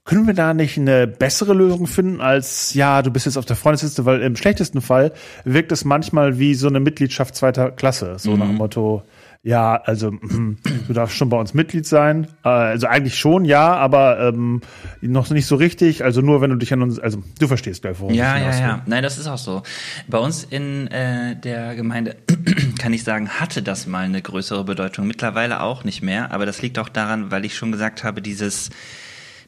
können 0.05 0.27
wir 0.27 0.35
da 0.35 0.53
nicht 0.53 0.79
eine 0.79 1.07
bessere 1.07 1.55
Lösung 1.55 1.87
finden 1.87 2.21
als, 2.21 2.75
ja, 2.75 3.03
du 3.03 3.11
bist 3.11 3.27
jetzt 3.27 3.37
auf 3.37 3.45
der 3.45 3.55
Freundesliste, 3.55 4.05
weil 4.05 4.21
im 4.23 4.35
schlechtesten 4.35 4.81
Fall 4.81 5.13
wirkt 5.45 5.71
es 5.71 5.85
manchmal 5.85 6.39
wie 6.39 6.55
so 6.55 6.67
eine 6.67 6.81
Mitgliedschaft 6.81 7.37
zweiter 7.37 7.71
Klasse. 7.71 8.17
So 8.19 8.33
mhm. 8.33 8.39
nach 8.39 8.47
dem 8.47 8.57
Motto, 8.57 9.05
ja, 9.45 9.77
also 9.77 10.11
du 10.89 10.93
darfst 10.93 11.17
schon 11.17 11.29
bei 11.29 11.37
uns 11.37 11.55
Mitglied 11.55 11.87
sein. 11.87 12.27
Äh, 12.45 12.49
also 12.49 12.89
eigentlich 12.89 13.17
schon, 13.17 13.45
ja, 13.45 13.77
aber 13.77 14.21
ähm, 14.29 14.61
noch 15.01 15.31
nicht 15.31 15.47
so 15.47 15.55
richtig. 15.55 16.03
Also 16.03 16.21
nur, 16.21 16.41
wenn 16.41 16.51
du 16.51 16.57
dich 16.57 16.73
an 16.73 16.83
uns, 16.83 16.99
also 16.99 17.23
du 17.39 17.47
verstehst 17.47 17.83
gleich, 17.83 18.01
worum 18.01 18.13
Ja, 18.13 18.37
ja, 18.39 18.59
ja. 18.59 18.83
Nein, 18.87 19.05
das 19.05 19.19
ist 19.19 19.29
auch 19.29 19.39
so. 19.39 19.63
Bei 20.09 20.19
uns 20.19 20.43
in 20.43 20.89
äh, 20.89 21.37
der 21.37 21.77
Gemeinde 21.77 22.17
kann 22.79 22.93
ich 22.93 23.05
sagen, 23.05 23.29
hatte 23.29 23.63
das 23.63 23.87
mal 23.87 24.05
eine 24.05 24.21
größere 24.21 24.65
Bedeutung. 24.65 25.07
Mittlerweile 25.07 25.61
auch 25.61 25.85
nicht 25.85 26.03
mehr. 26.03 26.33
Aber 26.33 26.45
das 26.45 26.61
liegt 26.61 26.81
auch 26.81 26.89
daran, 26.89 27.31
weil 27.31 27.45
ich 27.45 27.57
schon 27.57 27.71
gesagt 27.71 28.03
habe, 28.03 28.21
dieses 28.21 28.71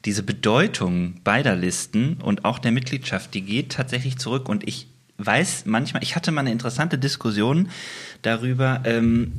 diese 0.05 0.22
Bedeutung 0.22 1.14
beider 1.24 1.57
Listen 1.57 2.18
und 2.22 2.44
auch 2.44 2.59
der 2.59 2.72
Mitgliedschaft, 2.72 3.34
die 3.34 3.42
geht 3.42 3.72
tatsächlich 3.72 4.18
zurück. 4.18 4.48
Und 4.48 4.66
ich 4.68 4.88
weiß 5.18 5.64
manchmal, 5.66 6.02
ich 6.02 6.16
hatte 6.16 6.32
mal 6.32 6.40
eine 6.40 6.52
interessante 6.52 6.98
Diskussion 6.98 7.68
darüber, 8.22 8.82
ähm, 8.84 9.32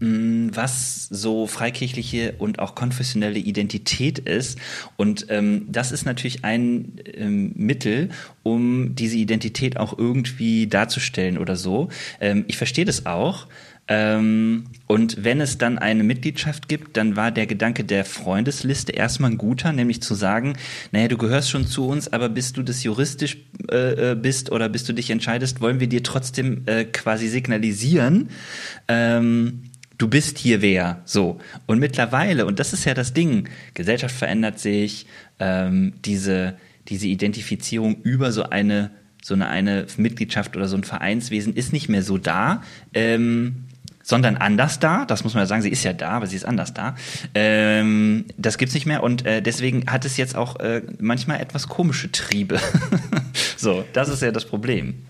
was 0.00 1.06
so 1.08 1.46
freikirchliche 1.46 2.34
und 2.38 2.58
auch 2.58 2.74
konfessionelle 2.74 3.38
Identität 3.38 4.18
ist. 4.18 4.58
Und 4.96 5.26
ähm, 5.30 5.66
das 5.70 5.92
ist 5.92 6.04
natürlich 6.04 6.44
ein 6.44 7.00
ähm, 7.14 7.52
Mittel, 7.54 8.10
um 8.42 8.94
diese 8.94 9.16
Identität 9.16 9.78
auch 9.78 9.96
irgendwie 9.96 10.66
darzustellen 10.66 11.38
oder 11.38 11.56
so. 11.56 11.88
Ähm, 12.20 12.44
ich 12.48 12.56
verstehe 12.56 12.84
das 12.84 13.06
auch. 13.06 13.46
Ähm, 13.86 14.64
und 14.86 15.24
wenn 15.24 15.40
es 15.40 15.58
dann 15.58 15.78
eine 15.78 16.04
Mitgliedschaft 16.04 16.68
gibt, 16.68 16.96
dann 16.96 17.16
war 17.16 17.30
der 17.30 17.46
Gedanke 17.46 17.84
der 17.84 18.04
Freundesliste 18.04 18.92
erstmal 18.92 19.32
ein 19.32 19.38
guter, 19.38 19.72
nämlich 19.72 20.02
zu 20.02 20.14
sagen, 20.14 20.54
naja, 20.92 21.08
du 21.08 21.18
gehörst 21.18 21.50
schon 21.50 21.66
zu 21.66 21.86
uns, 21.86 22.12
aber 22.12 22.28
bis 22.30 22.52
du 22.52 22.62
das 22.62 22.82
juristisch 22.82 23.38
äh, 23.70 24.12
äh, 24.12 24.14
bist 24.14 24.50
oder 24.50 24.68
bis 24.68 24.84
du 24.84 24.94
dich 24.94 25.10
entscheidest, 25.10 25.60
wollen 25.60 25.80
wir 25.80 25.86
dir 25.86 26.02
trotzdem 26.02 26.62
äh, 26.66 26.84
quasi 26.84 27.28
signalisieren, 27.28 28.30
ähm, 28.88 29.64
du 29.98 30.08
bist 30.08 30.38
hier 30.38 30.62
wer. 30.62 31.02
So. 31.04 31.38
Und 31.66 31.78
mittlerweile, 31.78 32.46
und 32.46 32.60
das 32.60 32.72
ist 32.72 32.86
ja 32.86 32.94
das 32.94 33.12
Ding, 33.12 33.48
Gesellschaft 33.74 34.14
verändert 34.16 34.58
sich, 34.58 35.06
ähm, 35.38 35.92
diese, 36.04 36.56
diese 36.88 37.06
Identifizierung 37.06 38.00
über 38.02 38.32
so 38.32 38.44
eine 38.44 38.90
so 39.22 39.32
eine, 39.32 39.48
eine 39.48 39.86
Mitgliedschaft 39.96 40.54
oder 40.54 40.68
so 40.68 40.76
ein 40.76 40.84
Vereinswesen 40.84 41.54
ist 41.54 41.72
nicht 41.72 41.88
mehr 41.88 42.02
so 42.02 42.18
da. 42.18 42.62
Ähm, 42.92 43.64
sondern 44.04 44.36
anders 44.36 44.78
da. 44.78 45.04
Das 45.06 45.24
muss 45.24 45.34
man 45.34 45.42
ja 45.42 45.46
sagen, 45.46 45.62
sie 45.62 45.70
ist 45.70 45.82
ja 45.82 45.92
da, 45.92 46.10
aber 46.10 46.26
sie 46.28 46.36
ist 46.36 46.44
anders 46.44 46.74
da. 46.74 46.94
Ähm, 47.34 48.26
das 48.36 48.58
gibt's 48.58 48.74
nicht 48.74 48.86
mehr 48.86 49.02
und 49.02 49.26
äh, 49.26 49.42
deswegen 49.42 49.86
hat 49.90 50.04
es 50.04 50.16
jetzt 50.16 50.36
auch 50.36 50.60
äh, 50.60 50.82
manchmal 51.00 51.40
etwas 51.40 51.68
komische 51.68 52.12
Triebe. 52.12 52.60
so, 53.56 53.84
das 53.94 54.08
ist 54.08 54.22
ja 54.22 54.30
das 54.30 54.44
Problem. 54.44 55.06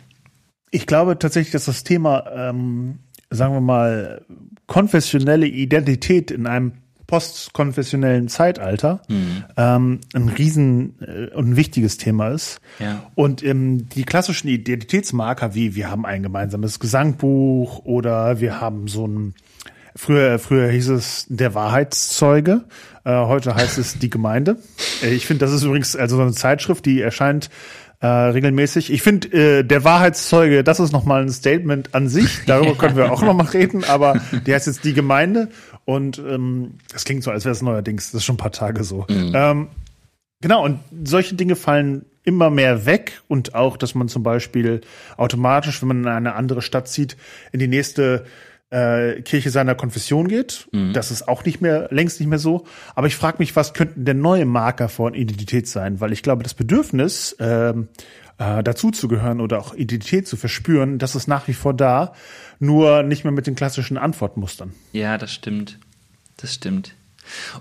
Ich 0.71 0.87
glaube 0.87 1.19
tatsächlich, 1.19 1.53
dass 1.53 1.67
das 1.67 1.85
Thema, 1.85 2.25
ähm, 2.35 3.01
sagen 3.31 3.53
wir 3.53 3.61
mal, 3.61 4.25
konfessionelle 4.67 5.47
Identität 5.47 6.31
in 6.31 6.47
einem 6.47 6.73
postkonfessionellen 7.07 8.29
Zeitalter 8.29 9.03
mhm. 9.09 9.45
ähm, 9.57 10.01
ein 10.15 10.29
riesen 10.29 10.95
äh, 11.01 11.35
und 11.35 11.51
ein 11.51 11.57
wichtiges 11.57 11.97
Thema 11.97 12.31
ist. 12.31 12.61
Ja. 12.79 13.03
Und 13.15 13.43
ähm, 13.43 13.89
die 13.89 14.05
klassischen 14.05 14.49
Identitätsmarker 14.49 15.55
wie 15.55 15.75
wir 15.75 15.91
haben 15.91 16.07
ein 16.07 16.23
gemeinsames 16.23 16.81
Gesangbuch 16.81 17.81
oder 17.85 18.41
wir 18.41 18.61
haben 18.61 18.89
so 18.89 19.07
ein 19.07 19.35
Früher, 19.97 20.41
früher 20.41 20.69
hieß 20.71 20.89
es 20.89 21.25
der 21.29 21.55
Wahrheitszeuge, 21.55 22.65
äh, 23.05 23.13
heute 23.13 23.55
heißt 23.55 23.79
es 23.79 23.97
die 23.97 24.11
Gemeinde. 24.11 24.57
Äh, 25.05 25.15
ich 25.15 25.25
finde, 25.25 25.45
das 25.45 25.55
ist 25.55 25.63
übrigens 25.63 25.95
also 25.95 26.17
so 26.17 26.23
eine 26.23 26.33
Zeitschrift, 26.33 26.85
die 26.85 27.01
erscheint 27.01 27.49
äh, 28.01 28.07
regelmäßig. 28.07 28.93
Ich 28.93 29.03
finde, 29.03 29.29
äh, 29.33 29.63
der 29.65 29.85
Wahrheitszeuge, 29.85 30.65
das 30.65 30.81
ist 30.81 30.93
nochmal 30.93 31.23
ein 31.23 31.31
Statement 31.31 31.95
an 31.95 32.09
sich. 32.09 32.41
Darüber 32.47 32.75
können 32.79 32.97
wir 32.97 33.13
auch 33.13 33.23
nochmal 33.23 33.47
reden, 33.47 33.85
aber 33.85 34.21
die 34.47 34.55
heißt 34.55 34.67
jetzt 34.67 34.85
die 34.85 34.95
Gemeinde 34.95 35.49
und 35.85 36.19
ähm, 36.19 36.75
das 36.93 37.05
klingt 37.05 37.23
so, 37.23 37.31
als 37.31 37.45
wäre 37.45 37.53
es 37.53 37.63
neuerdings, 37.63 38.13
das 38.13 38.21
ist 38.21 38.25
schon 38.25 38.35
ein 38.35 38.39
paar 38.39 38.53
Tage 38.53 38.85
so. 38.85 39.07
Mhm. 39.09 39.33
Ähm, 39.35 39.69
genau, 40.41 40.65
und 40.65 40.81
solche 41.05 41.35
Dinge 41.35 41.57
fallen 41.57 42.05
immer 42.25 42.51
mehr 42.51 42.87
weg 42.87 43.21
und 43.29 43.55
auch, 43.55 43.77
dass 43.77 43.95
man 43.95 44.09
zum 44.09 44.23
Beispiel 44.23 44.81
automatisch, 45.17 45.83
wenn 45.83 45.89
man 45.89 46.03
in 46.03 46.09
eine 46.09 46.35
andere 46.35 46.63
Stadt 46.63 46.89
zieht, 46.89 47.17
in 47.53 47.61
die 47.61 47.69
nächste 47.69 48.25
äh, 48.71 49.23
Kirche 49.23 49.51
seiner 49.51 49.75
Konfession 49.75 50.29
geht. 50.29 50.69
Mhm. 50.73 50.93
Das 50.93 51.11
ist 51.11 51.29
auch 51.29 51.45
nicht 51.45 51.61
mehr, 51.61 51.89
längst 51.91 52.21
nicht 52.21 52.29
mehr 52.29 52.39
so. 52.39 52.65
Aber 52.95 53.07
ich 53.07 53.17
frage 53.17 53.37
mich, 53.39 53.55
was 53.57 53.75
könnten 53.75 54.05
denn 54.05 54.21
neue 54.21 54.47
Marker 54.47 54.89
von 54.89 55.15
Identität 55.15 55.69
sein? 55.69 56.01
Weil 56.01 56.13
ich 56.13 56.23
glaube, 56.23 56.43
das 56.43 56.55
Bedürfnis, 56.55 57.37
ähm, 57.39 57.89
äh, 58.39 58.63
dazuzugehören 58.63 59.41
oder 59.41 59.61
auch 59.61 59.75
Identität 59.75 60.27
zu 60.27 60.37
verspüren, 60.37 60.99
das 60.99 61.15
ist 61.15 61.29
nach 61.29 61.47
wie 61.47 61.53
vor 61.53 61.75
da, 61.75 62.15
nur 62.59 63.03
nicht 63.03 63.25
mehr 63.25 63.33
mit 63.33 63.47
den 63.47 63.55
klassischen 63.55 63.97
Antwortmustern. 63.97 64.73
Ja, 64.93 65.19
das 65.19 65.33
stimmt. 65.33 65.79
Das 66.37 66.55
stimmt. 66.55 66.95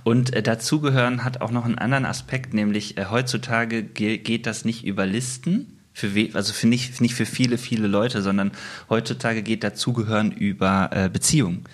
Und 0.04 0.34
äh, 0.34 0.42
dazugehören 0.42 1.24
hat 1.24 1.42
auch 1.42 1.52
noch 1.52 1.66
einen 1.66 1.78
anderen 1.78 2.06
Aspekt, 2.06 2.54
nämlich 2.54 2.98
äh, 2.98 3.06
heutzutage 3.10 3.84
ge 3.84 4.18
geht 4.18 4.46
das 4.46 4.66
nicht 4.66 4.84
über 4.84 5.06
Listen, 5.06 5.80
für 5.94 6.16
we 6.16 6.30
also 6.34 6.54
für 6.54 6.68
nicht, 6.68 7.00
nicht 7.02 7.14
für 7.14 7.26
viele, 7.26 7.58
viele 7.58 7.88
Leute, 7.88 8.22
sondern 8.22 8.52
heutzutage 8.90 9.44
geht 9.44 9.64
dazugehören 9.64 10.32
über 10.32 10.90
äh, 10.92 11.10
Beziehungen. 11.10 11.66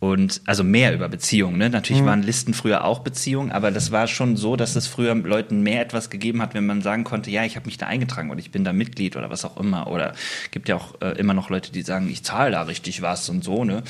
Und 0.00 0.42
also 0.46 0.62
mehr 0.62 0.94
über 0.94 1.08
Beziehungen. 1.08 1.58
Ne? 1.58 1.70
Natürlich 1.70 2.02
mhm. 2.02 2.06
waren 2.06 2.22
Listen 2.22 2.54
früher 2.54 2.84
auch 2.84 3.00
Beziehungen, 3.00 3.50
aber 3.50 3.72
das 3.72 3.90
war 3.90 4.06
schon 4.06 4.36
so, 4.36 4.54
dass 4.54 4.76
es 4.76 4.86
früher 4.86 5.12
Leuten 5.16 5.60
mehr 5.62 5.82
etwas 5.82 6.08
gegeben 6.08 6.40
hat, 6.40 6.54
wenn 6.54 6.66
man 6.66 6.82
sagen 6.82 7.02
konnte, 7.02 7.32
ja, 7.32 7.44
ich 7.44 7.56
habe 7.56 7.66
mich 7.66 7.78
da 7.78 7.86
eingetragen 7.86 8.30
oder 8.30 8.38
ich 8.38 8.52
bin 8.52 8.62
da 8.62 8.72
Mitglied 8.72 9.16
oder 9.16 9.28
was 9.28 9.44
auch 9.44 9.56
immer. 9.56 9.88
Oder 9.88 10.14
gibt 10.52 10.68
ja 10.68 10.76
auch 10.76 11.00
äh, 11.00 11.18
immer 11.18 11.34
noch 11.34 11.50
Leute, 11.50 11.72
die 11.72 11.82
sagen, 11.82 12.08
ich 12.08 12.22
zahle 12.22 12.52
da 12.52 12.62
richtig 12.62 13.02
was 13.02 13.28
und 13.28 13.42
so. 13.42 13.64
Ne? 13.64 13.82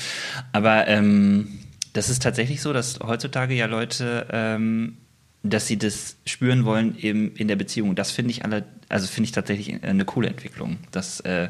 Aber 0.51 0.87
ähm, 0.87 1.59
das 1.93 2.09
ist 2.09 2.23
tatsächlich 2.23 2.61
so, 2.63 2.73
dass 2.73 2.99
heutzutage 3.01 3.53
ja 3.53 3.67
Leute 3.67 4.25
ähm, 4.31 4.97
dass 5.41 5.67
sie 5.67 5.77
das 5.77 6.17
spüren 6.25 6.65
wollen 6.65 6.97
eben 6.99 7.33
in 7.35 7.47
der 7.47 7.55
Beziehung. 7.55 7.95
Das 7.95 8.11
finde 8.11 8.31
ich 8.31 8.43
alle, 8.43 8.65
also 8.89 9.07
finde 9.07 9.25
ich 9.25 9.31
tatsächlich 9.31 9.81
eine 9.83 10.03
coole 10.03 10.27
Entwicklung. 10.27 10.77
Das 10.91 11.21
äh, 11.21 11.47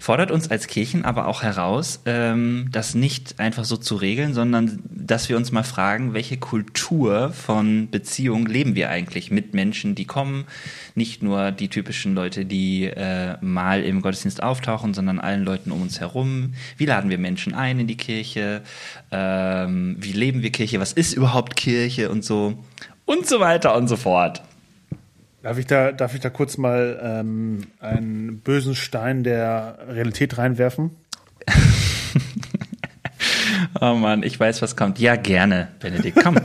fordert 0.00 0.30
uns 0.30 0.50
als 0.50 0.66
Kirchen 0.66 1.06
aber 1.06 1.26
auch 1.26 1.42
heraus, 1.42 2.02
ähm, 2.04 2.68
das 2.70 2.94
nicht 2.94 3.40
einfach 3.40 3.64
so 3.64 3.78
zu 3.78 3.96
regeln, 3.96 4.34
sondern 4.34 4.80
dass 4.90 5.30
wir 5.30 5.38
uns 5.38 5.50
mal 5.50 5.62
fragen, 5.62 6.12
welche 6.12 6.36
Kultur 6.36 7.32
von 7.32 7.88
Beziehung 7.90 8.44
leben 8.44 8.74
wir 8.74 8.90
eigentlich 8.90 9.30
mit 9.30 9.54
Menschen, 9.54 9.94
die 9.94 10.04
kommen, 10.04 10.44
nicht 10.94 11.22
nur 11.22 11.52
die 11.52 11.68
typischen 11.68 12.14
Leute, 12.14 12.44
die 12.44 12.84
äh, 12.84 13.38
mal 13.40 13.82
im 13.82 14.02
Gottesdienst 14.02 14.42
auftauchen, 14.42 14.92
sondern 14.92 15.20
allen 15.20 15.42
Leuten 15.42 15.70
um 15.70 15.80
uns 15.80 16.00
herum. 16.00 16.52
Wie 16.76 16.84
laden 16.84 17.08
wir 17.08 17.18
Menschen 17.18 17.54
ein 17.54 17.80
in 17.80 17.86
die 17.86 17.96
Kirche? 17.96 18.60
Ähm, 19.10 19.96
wie 19.98 20.12
leben 20.12 20.42
wir 20.42 20.52
Kirche? 20.52 20.80
Was 20.80 20.92
ist 20.92 21.14
überhaupt 21.14 21.56
Kirche 21.56 22.10
und 22.10 22.22
so? 22.22 22.62
Und 23.06 23.26
so 23.26 23.40
weiter 23.40 23.74
und 23.74 23.88
so 23.88 23.96
fort. 23.96 24.42
Darf 25.42 25.58
ich 25.58 25.66
da, 25.66 25.92
darf 25.92 26.14
ich 26.14 26.20
da 26.20 26.28
kurz 26.28 26.58
mal 26.58 27.00
ähm, 27.02 27.62
einen 27.78 28.40
bösen 28.40 28.74
Stein 28.74 29.22
der 29.22 29.78
Realität 29.88 30.38
reinwerfen? 30.38 30.90
oh 33.80 33.94
Mann, 33.94 34.24
ich 34.24 34.38
weiß, 34.38 34.60
was 34.60 34.74
kommt. 34.74 34.98
Ja, 34.98 35.16
gerne, 35.16 35.68
Benedikt. 35.78 36.18
Komm, 36.20 36.36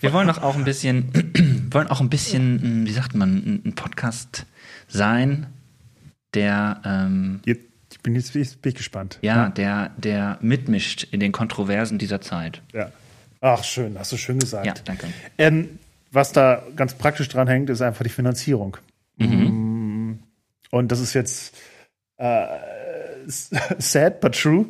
wir 0.00 0.12
wollen 0.14 0.26
doch 0.26 0.42
auch 0.42 0.56
ein 0.56 0.64
bisschen, 0.64 1.66
wollen 1.70 1.88
auch 1.88 2.00
ein 2.00 2.08
bisschen, 2.08 2.86
wie 2.86 2.92
sagt 2.92 3.14
man, 3.14 3.62
ein 3.64 3.74
Podcast 3.74 4.46
sein, 4.88 5.46
der. 6.32 6.80
Ähm, 6.84 7.40
jetzt, 7.44 7.60
ich 7.92 8.00
bin 8.00 8.14
jetzt 8.14 8.32
bin 8.32 8.46
ich 8.64 8.74
gespannt. 8.74 9.18
Ja, 9.20 9.36
ja, 9.36 9.48
der, 9.50 9.90
der 9.98 10.38
mitmischt 10.40 11.06
in 11.10 11.20
den 11.20 11.32
Kontroversen 11.32 11.98
dieser 11.98 12.22
Zeit. 12.22 12.62
Ja. 12.72 12.90
Ach, 13.42 13.62
schön, 13.64 13.98
hast 13.98 14.12
du 14.12 14.16
schön 14.16 14.38
gesagt. 14.38 14.66
Ja, 14.66 14.72
danke. 14.84 15.08
Ähm, 15.36 15.78
was 16.16 16.32
da 16.32 16.62
ganz 16.74 16.94
praktisch 16.94 17.28
dran 17.28 17.46
hängt, 17.46 17.68
ist 17.68 17.82
einfach 17.82 18.02
die 18.02 18.10
Finanzierung. 18.10 18.78
Mhm. 19.18 20.18
Und 20.70 20.90
das 20.90 20.98
ist 20.98 21.12
jetzt 21.12 21.54
äh, 22.16 22.46
sad 23.26 24.20
but 24.20 24.34
true. 24.34 24.66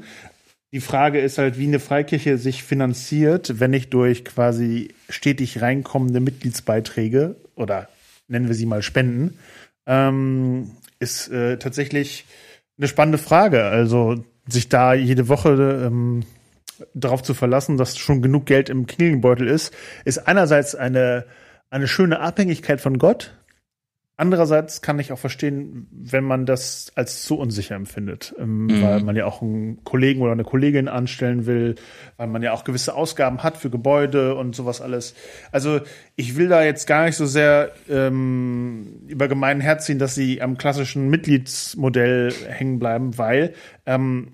Die 0.73 0.81
Frage 0.81 1.21
ist 1.21 1.39
halt, 1.39 1.57
wie 1.57 1.69
eine 1.69 1.79
Freikirche 1.79 2.37
sich 2.37 2.65
finanziert, 2.65 3.61
wenn 3.61 3.71
nicht 3.71 3.95
durch 3.95 4.25
quasi 4.25 4.93
stetig 5.09 5.63
reinkommende 5.63 6.19
Mitgliedsbeiträge 6.19 7.37
oder 7.55 7.89
nennen 8.27 8.49
wir 8.49 8.57
sie 8.57 8.67
mal 8.67 8.83
Spenden, 8.83 9.39
ähm, 9.87 10.73
ist 10.99 11.29
äh, 11.29 11.59
tatsächlich 11.59 12.25
eine 12.77 12.89
spannende 12.89 13.19
Frage. 13.19 13.65
Also 13.67 14.25
sich 14.49 14.69
da 14.69 14.95
jede 14.95 15.29
Woche 15.29 15.85
ähm, 15.87 16.25
darauf 16.95 17.23
zu 17.23 17.35
verlassen, 17.35 17.77
dass 17.77 17.97
schon 17.99 18.23
genug 18.23 18.47
Geld 18.47 18.69
im 18.69 18.87
Klingelbeutel 18.87 19.49
ist, 19.49 19.75
ist 20.05 20.27
einerseits 20.27 20.75
eine, 20.75 21.27
eine 21.71 21.89
schöne 21.89 22.21
Abhängigkeit 22.21 22.81
von 22.81 22.99
Gott. 22.99 23.33
Andererseits 24.19 24.81
kann 24.81 24.99
ich 24.99 25.13
auch 25.13 25.19
verstehen, 25.19 25.89
wenn 25.91 26.25
man 26.25 26.47
das 26.47 26.91
als 26.95 27.23
zu 27.23 27.37
unsicher 27.37 27.75
empfindet, 27.75 28.35
ähm, 28.39 28.65
mhm. 28.65 28.83
weil 28.83 29.03
man 29.03 29.15
ja 29.15 29.27
auch 29.27 29.43
einen 29.43 29.85
Kollegen 29.85 30.23
oder 30.23 30.33
eine 30.33 30.45
Kollegin 30.45 30.89
anstellen 30.89 31.45
will, 31.45 31.75
weil 32.17 32.27
man 32.27 32.43
ja 32.43 32.53
auch 32.53 32.65
gewisse 32.65 32.95
Ausgaben 32.95 33.43
hat 33.43 33.59
für 33.59 33.69
Gebäude 33.69 34.35
und 34.35 34.57
sowas 34.57 34.81
alles. 34.81 35.15
Also 35.53 35.81
ich 36.15 36.37
will 36.37 36.49
da 36.49 36.65
jetzt 36.65 36.87
gar 36.87 37.05
nicht 37.05 37.17
so 37.17 37.27
sehr 37.27 37.73
ähm, 37.91 39.03
über 39.07 39.29
gemeinen 39.29 39.61
herziehen, 39.61 39.99
dass 39.99 40.15
sie 40.15 40.41
am 40.41 40.57
klassischen 40.57 41.11
Mitgliedsmodell 41.11 42.33
hängen 42.49 42.79
bleiben, 42.79 43.19
weil 43.19 43.53
ähm, 43.85 44.29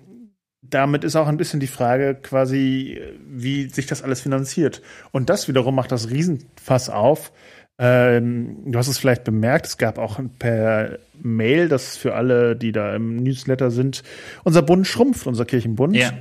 damit 0.72 1.04
ist 1.04 1.16
auch 1.16 1.28
ein 1.28 1.36
bisschen 1.36 1.60
die 1.60 1.66
Frage 1.66 2.14
quasi, 2.14 3.00
wie 3.26 3.68
sich 3.68 3.86
das 3.86 4.02
alles 4.02 4.20
finanziert. 4.22 4.82
Und 5.10 5.30
das 5.30 5.48
wiederum 5.48 5.74
macht 5.74 5.92
das 5.92 6.10
Riesenfass 6.10 6.88
auf. 6.88 7.32
Ähm, 7.78 8.58
du 8.66 8.78
hast 8.78 8.88
es 8.88 8.98
vielleicht 8.98 9.24
bemerkt, 9.24 9.66
es 9.66 9.78
gab 9.78 9.98
auch 9.98 10.20
per 10.38 10.98
Mail, 11.20 11.68
das 11.68 11.96
für 11.96 12.14
alle, 12.14 12.56
die 12.56 12.72
da 12.72 12.94
im 12.94 13.16
Newsletter 13.16 13.70
sind, 13.70 14.02
unser 14.44 14.62
Bund 14.62 14.86
schrumpft, 14.86 15.26
unser 15.26 15.44
Kirchenbund. 15.44 15.96
Ja. 15.96 16.12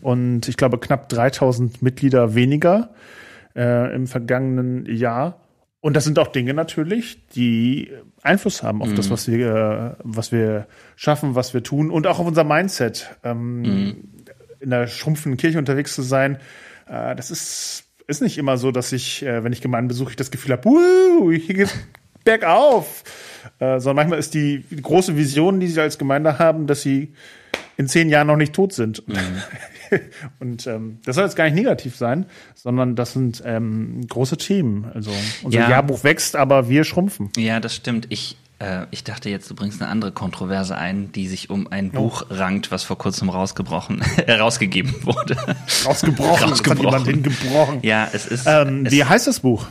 Und 0.00 0.48
ich 0.48 0.56
glaube 0.56 0.78
knapp 0.78 1.08
3000 1.08 1.82
Mitglieder 1.82 2.34
weniger 2.34 2.90
äh, 3.56 3.94
im 3.94 4.06
vergangenen 4.06 4.86
Jahr. 4.86 5.38
Und 5.82 5.94
das 5.94 6.04
sind 6.04 6.20
auch 6.20 6.28
Dinge 6.28 6.54
natürlich, 6.54 7.26
die 7.34 7.90
Einfluss 8.22 8.62
haben 8.62 8.82
auf 8.82 8.90
mhm. 8.90 8.94
das, 8.94 9.10
was 9.10 9.26
wir, 9.26 9.96
was 10.04 10.30
wir 10.30 10.68
schaffen, 10.94 11.34
was 11.34 11.54
wir 11.54 11.64
tun 11.64 11.90
und 11.90 12.06
auch 12.06 12.20
auf 12.20 12.26
unser 12.26 12.44
Mindset. 12.44 13.10
Ähm, 13.24 13.62
mhm. 13.62 14.04
In 14.60 14.70
der 14.70 14.86
schrumpfenden 14.86 15.36
Kirche 15.36 15.58
unterwegs 15.58 15.92
zu 15.96 16.02
sein, 16.02 16.38
äh, 16.86 17.16
das 17.16 17.32
ist, 17.32 17.86
ist 18.06 18.22
nicht 18.22 18.38
immer 18.38 18.58
so, 18.58 18.70
dass 18.70 18.92
ich, 18.92 19.24
äh, 19.24 19.42
wenn 19.42 19.52
ich 19.52 19.60
Gemeinden 19.60 19.88
besuche, 19.88 20.10
ich 20.10 20.16
das 20.16 20.30
Gefühl 20.30 20.52
habe, 20.52 20.70
hier 21.34 21.54
geht's 21.54 21.74
bergauf. 22.24 23.02
Äh, 23.58 23.80
sondern 23.80 23.96
manchmal 23.96 24.20
ist 24.20 24.34
die, 24.34 24.64
die 24.70 24.80
große 24.80 25.16
Vision, 25.16 25.58
die 25.58 25.66
sie 25.66 25.80
als 25.80 25.98
Gemeinde 25.98 26.38
haben, 26.38 26.68
dass 26.68 26.82
sie 26.82 27.12
in 27.82 27.88
zehn 27.88 28.08
Jahren 28.08 28.26
noch 28.26 28.36
nicht 28.36 28.52
tot 28.52 28.72
sind. 28.72 29.06
Mhm. 29.08 29.16
Und 30.38 30.66
ähm, 30.66 30.98
das 31.04 31.16
soll 31.16 31.24
jetzt 31.24 31.36
gar 31.36 31.44
nicht 31.44 31.54
negativ 31.54 31.96
sein, 31.96 32.26
sondern 32.54 32.96
das 32.96 33.12
sind 33.12 33.42
ähm, 33.44 34.06
große 34.08 34.38
Themen. 34.38 34.86
Also 34.94 35.10
unser 35.42 35.60
ja. 35.60 35.70
Jahrbuch 35.70 36.02
wächst, 36.02 36.36
aber 36.36 36.68
wir 36.68 36.84
schrumpfen. 36.84 37.30
Ja, 37.36 37.60
das 37.60 37.74
stimmt. 37.74 38.06
Ich 38.08 38.36
äh, 38.58 38.86
ich 38.90 39.04
dachte 39.04 39.28
jetzt, 39.28 39.50
du 39.50 39.54
bringst 39.54 39.82
eine 39.82 39.90
andere 39.90 40.12
Kontroverse 40.12 40.76
ein, 40.76 41.10
die 41.12 41.26
sich 41.26 41.50
um 41.50 41.66
ein 41.66 41.90
oh. 41.90 42.02
Buch 42.02 42.26
rankt, 42.30 42.70
was 42.70 42.84
vor 42.84 42.96
kurzem 42.96 43.28
rausgebrochen, 43.28 44.02
äh, 44.26 44.32
rausgegeben 44.38 44.94
wurde. 45.04 45.36
Rausgebrochen, 45.84 46.48
rausgebrochen. 46.48 46.86
hat 46.86 47.06
jemand 47.06 47.06
hingebrochen. 47.06 47.78
Ja, 47.82 48.08
es 48.12 48.26
ist. 48.26 48.46
Ähm, 48.46 48.86
es, 48.86 48.92
wie 48.92 49.04
heißt 49.04 49.26
das 49.26 49.40
Buch? 49.40 49.66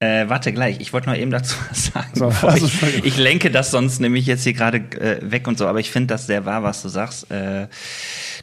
Äh, 0.00 0.28
warte 0.28 0.52
gleich, 0.52 0.80
ich 0.80 0.92
wollte 0.92 1.08
noch 1.08 1.16
eben 1.16 1.30
dazu 1.30 1.56
was 1.70 1.86
sagen. 1.86 2.10
So, 2.14 2.26
also 2.26 2.66
ich, 2.66 3.04
ich, 3.04 3.16
lenke 3.16 3.50
das 3.50 3.70
sonst 3.70 4.00
nämlich 4.00 4.26
jetzt 4.26 4.42
hier 4.42 4.52
gerade 4.52 4.78
äh, 4.78 5.18
weg 5.22 5.46
und 5.46 5.56
so, 5.56 5.66
aber 5.66 5.80
ich 5.80 5.90
finde 5.90 6.08
das 6.08 6.26
sehr 6.26 6.44
wahr, 6.44 6.62
was 6.62 6.82
du 6.82 6.88
sagst. 6.88 7.30
Äh, 7.30 7.68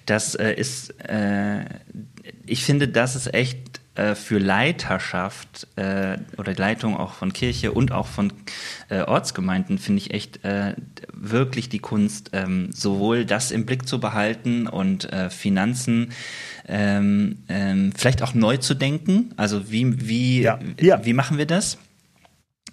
das 0.06 0.36
äh, 0.36 0.54
ist, 0.54 0.92
äh, 1.08 1.66
ich 2.46 2.64
finde, 2.64 2.88
das 2.88 3.16
ist 3.16 3.34
echt 3.34 3.82
äh, 3.96 4.16
für 4.16 4.40
Leiterschaft 4.40 5.68
äh, 5.76 6.18
oder 6.38 6.56
Leitung 6.56 6.96
auch 6.96 7.14
von 7.14 7.34
Kirche 7.34 7.74
und 7.74 7.92
auch 7.92 8.08
von 8.08 8.32
äh, 8.90 9.02
Ortsgemeinden 9.02 9.78
finde 9.78 10.02
ich 10.02 10.14
echt 10.14 10.46
äh, 10.46 10.76
wirklich 11.12 11.68
die 11.68 11.80
Kunst, 11.80 12.30
ähm, 12.32 12.70
sowohl 12.72 13.26
das 13.26 13.52
im 13.52 13.66
Blick 13.66 13.88
zu 13.88 14.00
behalten 14.00 14.68
und 14.68 15.12
äh, 15.12 15.30
Finanzen 15.30 16.14
ähm, 16.68 17.40
ähm, 17.50 17.92
vielleicht 17.96 18.22
auch 18.22 18.34
neu 18.34 18.58
zu 18.58 18.74
denken. 18.74 19.34
Also 19.38 19.72
wie, 19.72 20.08
wie, 20.08 20.42
ja. 20.42 20.60
Ja. 20.80 21.06
wie 21.06 21.14
machen 21.14 21.38
wir 21.38 21.46
das? 21.46 21.78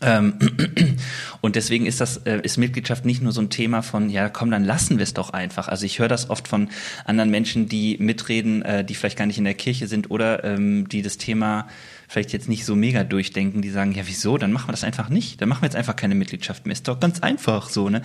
Ähm, 0.01 0.35
und 1.41 1.57
deswegen 1.57 1.87
ist 1.87 2.01
das 2.01 2.19
äh, 2.19 2.41
ist 2.43 2.57
Mitgliedschaft 2.57 3.05
nicht 3.05 3.21
nur 3.21 3.33
so 3.33 3.41
ein 3.41 3.51
Thema 3.51 3.83
von 3.83 4.11
ja 4.11 4.29
komm 4.29 4.51
dann 4.51 4.65
lassen 4.65 4.99
wir 4.99 5.03
es 5.03 5.15
doch 5.15 5.31
einfach. 5.31 5.69
Also 5.69 5.87
ich 5.87 5.99
höre 5.99 6.09
das 6.09 6.31
oft 6.31 6.47
von 6.47 6.69
anderen 7.05 7.31
Menschen, 7.31 7.69
die 7.69 7.97
mitreden, 7.99 8.63
äh, 8.63 8.85
die 8.85 8.95
vielleicht 8.95 9.19
gar 9.19 9.27
nicht 9.27 9.39
in 9.39 9.45
der 9.45 9.55
Kirche 9.55 9.89
sind 9.89 10.11
oder 10.11 10.45
ähm, 10.45 10.89
die 10.89 11.03
das 11.03 11.19
Thema 11.19 11.67
vielleicht 12.07 12.33
jetzt 12.33 12.49
nicht 12.49 12.65
so 12.65 12.77
mega 12.77 13.03
durchdenken, 13.05 13.61
die 13.61 13.71
sagen 13.71 13.93
ja 13.93 14.07
wieso, 14.07 14.39
dann 14.39 14.53
machen 14.53 14.69
wir 14.69 14.73
das 14.73 14.85
einfach 14.85 15.09
nicht, 15.09 15.43
dann 15.43 15.49
machen 15.49 15.63
wir 15.63 15.67
jetzt 15.67 15.77
einfach 15.77 15.97
keine 15.97 16.15
Mitgliedschaft 16.15 16.65
mehr. 16.65 16.73
Ist 16.73 16.87
doch 16.87 17.01
ganz 17.01 17.21
einfach 17.21 17.69
so 17.69 17.89
ne. 17.89 18.03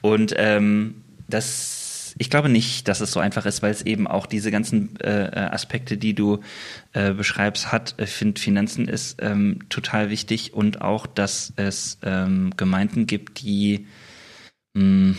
Und 0.00 0.34
ähm, 0.36 1.02
das 1.28 1.81
ich 2.18 2.30
glaube 2.30 2.48
nicht, 2.48 2.88
dass 2.88 3.00
es 3.00 3.12
so 3.12 3.20
einfach 3.20 3.46
ist, 3.46 3.62
weil 3.62 3.70
es 3.70 3.82
eben 3.82 4.06
auch 4.06 4.26
diese 4.26 4.50
ganzen 4.50 4.98
äh, 5.00 5.26
äh 5.26 5.50
Aspekte, 5.50 5.96
die 5.96 6.14
du 6.14 6.40
äh, 6.92 7.12
beschreibst, 7.12 7.72
hat. 7.72 7.94
Ich 7.98 8.10
finde, 8.10 8.40
Finanzen 8.40 8.88
ist 8.88 9.20
ähm, 9.22 9.60
total 9.68 10.10
wichtig 10.10 10.54
und 10.54 10.82
auch, 10.82 11.06
dass 11.06 11.52
es 11.56 11.98
ähm, 12.02 12.52
Gemeinden 12.56 13.06
gibt, 13.06 13.42
die 13.42 13.86
mh, 14.74 14.82
hm, 14.82 15.16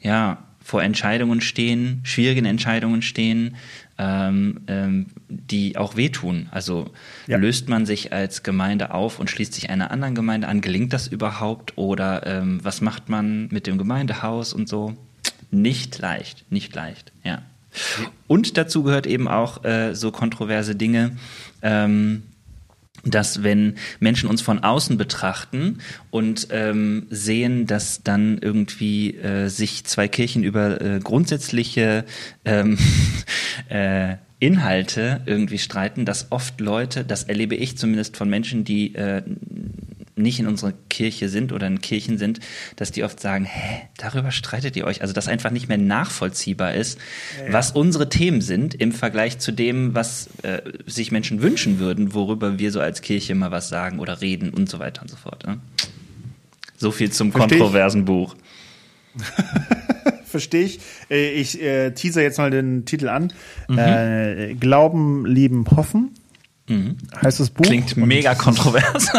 ja 0.00 0.44
vor 0.62 0.82
Entscheidungen 0.82 1.40
stehen, 1.40 2.00
schwierigen 2.04 2.44
Entscheidungen 2.44 3.02
stehen, 3.02 3.56
ähm, 3.98 4.60
ähm, 4.68 5.06
die 5.28 5.76
auch 5.76 5.96
wehtun. 5.96 6.48
Also 6.50 6.92
ja. 7.26 7.36
löst 7.36 7.68
man 7.68 7.84
sich 7.84 8.12
als 8.12 8.42
Gemeinde 8.42 8.94
auf 8.94 9.18
und 9.18 9.28
schließt 9.28 9.52
sich 9.52 9.70
einer 9.70 9.90
anderen 9.90 10.14
Gemeinde 10.14 10.48
an? 10.48 10.60
Gelingt 10.60 10.92
das 10.92 11.08
überhaupt? 11.08 11.76
Oder 11.76 12.26
ähm, 12.26 12.60
was 12.62 12.80
macht 12.80 13.08
man 13.08 13.48
mit 13.48 13.66
dem 13.66 13.76
Gemeindehaus 13.76 14.52
und 14.52 14.68
so? 14.68 14.96
Nicht 15.52 15.98
leicht, 15.98 16.50
nicht 16.50 16.74
leicht, 16.74 17.12
ja. 17.22 17.42
Und 18.26 18.56
dazu 18.56 18.82
gehört 18.82 19.06
eben 19.06 19.28
auch 19.28 19.64
äh, 19.64 19.94
so 19.94 20.10
kontroverse 20.10 20.74
Dinge, 20.74 21.16
ähm, 21.62 22.24
dass 23.04 23.42
wenn 23.42 23.76
Menschen 24.00 24.28
uns 24.28 24.42
von 24.42 24.60
außen 24.60 24.96
betrachten 24.96 25.78
und 26.10 26.48
ähm, 26.50 27.06
sehen, 27.10 27.66
dass 27.66 28.02
dann 28.02 28.38
irgendwie 28.38 29.16
äh, 29.16 29.48
sich 29.48 29.84
zwei 29.84 30.08
Kirchen 30.08 30.42
über 30.42 30.80
äh, 30.80 31.00
grundsätzliche 31.00 32.04
ähm, 32.44 32.78
äh, 33.68 34.16
Inhalte 34.38 35.20
irgendwie 35.26 35.58
streiten, 35.58 36.04
dass 36.04 36.32
oft 36.32 36.60
Leute, 36.60 37.04
das 37.04 37.24
erlebe 37.24 37.54
ich 37.54 37.78
zumindest 37.78 38.16
von 38.16 38.28
Menschen, 38.28 38.64
die 38.64 38.94
äh, 38.94 39.22
nicht 40.14 40.40
in 40.40 40.46
unserer 40.46 40.72
Kirche 40.90 41.28
sind 41.28 41.52
oder 41.52 41.66
in 41.66 41.80
Kirchen 41.80 42.18
sind, 42.18 42.40
dass 42.76 42.92
die 42.92 43.04
oft 43.04 43.18
sagen, 43.20 43.44
hä, 43.44 43.88
darüber 43.96 44.30
streitet 44.30 44.76
ihr 44.76 44.84
euch. 44.84 45.00
Also 45.00 45.14
dass 45.14 45.28
einfach 45.28 45.50
nicht 45.50 45.68
mehr 45.68 45.78
nachvollziehbar 45.78 46.74
ist, 46.74 46.98
ja, 47.38 47.52
was 47.52 47.72
unsere 47.72 48.08
Themen 48.08 48.40
sind 48.40 48.74
im 48.74 48.92
Vergleich 48.92 49.38
zu 49.38 49.52
dem, 49.52 49.94
was 49.94 50.28
äh, 50.42 50.62
sich 50.86 51.12
Menschen 51.12 51.42
wünschen 51.42 51.78
würden, 51.78 52.14
worüber 52.14 52.58
wir 52.58 52.70
so 52.72 52.80
als 52.80 53.00
Kirche 53.00 53.34
mal 53.34 53.50
was 53.50 53.68
sagen 53.68 53.98
oder 53.98 54.20
reden 54.20 54.50
und 54.50 54.68
so 54.68 54.78
weiter 54.78 55.02
und 55.02 55.08
so 55.08 55.16
fort. 55.16 55.46
Ne? 55.46 55.58
So 56.76 56.90
viel 56.90 57.10
zum 57.10 57.32
Versteh 57.32 57.58
kontroversen 57.58 58.00
ich. 58.00 58.06
Buch. 58.06 58.36
Verstehe 60.24 60.64
ich. 60.64 60.80
Äh, 61.10 61.30
ich 61.32 61.62
äh, 61.62 61.92
teaser 61.92 62.22
jetzt 62.22 62.38
mal 62.38 62.50
den 62.50 62.84
Titel 62.84 63.08
an. 63.08 63.32
Mhm. 63.68 63.78
Äh, 63.78 64.54
Glauben, 64.54 65.26
Lieben, 65.26 65.64
Hoffen. 65.70 66.10
Mhm. 66.68 66.96
Heißt 67.22 67.40
das 67.40 67.50
Buch. 67.50 67.64
Klingt 67.64 67.96
mega 67.96 68.34
kontrovers. 68.34 69.12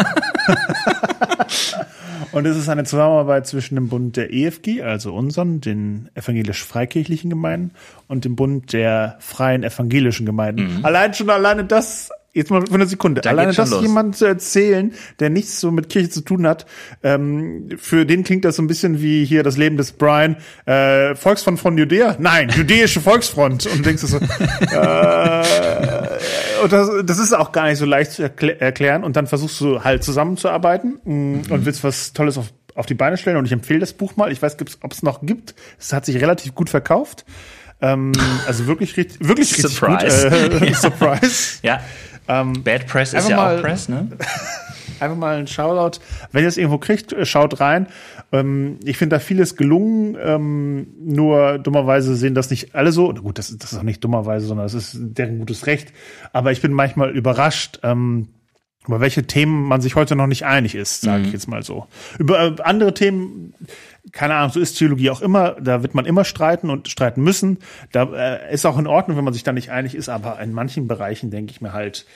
Und 2.32 2.46
es 2.46 2.56
ist 2.56 2.68
eine 2.68 2.84
Zusammenarbeit 2.84 3.46
zwischen 3.46 3.76
dem 3.76 3.88
Bund 3.88 4.16
der 4.16 4.32
EFG, 4.32 4.82
also 4.82 5.14
unseren, 5.14 5.60
den 5.60 6.10
evangelisch-freikirchlichen 6.14 7.30
Gemeinden, 7.30 7.72
und 8.08 8.24
dem 8.24 8.34
Bund 8.34 8.72
der 8.72 9.16
freien 9.20 9.62
evangelischen 9.62 10.26
Gemeinden. 10.26 10.78
Mhm. 10.78 10.84
Allein 10.84 11.14
schon 11.14 11.30
alleine 11.30 11.64
das 11.64 12.10
jetzt 12.34 12.50
mal 12.50 12.66
für 12.66 12.74
eine 12.74 12.86
Sekunde. 12.86 13.20
Da 13.20 13.30
Alleine 13.30 13.52
das 13.52 13.70
los. 13.70 13.82
jemand 13.82 14.16
zu 14.16 14.26
erzählen, 14.26 14.92
der 15.20 15.30
nichts 15.30 15.60
so 15.60 15.70
mit 15.70 15.88
Kirche 15.88 16.10
zu 16.10 16.20
tun 16.20 16.46
hat, 16.46 16.66
ähm, 17.02 17.68
für 17.78 18.04
den 18.04 18.24
klingt 18.24 18.44
das 18.44 18.56
so 18.56 18.62
ein 18.62 18.66
bisschen 18.66 19.00
wie 19.00 19.24
hier 19.24 19.42
das 19.42 19.56
Leben 19.56 19.76
des 19.76 19.92
Brian. 19.92 20.36
Äh, 20.66 21.14
Volksfront 21.14 21.58
von 21.58 21.78
Judäa? 21.78 22.16
Nein, 22.18 22.50
jüdische 22.54 23.00
Volksfront. 23.00 23.66
Und 23.66 23.86
denkst 23.86 24.02
du 24.02 24.08
so, 24.08 24.18
äh, 24.18 25.44
und 26.62 26.72
das, 26.72 26.90
das 27.04 27.18
ist 27.18 27.32
auch 27.32 27.52
gar 27.52 27.66
nicht 27.66 27.78
so 27.78 27.86
leicht 27.86 28.12
zu 28.12 28.22
erklä 28.22 28.56
erklären. 28.58 29.04
Und 29.04 29.16
dann 29.16 29.26
versuchst 29.26 29.60
du 29.60 29.84
halt 29.84 30.02
zusammenzuarbeiten 30.04 30.98
mh, 31.04 31.14
mm, 31.14 31.32
mhm. 31.32 31.52
und 31.52 31.66
willst 31.66 31.84
was 31.84 32.12
Tolles 32.12 32.36
auf, 32.36 32.52
auf 32.74 32.86
die 32.86 32.94
Beine 32.94 33.16
stellen. 33.16 33.36
Und 33.36 33.46
ich 33.46 33.52
empfehle 33.52 33.78
das 33.78 33.92
Buch 33.92 34.16
mal. 34.16 34.32
Ich 34.32 34.42
weiß, 34.42 34.56
ob 34.82 34.92
es 34.92 35.02
noch 35.02 35.22
gibt. 35.22 35.54
Es 35.78 35.92
hat 35.92 36.04
sich 36.04 36.20
relativ 36.20 36.54
gut 36.54 36.68
verkauft. 36.68 37.24
Ähm, 37.80 38.12
also 38.46 38.66
wirklich 38.66 38.96
richtig, 38.96 39.26
wirklich 39.26 39.52
richtig 39.52 39.76
Surprise. 39.76 40.30
gut. 40.30 40.62
Äh, 40.62 40.74
Surprise. 40.74 41.58
ja. 41.62 41.80
Ähm, 42.28 42.62
Bad 42.62 42.86
Press 42.86 43.12
ist 43.12 43.28
ja 43.28 43.36
mal, 43.36 43.58
auch 43.58 43.62
Press, 43.62 43.88
ne? 43.88 44.08
einfach 45.00 45.16
mal 45.16 45.36
ein 45.36 45.46
Shoutout. 45.46 46.00
Wenn 46.32 46.42
ihr 46.42 46.48
es 46.48 46.56
irgendwo 46.56 46.78
kriegt, 46.78 47.12
äh, 47.12 47.26
schaut 47.26 47.60
rein. 47.60 47.86
Ähm, 48.32 48.78
ich 48.84 48.96
finde 48.96 49.16
da 49.16 49.20
vieles 49.20 49.56
gelungen. 49.56 50.16
Ähm, 50.20 50.86
nur 51.04 51.58
dummerweise 51.58 52.16
sehen 52.16 52.34
das 52.34 52.50
nicht 52.50 52.74
alle 52.74 52.92
so. 52.92 53.12
Gut, 53.12 53.38
das, 53.38 53.56
das 53.56 53.72
ist 53.72 53.78
auch 53.78 53.82
nicht 53.82 54.02
dummerweise, 54.02 54.46
sondern 54.46 54.66
es 54.66 54.74
ist 54.74 54.96
deren 54.96 55.38
gutes 55.38 55.66
Recht. 55.66 55.92
Aber 56.32 56.52
ich 56.52 56.60
bin 56.60 56.72
manchmal 56.72 57.10
überrascht, 57.10 57.80
ähm, 57.82 58.28
über 58.86 59.00
welche 59.00 59.26
Themen 59.26 59.64
man 59.64 59.80
sich 59.80 59.94
heute 59.94 60.14
noch 60.14 60.26
nicht 60.26 60.44
einig 60.44 60.74
ist, 60.74 61.00
sage 61.00 61.20
mhm. 61.20 61.26
ich 61.26 61.32
jetzt 61.32 61.48
mal 61.48 61.62
so. 61.62 61.86
Über 62.18 62.40
äh, 62.40 62.56
andere 62.62 62.92
Themen, 62.92 63.54
keine 64.12 64.34
Ahnung, 64.34 64.52
so 64.52 64.60
ist 64.60 64.78
Theologie 64.78 65.10
auch 65.10 65.20
immer, 65.20 65.52
da 65.60 65.82
wird 65.82 65.94
man 65.94 66.04
immer 66.04 66.24
streiten 66.24 66.70
und 66.70 66.88
streiten 66.88 67.22
müssen. 67.22 67.58
Da 67.92 68.04
äh, 68.12 68.52
ist 68.52 68.66
auch 68.66 68.78
in 68.78 68.86
Ordnung, 68.86 69.16
wenn 69.16 69.24
man 69.24 69.34
sich 69.34 69.44
da 69.44 69.52
nicht 69.52 69.70
einig 69.70 69.94
ist, 69.94 70.08
aber 70.08 70.38
in 70.40 70.52
manchen 70.52 70.86
Bereichen 70.86 71.30
denke 71.30 71.52
ich 71.52 71.60
mir 71.60 71.72
halt, 71.72 72.06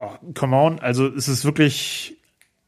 oh, 0.00 0.10
come 0.34 0.56
on, 0.56 0.78
also 0.78 1.06
es 1.06 1.28
ist 1.28 1.44
wirklich, 1.44 2.16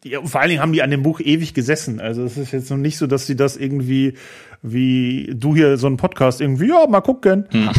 die, 0.04 0.16
vor 0.22 0.40
allen 0.40 0.50
Dingen 0.50 0.62
haben 0.62 0.72
die 0.72 0.82
an 0.82 0.90
dem 0.90 1.02
Buch 1.02 1.20
ewig 1.20 1.54
gesessen. 1.54 2.00
Also 2.00 2.24
es 2.24 2.36
ist 2.36 2.52
jetzt 2.52 2.70
noch 2.70 2.76
nicht 2.76 2.98
so, 2.98 3.06
dass 3.06 3.26
sie 3.26 3.36
das 3.36 3.56
irgendwie, 3.56 4.14
wie 4.62 5.32
du 5.34 5.54
hier 5.54 5.76
so 5.76 5.86
einen 5.86 5.96
Podcast 5.96 6.40
irgendwie, 6.40 6.68
ja, 6.68 6.86
mal 6.86 7.00
gucken. 7.00 7.46
Hm. 7.50 7.70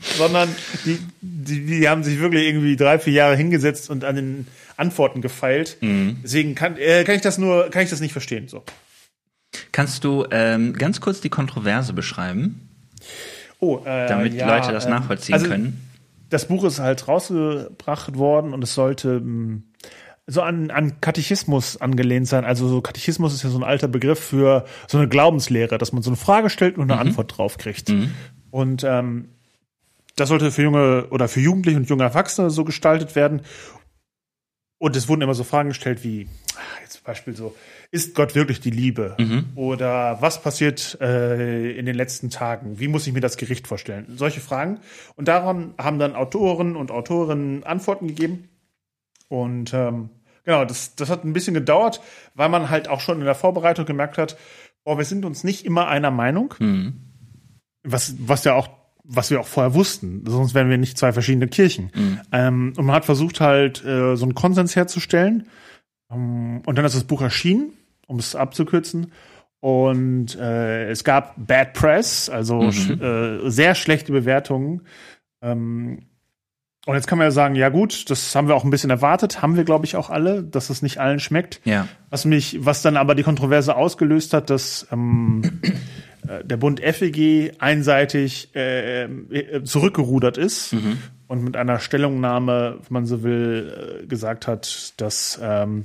Sondern 0.00 0.48
die, 0.84 0.98
die, 1.50 1.66
die 1.66 1.88
haben 1.88 2.02
sich 2.02 2.20
wirklich 2.20 2.46
irgendwie 2.46 2.76
drei, 2.76 2.98
vier 2.98 3.12
Jahre 3.12 3.36
hingesetzt 3.36 3.90
und 3.90 4.04
an 4.04 4.16
den 4.16 4.46
Antworten 4.76 5.20
gefeilt. 5.20 5.76
Mhm. 5.80 6.18
Deswegen 6.22 6.54
kann, 6.54 6.76
äh, 6.76 7.04
kann 7.04 7.16
ich 7.16 7.22
das 7.22 7.38
nur, 7.38 7.70
kann 7.70 7.82
ich 7.82 7.90
das 7.90 8.00
nicht 8.00 8.12
verstehen. 8.12 8.48
So. 8.48 8.64
Kannst 9.72 10.04
du 10.04 10.26
ähm, 10.30 10.72
ganz 10.74 11.00
kurz 11.00 11.20
die 11.20 11.28
Kontroverse 11.28 11.92
beschreiben? 11.92 12.68
Oh, 13.58 13.80
äh, 13.84 14.06
damit 14.06 14.34
ja, 14.34 14.46
die 14.46 14.50
Leute 14.50 14.72
das 14.72 14.84
ähm, 14.84 14.92
nachvollziehen 14.92 15.34
also, 15.34 15.48
können. 15.48 15.86
Das 16.30 16.48
Buch 16.48 16.64
ist 16.64 16.78
halt 16.78 17.08
rausgebracht 17.08 18.16
worden 18.16 18.54
und 18.54 18.62
es 18.62 18.74
sollte 18.74 19.16
hm, 19.16 19.64
so 20.26 20.42
an, 20.42 20.70
an 20.70 21.00
Katechismus 21.00 21.76
angelehnt 21.76 22.28
sein. 22.28 22.44
Also 22.44 22.68
so 22.68 22.80
Katechismus 22.80 23.34
ist 23.34 23.42
ja 23.42 23.50
so 23.50 23.58
ein 23.58 23.64
alter 23.64 23.88
Begriff 23.88 24.20
für 24.20 24.64
so 24.86 24.98
eine 24.98 25.08
Glaubenslehre, 25.08 25.76
dass 25.76 25.92
man 25.92 26.02
so 26.02 26.10
eine 26.10 26.16
Frage 26.16 26.50
stellt 26.50 26.78
und 26.78 26.84
eine 26.84 26.94
mhm. 26.94 27.08
Antwort 27.08 27.36
drauf 27.36 27.58
kriegt. 27.58 27.88
Mhm. 27.88 28.14
Und 28.50 28.84
ähm, 28.84 29.28
das 30.20 30.28
sollte 30.28 30.50
für 30.50 30.62
junge 30.62 31.06
oder 31.10 31.28
für 31.28 31.40
Jugendliche 31.40 31.78
und 31.78 31.88
junge 31.88 32.04
Erwachsene 32.04 32.50
so 32.50 32.64
gestaltet 32.64 33.16
werden. 33.16 33.40
Und 34.78 34.94
es 34.96 35.08
wurden 35.08 35.22
immer 35.22 35.34
so 35.34 35.44
Fragen 35.44 35.70
gestellt 35.70 36.04
wie, 36.04 36.28
jetzt 36.82 36.94
zum 36.94 37.04
Beispiel 37.04 37.34
so, 37.34 37.56
ist 37.90 38.14
Gott 38.14 38.34
wirklich 38.34 38.60
die 38.60 38.70
Liebe? 38.70 39.16
Mhm. 39.18 39.46
Oder 39.54 40.18
was 40.20 40.42
passiert 40.42 40.98
äh, 41.00 41.72
in 41.72 41.86
den 41.86 41.94
letzten 41.94 42.30
Tagen? 42.30 42.78
Wie 42.78 42.88
muss 42.88 43.06
ich 43.06 43.12
mir 43.12 43.20
das 43.20 43.36
Gericht 43.36 43.66
vorstellen? 43.66 44.06
Solche 44.16 44.40
Fragen. 44.40 44.80
Und 45.16 45.28
daran 45.28 45.74
haben 45.78 45.98
dann 45.98 46.14
Autoren 46.14 46.76
und 46.76 46.90
Autorinnen 46.90 47.64
Antworten 47.64 48.06
gegeben. 48.06 48.48
Und 49.28 49.72
ähm, 49.74 50.10
genau, 50.44 50.64
das, 50.64 50.94
das 50.96 51.10
hat 51.10 51.24
ein 51.24 51.32
bisschen 51.32 51.54
gedauert, 51.54 52.00
weil 52.34 52.48
man 52.48 52.70
halt 52.70 52.88
auch 52.88 53.00
schon 53.00 53.18
in 53.18 53.24
der 53.24 53.34
Vorbereitung 53.34 53.86
gemerkt 53.86 54.18
hat, 54.18 54.36
oh, 54.84 54.98
wir 54.98 55.04
sind 55.04 55.24
uns 55.24 55.44
nicht 55.44 55.64
immer 55.64 55.88
einer 55.88 56.10
Meinung. 56.10 56.54
Mhm. 56.58 57.00
Was, 57.82 58.14
was 58.18 58.44
ja 58.44 58.54
auch 58.54 58.79
was 59.12 59.30
wir 59.30 59.40
auch 59.40 59.46
vorher 59.46 59.74
wussten, 59.74 60.22
sonst 60.26 60.54
wären 60.54 60.70
wir 60.70 60.78
nicht 60.78 60.96
zwei 60.96 61.12
verschiedene 61.12 61.48
Kirchen. 61.48 61.90
Mhm. 61.94 62.20
Ähm, 62.30 62.72
und 62.76 62.86
man 62.86 62.94
hat 62.94 63.04
versucht 63.04 63.40
halt 63.40 63.84
äh, 63.84 64.14
so 64.14 64.24
einen 64.24 64.34
Konsens 64.34 64.76
herzustellen. 64.76 65.48
Ähm, 66.12 66.62
und 66.64 66.78
dann 66.78 66.84
ist 66.84 66.94
das 66.94 67.04
Buch 67.04 67.20
erschienen, 67.20 67.72
um 68.06 68.18
es 68.18 68.36
abzukürzen. 68.36 69.12
Und 69.58 70.36
äh, 70.36 70.88
es 70.90 71.02
gab 71.02 71.34
Bad 71.36 71.74
Press, 71.74 72.30
also 72.30 72.62
mhm. 72.62 72.72
sch 72.72 72.90
äh, 72.90 73.50
sehr 73.50 73.74
schlechte 73.74 74.12
Bewertungen. 74.12 74.82
Ähm, 75.42 76.06
und 76.86 76.94
jetzt 76.94 77.06
kann 77.06 77.18
man 77.18 77.26
ja 77.26 77.30
sagen, 77.30 77.54
ja 77.56 77.68
gut, 77.68 78.08
das 78.08 78.34
haben 78.34 78.48
wir 78.48 78.54
auch 78.54 78.64
ein 78.64 78.70
bisschen 78.70 78.90
erwartet, 78.90 79.42
haben 79.42 79.56
wir 79.56 79.64
glaube 79.64 79.84
ich 79.84 79.96
auch 79.96 80.08
alle, 80.08 80.42
dass 80.42 80.70
es 80.70 80.80
nicht 80.80 80.98
allen 80.98 81.20
schmeckt. 81.20 81.60
Ja. 81.64 81.86
Was 82.08 82.24
mich, 82.24 82.64
was 82.64 82.80
dann 82.82 82.96
aber 82.96 83.14
die 83.14 83.22
Kontroverse 83.22 83.76
ausgelöst 83.76 84.32
hat, 84.32 84.48
dass 84.48 84.86
ähm, 84.90 85.60
äh, 86.26 86.42
der 86.42 86.56
Bund 86.56 86.80
FEG 86.80 87.52
einseitig 87.58 88.54
äh, 88.54 89.04
äh, 89.04 89.62
zurückgerudert 89.64 90.38
ist 90.38 90.72
mhm. 90.72 90.98
und 91.28 91.44
mit 91.44 91.56
einer 91.56 91.80
Stellungnahme, 91.80 92.78
wenn 92.80 92.92
man 92.92 93.06
so 93.06 93.22
will, 93.22 94.00
äh, 94.02 94.06
gesagt 94.06 94.46
hat, 94.46 94.94
dass 94.96 95.38
ähm, 95.42 95.84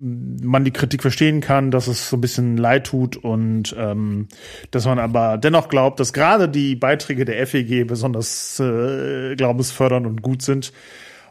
man 0.00 0.64
die 0.64 0.70
Kritik 0.70 1.02
verstehen 1.02 1.40
kann, 1.40 1.70
dass 1.70 1.88
es 1.88 2.08
so 2.08 2.16
ein 2.16 2.20
bisschen 2.20 2.56
leid 2.56 2.86
tut 2.86 3.16
und 3.16 3.74
ähm, 3.76 4.28
dass 4.70 4.86
man 4.86 4.98
aber 4.98 5.38
dennoch 5.38 5.68
glaubt, 5.68 5.98
dass 5.98 6.12
gerade 6.12 6.48
die 6.48 6.76
Beiträge 6.76 7.24
der 7.24 7.44
FEG 7.46 7.84
besonders 7.86 8.60
äh, 8.60 9.34
glaubensfördernd 9.34 10.06
und 10.06 10.22
gut 10.22 10.42
sind. 10.42 10.72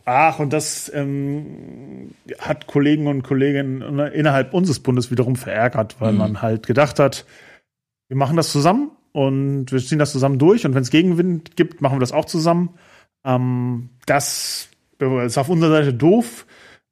Ach, 0.03 0.39
und 0.39 0.51
das 0.51 0.91
ähm, 0.93 2.11
hat 2.39 2.67
Kollegen 2.67 3.07
und 3.07 3.23
Kolleginnen 3.23 3.99
innerhalb 3.99 4.53
unseres 4.53 4.79
Bundes 4.79 5.11
wiederum 5.11 5.35
verärgert, 5.35 5.97
weil 5.99 6.13
mhm. 6.13 6.17
man 6.17 6.41
halt 6.41 6.65
gedacht 6.67 6.99
hat, 6.99 7.25
wir 8.09 8.17
machen 8.17 8.37
das 8.37 8.51
zusammen 8.51 8.91
und 9.13 9.71
wir 9.71 9.79
ziehen 9.79 9.99
das 9.99 10.11
zusammen 10.11 10.39
durch 10.39 10.65
und 10.65 10.75
wenn 10.75 10.83
es 10.83 10.91
Gegenwind 10.91 11.55
gibt, 11.55 11.81
machen 11.81 11.95
wir 11.95 12.01
das 12.01 12.11
auch 12.11 12.25
zusammen. 12.25 12.71
Ähm, 13.25 13.89
das 14.05 14.69
ist 14.99 15.37
auf 15.37 15.49
unserer 15.49 15.71
Seite 15.71 15.93
doof. 15.93 16.45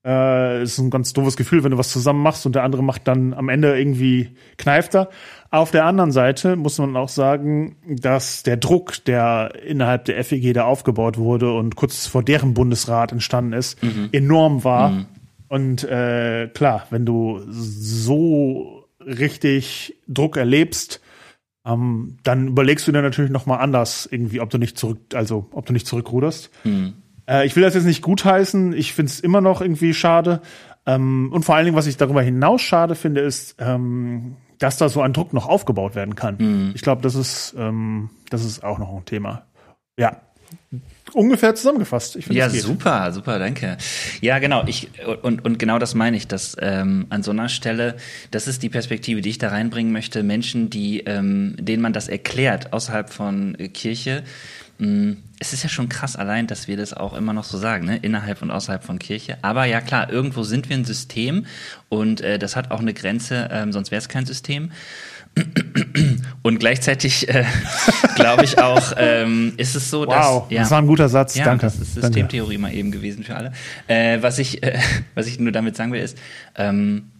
Äh, 0.05 0.61
ist 0.61 0.77
ein 0.77 0.91
ganz 0.91 1.13
doofes 1.13 1.35
Gefühl, 1.35 1.63
wenn 1.63 1.71
du 1.71 1.79
was 1.79 1.91
zusammen 1.91 2.21
machst 2.21 2.45
und 2.45 2.53
der 2.53 2.63
andere 2.63 2.83
macht 2.83 3.07
dann 3.07 3.33
am 3.33 3.49
Ende 3.49 3.75
irgendwie 3.75 4.29
Kneifter. 4.57 5.09
Auf 5.49 5.71
der 5.71 5.85
anderen 5.85 6.11
Seite 6.11 6.55
muss 6.55 6.77
man 6.77 6.95
auch 6.95 7.09
sagen, 7.09 7.77
dass 7.87 8.43
der 8.43 8.57
Druck, 8.57 9.03
der 9.05 9.53
innerhalb 9.65 10.05
der 10.05 10.23
FEG 10.23 10.53
da 10.53 10.65
aufgebaut 10.65 11.17
wurde 11.17 11.53
und 11.53 11.75
kurz 11.75 12.05
vor 12.05 12.21
deren 12.21 12.53
Bundesrat 12.53 13.13
entstanden 13.13 13.53
ist, 13.53 13.81
mhm. 13.81 14.09
enorm 14.11 14.63
war. 14.63 14.89
Mhm. 14.89 15.05
Und 15.47 15.83
äh, 15.85 16.49
klar, 16.53 16.85
wenn 16.91 17.07
du 17.07 17.41
so 17.49 18.85
richtig 18.99 19.95
Druck 20.07 20.37
erlebst, 20.37 21.01
ähm, 21.65 22.17
dann 22.21 22.49
überlegst 22.49 22.87
du 22.87 22.91
dir 22.91 23.01
natürlich 23.01 23.31
noch 23.31 23.47
mal 23.47 23.57
anders 23.57 24.07
irgendwie, 24.09 24.39
ob 24.39 24.51
du 24.51 24.59
nicht 24.59 24.77
zurück, 24.77 24.99
also 25.15 25.47
ob 25.51 25.65
du 25.65 25.73
nicht 25.73 25.87
zurückruderst. 25.87 26.51
Mhm. 26.63 26.93
Äh, 27.27 27.45
ich 27.45 27.55
will 27.55 27.63
das 27.63 27.73
jetzt 27.73 27.85
nicht 27.85 28.01
gutheißen. 28.01 28.73
Ich 28.73 28.93
finde 28.93 29.11
es 29.11 29.19
immer 29.19 29.41
noch 29.41 29.61
irgendwie 29.61 29.93
schade. 29.93 30.41
Ähm, 30.85 31.29
und 31.31 31.43
vor 31.43 31.55
allen 31.55 31.65
Dingen, 31.65 31.77
was 31.77 31.87
ich 31.87 31.97
darüber 31.97 32.21
hinaus 32.21 32.61
schade 32.61 32.95
finde, 32.95 33.21
ist, 33.21 33.55
ähm, 33.59 34.37
dass 34.59 34.77
da 34.77 34.89
so 34.89 35.01
ein 35.01 35.13
Druck 35.13 35.33
noch 35.33 35.47
aufgebaut 35.47 35.95
werden 35.95 36.15
kann. 36.15 36.37
Mhm. 36.37 36.71
Ich 36.75 36.81
glaube, 36.81 37.01
das 37.01 37.15
ist, 37.15 37.55
ähm, 37.57 38.09
das 38.29 38.45
ist 38.45 38.63
auch 38.63 38.77
noch 38.77 38.95
ein 38.95 39.05
Thema. 39.05 39.43
Ja, 39.97 40.21
ungefähr 41.13 41.55
zusammengefasst. 41.55 42.15
Ich 42.15 42.27
ja, 42.27 42.49
super, 42.49 43.11
super, 43.11 43.39
danke. 43.39 43.77
Ja, 44.21 44.39
genau. 44.39 44.63
Ich 44.67 44.89
und 45.21 45.45
und 45.45 45.59
genau 45.59 45.79
das 45.79 45.95
meine 45.95 46.17
ich, 46.17 46.27
dass 46.27 46.55
ähm, 46.59 47.07
an 47.09 47.23
so 47.23 47.31
einer 47.31 47.49
Stelle, 47.49 47.95
das 48.31 48.47
ist 48.47 48.63
die 48.63 48.69
Perspektive, 48.69 49.21
die 49.21 49.29
ich 49.29 49.37
da 49.37 49.49
reinbringen 49.49 49.91
möchte. 49.91 50.23
Menschen, 50.23 50.69
die 50.69 51.01
ähm, 51.01 51.55
denen 51.59 51.81
man 51.81 51.93
das 51.93 52.07
erklärt 52.07 52.73
außerhalb 52.73 53.09
von 53.09 53.55
äh, 53.55 53.69
Kirche. 53.69 54.23
Mm, 54.77 55.13
es 55.39 55.53
ist 55.53 55.63
ja 55.63 55.69
schon 55.69 55.89
krass 55.89 56.15
allein, 56.15 56.47
dass 56.47 56.67
wir 56.67 56.77
das 56.77 56.93
auch 56.93 57.13
immer 57.13 57.33
noch 57.33 57.43
so 57.43 57.57
sagen, 57.57 57.85
ne? 57.85 57.97
innerhalb 57.97 58.41
und 58.41 58.51
außerhalb 58.51 58.83
von 58.83 58.99
Kirche. 58.99 59.37
Aber 59.41 59.65
ja 59.65 59.81
klar, 59.81 60.09
irgendwo 60.09 60.43
sind 60.43 60.69
wir 60.69 60.77
ein 60.77 60.85
System 60.85 61.45
und 61.89 62.21
äh, 62.21 62.39
das 62.39 62.55
hat 62.55 62.71
auch 62.71 62.79
eine 62.79 62.93
Grenze, 62.93 63.49
ähm, 63.51 63.71
sonst 63.71 63.91
wäre 63.91 63.99
es 63.99 64.09
kein 64.09 64.25
System. 64.25 64.71
Und 66.43 66.59
gleichzeitig 66.59 67.27
äh, 67.27 67.43
glaube 68.15 68.45
ich 68.45 68.57
auch, 68.57 68.93
ähm, 68.97 69.53
ist 69.57 69.75
es 69.75 69.89
so, 69.89 70.05
dass. 70.05 70.25
Wow, 70.25 70.45
ja, 70.49 70.61
das 70.61 70.71
war 70.71 70.81
ein 70.81 70.87
guter 70.87 71.09
Satz, 71.09 71.35
ja, 71.35 71.43
danke. 71.43 71.65
Das 71.65 71.75
ist 71.75 71.95
Systemtheorie 71.95 72.57
mal 72.57 72.73
eben 72.73 72.91
gewesen 72.91 73.23
für 73.23 73.35
alle. 73.35 73.51
Äh, 73.87 74.21
was, 74.21 74.39
ich, 74.39 74.63
äh, 74.63 74.79
was 75.15 75.27
ich 75.27 75.39
nur 75.39 75.51
damit 75.51 75.75
sagen 75.75 75.91
will, 75.91 76.01
ist, 76.01 76.17
ähm, 76.55 77.11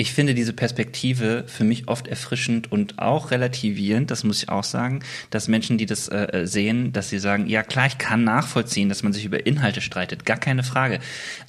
ich 0.00 0.14
finde 0.14 0.32
diese 0.34 0.54
Perspektive 0.54 1.44
für 1.46 1.62
mich 1.62 1.86
oft 1.86 2.08
erfrischend 2.08 2.72
und 2.72 2.98
auch 2.98 3.32
relativierend, 3.32 4.10
das 4.10 4.24
muss 4.24 4.42
ich 4.42 4.48
auch 4.48 4.64
sagen, 4.64 5.00
dass 5.28 5.46
Menschen, 5.46 5.76
die 5.76 5.84
das 5.84 6.08
äh, 6.08 6.22
äh, 6.22 6.46
sehen, 6.46 6.94
dass 6.94 7.10
sie 7.10 7.18
sagen, 7.18 7.46
ja 7.46 7.62
klar, 7.62 7.86
ich 7.86 7.98
kann 7.98 8.24
nachvollziehen, 8.24 8.88
dass 8.88 9.02
man 9.02 9.12
sich 9.12 9.26
über 9.26 9.44
Inhalte 9.44 9.82
streitet, 9.82 10.24
gar 10.24 10.38
keine 10.38 10.62
Frage. 10.62 11.00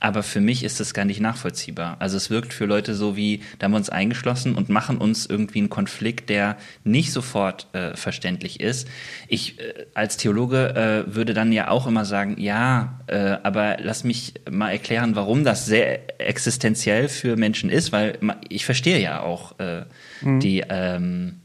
Aber 0.02 0.22
für 0.22 0.42
mich 0.42 0.66
ist 0.66 0.82
das 0.82 0.94
gar 0.94 1.06
nicht 1.06 1.22
nachvollziehbar. 1.22 1.96
Also 2.00 2.18
es 2.18 2.30
wirkt 2.30 2.52
für 2.52 2.66
Leute 2.66 2.94
so 2.94 3.16
wie, 3.16 3.42
da 3.58 3.66
haben 3.66 3.72
wir 3.72 3.78
uns 3.78 3.90
eingeschlossen 3.90 4.56
und 4.56 4.68
machen 4.68 4.98
uns 4.98 5.26
irgendwie 5.26 5.60
einen 5.60 5.70
Konflikt, 5.70 6.30
der 6.30 6.58
nicht 6.84 7.14
sofort 7.14 7.74
äh, 7.74 7.96
verständlich 7.96 8.60
ist. 8.60 8.86
Ich 9.30 9.62
äh, 9.62 9.86
als 9.94 10.18
Theologe 10.18 11.06
äh, 11.08 11.16
würde 11.16 11.34
dann 11.34 11.54
ja 11.54 11.70
auch 11.70 11.88
immer 11.88 12.04
sagen, 12.04 12.36
ja, 12.38 13.00
äh, 13.08 13.38
aber 13.44 13.78
lass 13.80 14.04
mich 14.04 14.34
mal 14.52 14.72
erklären, 14.72 15.16
warum 15.16 15.46
das 15.46 15.66
sehr 15.66 16.20
existenziell 16.20 17.08
für 17.08 17.38
Menschen 17.38 17.70
ist, 17.70 17.94
weil 17.94 18.18
ich 18.50 18.66
verstehe 18.66 19.00
ja 19.00 19.22
auch 19.22 19.60
äh, 19.60 19.86
mhm. 20.22 20.40
die 20.40 20.64
ähm, 20.68 21.42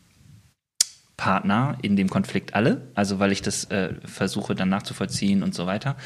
Partner 1.16 1.78
in 1.82 1.97
dem 1.97 2.09
Konflikt 2.11 2.55
alle, 2.55 2.88
also 2.94 3.18
weil 3.18 3.32
ich 3.32 3.42
das 3.42 3.64
äh, 3.64 3.94
versuche 4.05 4.55
dann 4.55 4.68
nachzuvollziehen 4.68 5.42
und 5.42 5.55
so 5.55 5.66
weiter. 5.66 5.97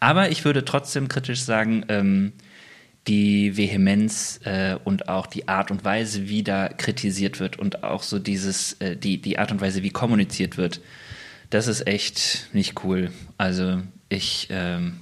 Aber 0.00 0.30
ich 0.30 0.44
würde 0.44 0.64
trotzdem 0.64 1.08
kritisch 1.08 1.42
sagen, 1.42 1.84
ähm, 1.88 2.32
die 3.06 3.56
Vehemenz 3.56 4.40
äh, 4.44 4.76
und 4.82 5.08
auch 5.08 5.26
die 5.26 5.46
Art 5.46 5.70
und 5.70 5.84
Weise, 5.84 6.28
wie 6.28 6.42
da 6.42 6.68
kritisiert 6.68 7.38
wird 7.38 7.58
und 7.58 7.84
auch 7.84 8.02
so 8.02 8.18
dieses, 8.18 8.72
äh, 8.80 8.96
die, 8.96 9.20
die 9.20 9.38
Art 9.38 9.52
und 9.52 9.60
Weise, 9.60 9.82
wie 9.82 9.90
kommuniziert 9.90 10.56
wird, 10.56 10.80
das 11.50 11.68
ist 11.68 11.86
echt 11.86 12.48
nicht 12.52 12.82
cool. 12.82 13.12
Also 13.38 13.80
ich, 14.08 14.48
ähm, 14.50 15.00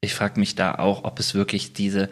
ich 0.00 0.14
frage 0.14 0.40
mich 0.40 0.54
da 0.54 0.76
auch, 0.76 1.04
ob 1.04 1.20
es 1.20 1.34
wirklich 1.34 1.74
diese 1.74 2.08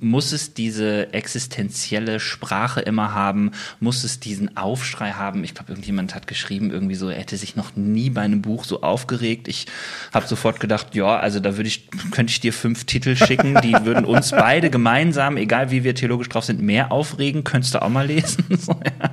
muss 0.00 0.32
es 0.32 0.54
diese 0.54 1.12
existenzielle 1.12 2.20
Sprache 2.20 2.80
immer 2.80 3.14
haben? 3.14 3.52
Muss 3.80 4.04
es 4.04 4.20
diesen 4.20 4.56
Aufschrei 4.56 5.12
haben? 5.12 5.44
Ich 5.44 5.54
glaube, 5.54 5.72
irgendjemand 5.72 6.14
hat 6.14 6.26
geschrieben, 6.26 6.70
irgendwie 6.70 6.94
so, 6.94 7.08
er 7.08 7.18
hätte 7.18 7.36
sich 7.36 7.56
noch 7.56 7.76
nie 7.76 8.10
bei 8.10 8.22
einem 8.22 8.42
Buch 8.42 8.64
so 8.64 8.82
aufgeregt. 8.82 9.48
Ich 9.48 9.66
habe 10.12 10.26
sofort 10.26 10.60
gedacht, 10.60 10.94
ja, 10.94 11.18
also 11.18 11.40
da 11.40 11.56
würde 11.56 11.68
ich, 11.68 11.88
könnte 12.10 12.30
ich 12.30 12.40
dir 12.40 12.52
fünf 12.52 12.84
Titel 12.84 13.16
schicken, 13.16 13.58
die 13.62 13.72
würden 13.84 14.04
uns 14.04 14.30
beide 14.30 14.70
gemeinsam, 14.70 15.36
egal 15.36 15.70
wie 15.70 15.84
wir 15.84 15.94
theologisch 15.94 16.28
drauf 16.28 16.44
sind, 16.44 16.60
mehr 16.60 16.92
aufregen. 16.92 17.44
Könntest 17.44 17.74
du 17.74 17.82
auch 17.82 17.88
mal 17.88 18.06
lesen. 18.06 18.44
so, 18.58 18.72
ja. 18.72 19.10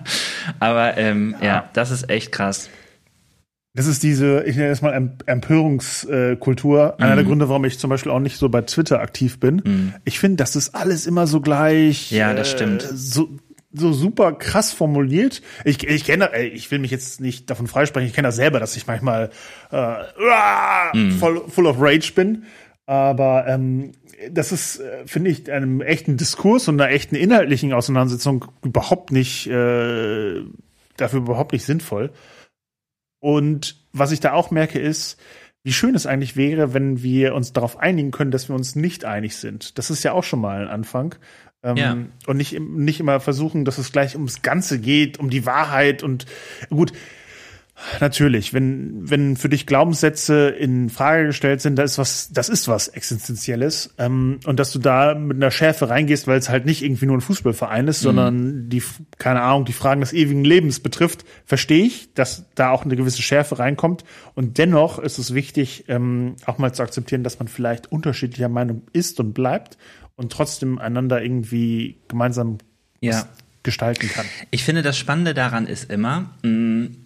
Aber 0.60 0.98
ähm, 0.98 1.36
ja. 1.42 1.48
ja, 1.48 1.70
das 1.74 1.92
ist 1.92 2.10
echt 2.10 2.32
krass. 2.32 2.70
Das 3.76 3.88
ist 3.88 4.04
diese, 4.04 4.44
ich 4.44 4.56
nenne 4.56 4.70
es 4.70 4.82
mal 4.82 5.12
Empörungskultur. 5.26 7.00
Einer 7.00 7.14
mm. 7.14 7.16
der 7.16 7.24
mhm. 7.24 7.28
Gründe, 7.28 7.50
warum 7.50 7.66
ich 7.66 7.78
zum 7.78 7.90
Beispiel 7.90 8.12
auch 8.12 8.20
nicht 8.20 8.38
so 8.38 8.48
bei 8.48 8.62
Twitter 8.62 9.02
aktiv 9.02 9.40
bin. 9.40 9.58
Mm. 9.58 9.94
Ich 10.06 10.18
finde, 10.18 10.38
das 10.38 10.56
ist 10.56 10.74
alles 10.74 11.06
immer 11.06 11.28
so 11.28 11.42
gleich. 11.42 12.10
Ja, 12.10 12.34
das 12.34 12.54
äh, 12.54 12.56
stimmt. 12.56 12.88
So, 12.94 13.30
so 13.74 13.92
super 13.92 14.32
krass 14.32 14.72
formuliert. 14.72 15.42
Ich, 15.66 15.86
ich 15.86 16.06
kenne, 16.06 16.30
ich 16.38 16.72
will 16.72 16.80
mich 16.80 16.92
jetzt 16.92 17.20
nicht 17.20 17.50
davon 17.50 17.68
freisprechen. 17.68 18.08
Ich 18.08 18.16
kenne 18.16 18.30
das 18.30 18.38
selber, 18.38 18.62
dass 18.62 18.78
ich 18.78 18.88
manchmal 18.88 19.30
äh, 19.74 20.98
mm. 20.98 21.12
voll, 21.12 21.44
full 21.50 21.68
of 21.68 21.76
Rage 21.80 22.14
bin. 22.16 22.44
Aber 22.86 23.46
ähm, 23.48 23.92
das 24.32 24.52
ist, 24.54 24.80
äh, 24.80 25.06
finde 25.06 25.32
ich, 25.32 25.52
einem 25.52 25.82
echten 25.82 26.16
Diskurs 26.16 26.68
und 26.70 26.80
einer 26.80 26.92
echten 26.92 27.16
inhaltlichen 27.16 27.74
Auseinandersetzung 27.74 28.46
überhaupt 28.64 29.12
nicht, 29.12 29.48
äh, 29.48 30.42
dafür 30.96 31.20
überhaupt 31.20 31.52
nicht 31.52 31.66
sinnvoll. 31.66 32.12
Und 33.26 33.78
was 33.92 34.12
ich 34.12 34.20
da 34.20 34.34
auch 34.34 34.52
merke, 34.52 34.78
ist, 34.78 35.20
wie 35.64 35.74
schön 35.74 35.96
es 35.96 36.06
eigentlich 36.06 36.38
wäre, 36.38 36.76
wenn 36.76 37.02
wir 37.02 37.34
uns 37.34 37.54
darauf 37.54 37.80
einigen 37.80 38.12
können, 38.12 38.30
dass 38.30 38.50
wir 38.50 38.56
uns 38.56 38.76
nicht 38.76 39.04
einig 39.04 39.36
sind. 39.38 39.80
Das 39.80 39.90
ist 39.90 40.04
ja 40.04 40.12
auch 40.12 40.24
schon 40.24 40.40
mal 40.40 40.62
ein 40.62 40.68
Anfang. 40.68 41.16
Ähm, 41.64 41.76
ja. 41.76 41.98
Und 42.28 42.38
nicht, 42.38 42.60
nicht 42.60 43.00
immer 43.00 43.20
versuchen, 43.20 43.66
dass 43.66 43.80
es 43.80 43.92
gleich 43.92 44.14
ums 44.14 44.44
Ganze 44.44 44.80
geht, 44.80 45.18
um 45.18 45.32
die 45.32 45.48
Wahrheit 45.48 46.04
und 46.04 46.28
gut, 46.70 46.94
Natürlich, 48.00 48.54
wenn, 48.54 49.10
wenn 49.10 49.36
für 49.36 49.50
dich 49.50 49.66
Glaubenssätze 49.66 50.48
in 50.48 50.90
Frage 50.90 51.28
gestellt 51.28 51.60
sind, 51.60 51.76
da 51.76 51.84
ist 51.84 51.98
was, 51.98 52.30
das 52.32 52.48
ist 52.48 52.68
was 52.68 52.88
Existenzielles. 52.88 53.94
Ähm, 53.98 54.40
und 54.46 54.60
dass 54.60 54.72
du 54.72 54.80
da 54.80 55.14
mit 55.14 55.38
einer 55.38 55.52
Schärfe 55.52 55.90
reingehst, 55.90 56.26
weil 56.26 56.38
es 56.38 56.50
halt 56.50 56.66
nicht 56.66 56.84
irgendwie 56.84 57.06
nur 57.06 57.18
ein 57.18 57.22
Fußballverein 57.22 57.88
ist, 57.88 58.02
mhm. 58.02 58.04
sondern 58.04 58.70
die, 58.70 58.82
keine 59.18 59.42
Ahnung, 59.42 59.66
die 59.66 59.74
Fragen 59.74 60.02
des 60.02 60.14
ewigen 60.14 60.46
Lebens 60.46 60.80
betrifft, 60.80 61.26
verstehe 61.46 61.86
ich, 61.86 62.14
dass 62.14 62.46
da 62.56 62.72
auch 62.72 62.86
eine 62.86 62.96
gewisse 62.96 63.22
Schärfe 63.22 63.60
reinkommt. 63.60 64.06
Und 64.36 64.58
dennoch 64.58 64.98
ist 64.98 65.18
es 65.18 65.34
wichtig, 65.34 65.86
ähm, 65.90 66.38
auch 66.46 66.58
mal 66.58 66.74
zu 66.74 66.82
akzeptieren, 66.82 67.24
dass 67.24 67.40
man 67.40 67.50
vielleicht 67.50 67.92
unterschiedlicher 67.92 68.50
Meinung 68.50 68.84
ist 68.94 69.20
und 69.20 69.34
bleibt 69.34 69.78
und 70.16 70.32
trotzdem 70.32 70.80
einander 70.80 71.22
irgendwie 71.22 71.98
gemeinsam 72.08 72.60
ja. 73.02 73.28
gestalten 73.64 74.08
kann. 74.08 74.26
Ich 74.52 74.64
finde, 74.64 74.82
das 74.82 74.98
Spannende 74.98 75.34
daran 75.34 75.68
ist 75.68 75.92
immer, 75.92 76.32
mh, 76.42 76.50
mm, 76.50 77.05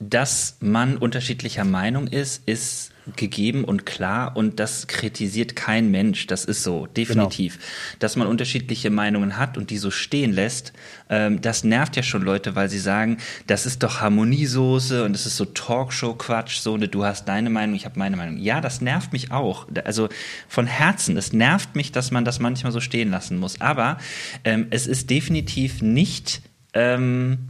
dass 0.00 0.56
man 0.60 0.96
unterschiedlicher 0.96 1.64
Meinung 1.64 2.06
ist, 2.06 2.46
ist 2.46 2.92
gegeben 3.16 3.64
und 3.64 3.86
klar 3.86 4.36
und 4.36 4.60
das 4.60 4.86
kritisiert 4.86 5.56
kein 5.56 5.90
Mensch. 5.90 6.26
Das 6.26 6.44
ist 6.44 6.62
so, 6.62 6.86
definitiv. 6.86 7.56
Genau. 7.56 7.98
Dass 7.98 8.16
man 8.16 8.28
unterschiedliche 8.28 8.90
Meinungen 8.90 9.36
hat 9.38 9.56
und 9.56 9.70
die 9.70 9.78
so 9.78 9.90
stehen 9.90 10.32
lässt, 10.32 10.72
ähm, 11.08 11.40
das 11.40 11.64
nervt 11.64 11.96
ja 11.96 12.02
schon 12.02 12.22
Leute, 12.22 12.54
weil 12.54 12.68
sie 12.68 12.78
sagen, 12.78 13.18
das 13.46 13.66
ist 13.66 13.82
doch 13.82 14.00
Harmoniesoße 14.00 15.04
und 15.04 15.14
das 15.14 15.26
ist 15.26 15.36
so 15.36 15.46
Talkshow-Quatsch, 15.46 16.58
so, 16.58 16.76
ne, 16.76 16.88
du 16.88 17.04
hast 17.04 17.26
deine 17.26 17.50
Meinung, 17.50 17.74
ich 17.74 17.84
habe 17.84 17.98
meine 17.98 18.16
Meinung. 18.16 18.38
Ja, 18.38 18.60
das 18.60 18.80
nervt 18.80 19.12
mich 19.12 19.32
auch. 19.32 19.66
Also 19.84 20.08
von 20.46 20.66
Herzen, 20.66 21.16
es 21.16 21.32
nervt 21.32 21.74
mich, 21.76 21.92
dass 21.92 22.10
man 22.10 22.24
das 22.24 22.38
manchmal 22.38 22.72
so 22.72 22.80
stehen 22.80 23.10
lassen 23.10 23.38
muss. 23.38 23.60
Aber 23.60 23.98
ähm, 24.44 24.66
es 24.70 24.86
ist 24.86 25.10
definitiv 25.10 25.82
nicht. 25.82 26.42
Ähm, 26.74 27.48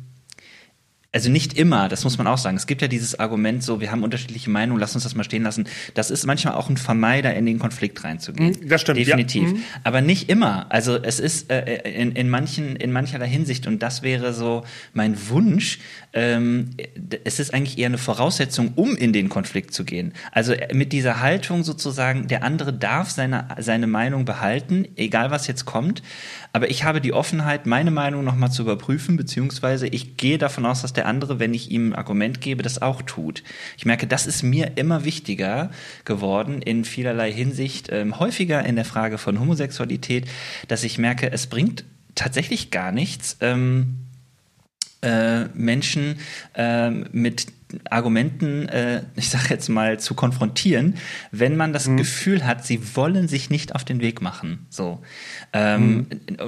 also 1.19 1.33
nicht 1.33 1.59
immer, 1.59 1.89
das 1.89 2.05
muss 2.05 2.16
man 2.16 2.29
auch 2.29 2.39
sagen. 2.39 2.57
Es 2.57 2.69
gibt 2.69 2.81
ja 2.81 2.87
dieses 2.87 3.19
Argument 3.19 3.61
so, 3.64 3.81
wir 3.81 3.91
haben 3.91 4.05
unterschiedliche 4.05 4.51
Meinungen, 4.51 4.79
lass 4.79 4.95
uns 4.95 5.03
das 5.03 5.16
mal 5.16 5.25
stehen 5.25 5.43
lassen. 5.43 5.66
Das 5.95 6.12
ist 6.12 6.25
manchmal 6.27 6.55
auch 6.55 6.69
ein 6.69 6.77
Vermeider, 6.77 7.35
in 7.35 7.45
den 7.45 7.59
Konflikt 7.59 8.05
reinzugehen. 8.05 8.55
Hm, 8.55 8.69
das 8.69 8.83
stimmt. 8.83 9.01
Definitiv. 9.01 9.49
Ja. 9.49 9.55
Mhm. 9.57 9.62
Aber 9.83 10.01
nicht 10.01 10.31
immer. 10.31 10.66
Also 10.69 10.97
es 10.97 11.19
ist 11.19 11.51
äh, 11.51 11.91
in, 11.91 12.12
in 12.12 12.29
manchen, 12.29 12.77
in 12.77 12.93
mancherlei 12.93 13.27
Hinsicht, 13.27 13.66
und 13.66 13.83
das 13.83 14.03
wäre 14.03 14.33
so 14.33 14.62
mein 14.93 15.16
Wunsch, 15.29 15.81
ähm, 16.12 16.71
es 17.25 17.41
ist 17.41 17.53
eigentlich 17.53 17.79
eher 17.79 17.87
eine 17.87 17.99
Voraussetzung, 17.99 18.75
um 18.77 18.95
in 18.95 19.12
den 19.12 19.29
Konflikt 19.29 19.75
zu 19.75 19.85
gehen. 19.85 20.12
Also 20.31 20.53
äh, 20.53 20.73
mit 20.73 20.93
dieser 20.93 21.21
Haltung 21.21 21.64
sozusagen, 21.64 22.29
der 22.29 22.45
andere 22.45 22.73
darf 22.73 23.11
seine, 23.11 23.49
seine 23.59 23.89
Meinung 23.89 24.25
behalten, 24.25 24.87
egal 24.95 25.33
was 25.33 25.49
jetzt 25.49 25.64
kommt. 25.64 26.01
Aber 26.53 26.71
ich 26.71 26.85
habe 26.85 27.01
die 27.01 27.12
Offenheit, 27.12 27.66
meine 27.66 27.91
Meinung 27.91 28.23
nochmal 28.23 28.53
zu 28.53 28.62
überprüfen, 28.62 29.16
beziehungsweise 29.16 29.89
ich 29.89 30.16
gehe 30.16 30.39
davon 30.39 30.64
aus, 30.64 30.83
dass 30.83 30.93
der 30.93 31.08
andere, 31.09 31.39
wenn 31.39 31.55
ich 31.55 31.71
ihm 31.71 31.91
ein 31.91 31.95
Argument 31.95 32.41
gebe, 32.41 32.63
das 32.63 32.81
auch 32.81 33.03
tut. 33.03 33.43
Ich 33.77 33.85
merke, 33.87 34.07
das 34.07 34.27
ist 34.27 34.43
mir 34.43 34.73
immer 34.77 35.05
wichtiger 35.05 35.71
geworden 36.05 36.63
in 36.63 36.85
vielerlei 36.85 37.33
Hinsicht, 37.33 37.89
ähm, 37.91 38.21
häufiger 38.21 38.65
in 38.65 38.77
der 38.77 38.85
Frage 38.85 39.19
von 39.19 39.41
Homosexualität, 39.41 40.29
dass 40.69 40.85
ich 40.85 40.99
merke, 40.99 41.33
es 41.33 41.47
bringt 41.49 41.85
tatsächlich 42.15 42.71
gar 42.71 42.93
nichts, 42.93 43.37
ähm, 43.41 43.99
äh, 45.03 45.45
Menschen 45.55 46.19
äh, 46.55 46.91
mit 46.91 47.47
Argumenten, 47.91 48.69
äh, 48.69 49.03
ich 49.15 49.29
sage 49.29 49.47
jetzt 49.51 49.69
mal, 49.69 50.01
zu 50.01 50.15
konfrontieren, 50.15 50.95
wenn 51.31 51.57
man 51.57 51.73
das 51.73 51.87
mhm. 51.87 51.99
Gefühl 51.99 52.47
hat, 52.47 52.67
sie 52.67 52.97
wollen 52.97 53.29
sich 53.29 53.51
nicht 53.51 53.75
auf 53.75 53.85
den 53.85 54.01
Weg 54.01 54.23
machen. 54.23 54.67
So. 54.71 55.01
Ähm, 55.53 55.97
mhm. 55.97 56.07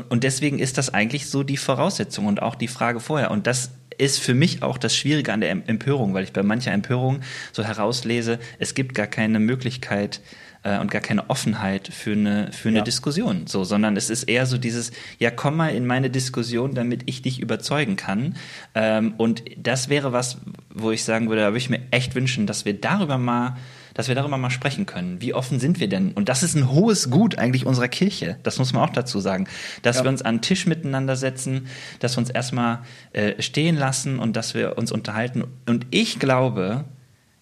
Und 0.09 0.25
deswegen 0.25 0.59
ist 0.59 0.79
das 0.79 0.93
eigentlich 0.93 1.29
so 1.29 1.43
die 1.43 1.57
Voraussetzung 1.57 2.27
und 2.27 2.43
auch 2.43 2.55
die 2.55 2.69
Frage 2.69 3.01
vorher. 3.01 3.31
Und 3.31 3.47
das 3.47 3.71
ist 4.01 4.18
für 4.18 4.34
mich 4.34 4.62
auch 4.62 4.78
das 4.78 4.96
Schwierige 4.96 5.32
an 5.32 5.40
der 5.40 5.51
Empörung, 5.51 6.14
weil 6.14 6.24
ich 6.24 6.32
bei 6.32 6.42
mancher 6.42 6.72
Empörung 6.72 7.20
so 7.53 7.62
herauslese, 7.62 8.38
es 8.59 8.74
gibt 8.74 8.94
gar 8.94 9.07
keine 9.07 9.40
Möglichkeit, 9.40 10.20
äh, 10.62 10.78
und 10.78 10.90
gar 10.90 11.01
keine 11.01 11.30
Offenheit 11.30 11.88
für 11.88 12.12
eine, 12.12 12.53
für 12.53 12.68
eine 12.68 12.78
ja. 12.78 12.84
Diskussion, 12.84 13.46
so, 13.46 13.64
sondern 13.64 13.96
es 13.96 14.11
ist 14.11 14.24
eher 14.24 14.46
so 14.46 14.59
dieses, 14.59 14.92
ja, 15.18 15.30
komm 15.30 15.57
mal 15.57 15.74
in 15.74 15.86
meine 15.86 16.11
Diskussion, 16.11 16.74
damit 16.74 17.03
ich 17.07 17.22
dich 17.22 17.40
überzeugen 17.40 17.96
kann. 17.96 18.36
Ähm, 18.74 19.14
und 19.16 19.42
das 19.57 19.88
wäre 19.88 20.12
was, 20.12 20.38
wo 20.72 20.90
ich 20.90 21.05
sagen 21.05 21.28
würde, 21.28 21.42
da 21.42 21.48
würde 21.48 21.59
ich 21.59 21.70
mir 21.70 21.80
echt 21.90 22.14
wünschen, 22.14 22.46
dass 22.46 22.64
wir 22.64 22.78
darüber 22.78 23.18
mal 23.18 23.57
dass 24.01 24.09
wir 24.09 24.14
darüber 24.14 24.38
mal 24.38 24.48
sprechen 24.48 24.86
können. 24.86 25.20
Wie 25.20 25.34
offen 25.34 25.61
sind 25.61 25.78
wir 25.78 25.86
denn? 25.86 26.12
Und 26.12 26.30
das 26.30 26.42
ist 26.42 26.55
ein 26.55 26.70
hohes 26.70 27.11
Gut 27.11 27.36
eigentlich 27.36 27.66
unserer 27.66 27.88
Kirche. 27.88 28.38
Das 28.42 28.59
muss 28.59 28.72
man 28.72 28.82
auch 28.82 28.94
dazu 28.94 29.20
sagen. 29.20 29.46
Dass 29.82 29.96
ja. 29.98 30.05
wir 30.05 30.09
uns 30.09 30.22
an 30.22 30.28
einen 30.28 30.40
Tisch 30.40 30.64
miteinander 30.64 31.16
setzen, 31.16 31.66
dass 31.98 32.16
wir 32.16 32.20
uns 32.20 32.30
erstmal 32.30 32.78
äh, 33.12 33.42
stehen 33.42 33.76
lassen 33.76 34.18
und 34.18 34.36
dass 34.36 34.55
wir 34.55 34.78
uns 34.78 34.90
unterhalten. 34.90 35.44
Und 35.66 35.86
ich 35.90 36.18
glaube, 36.18 36.86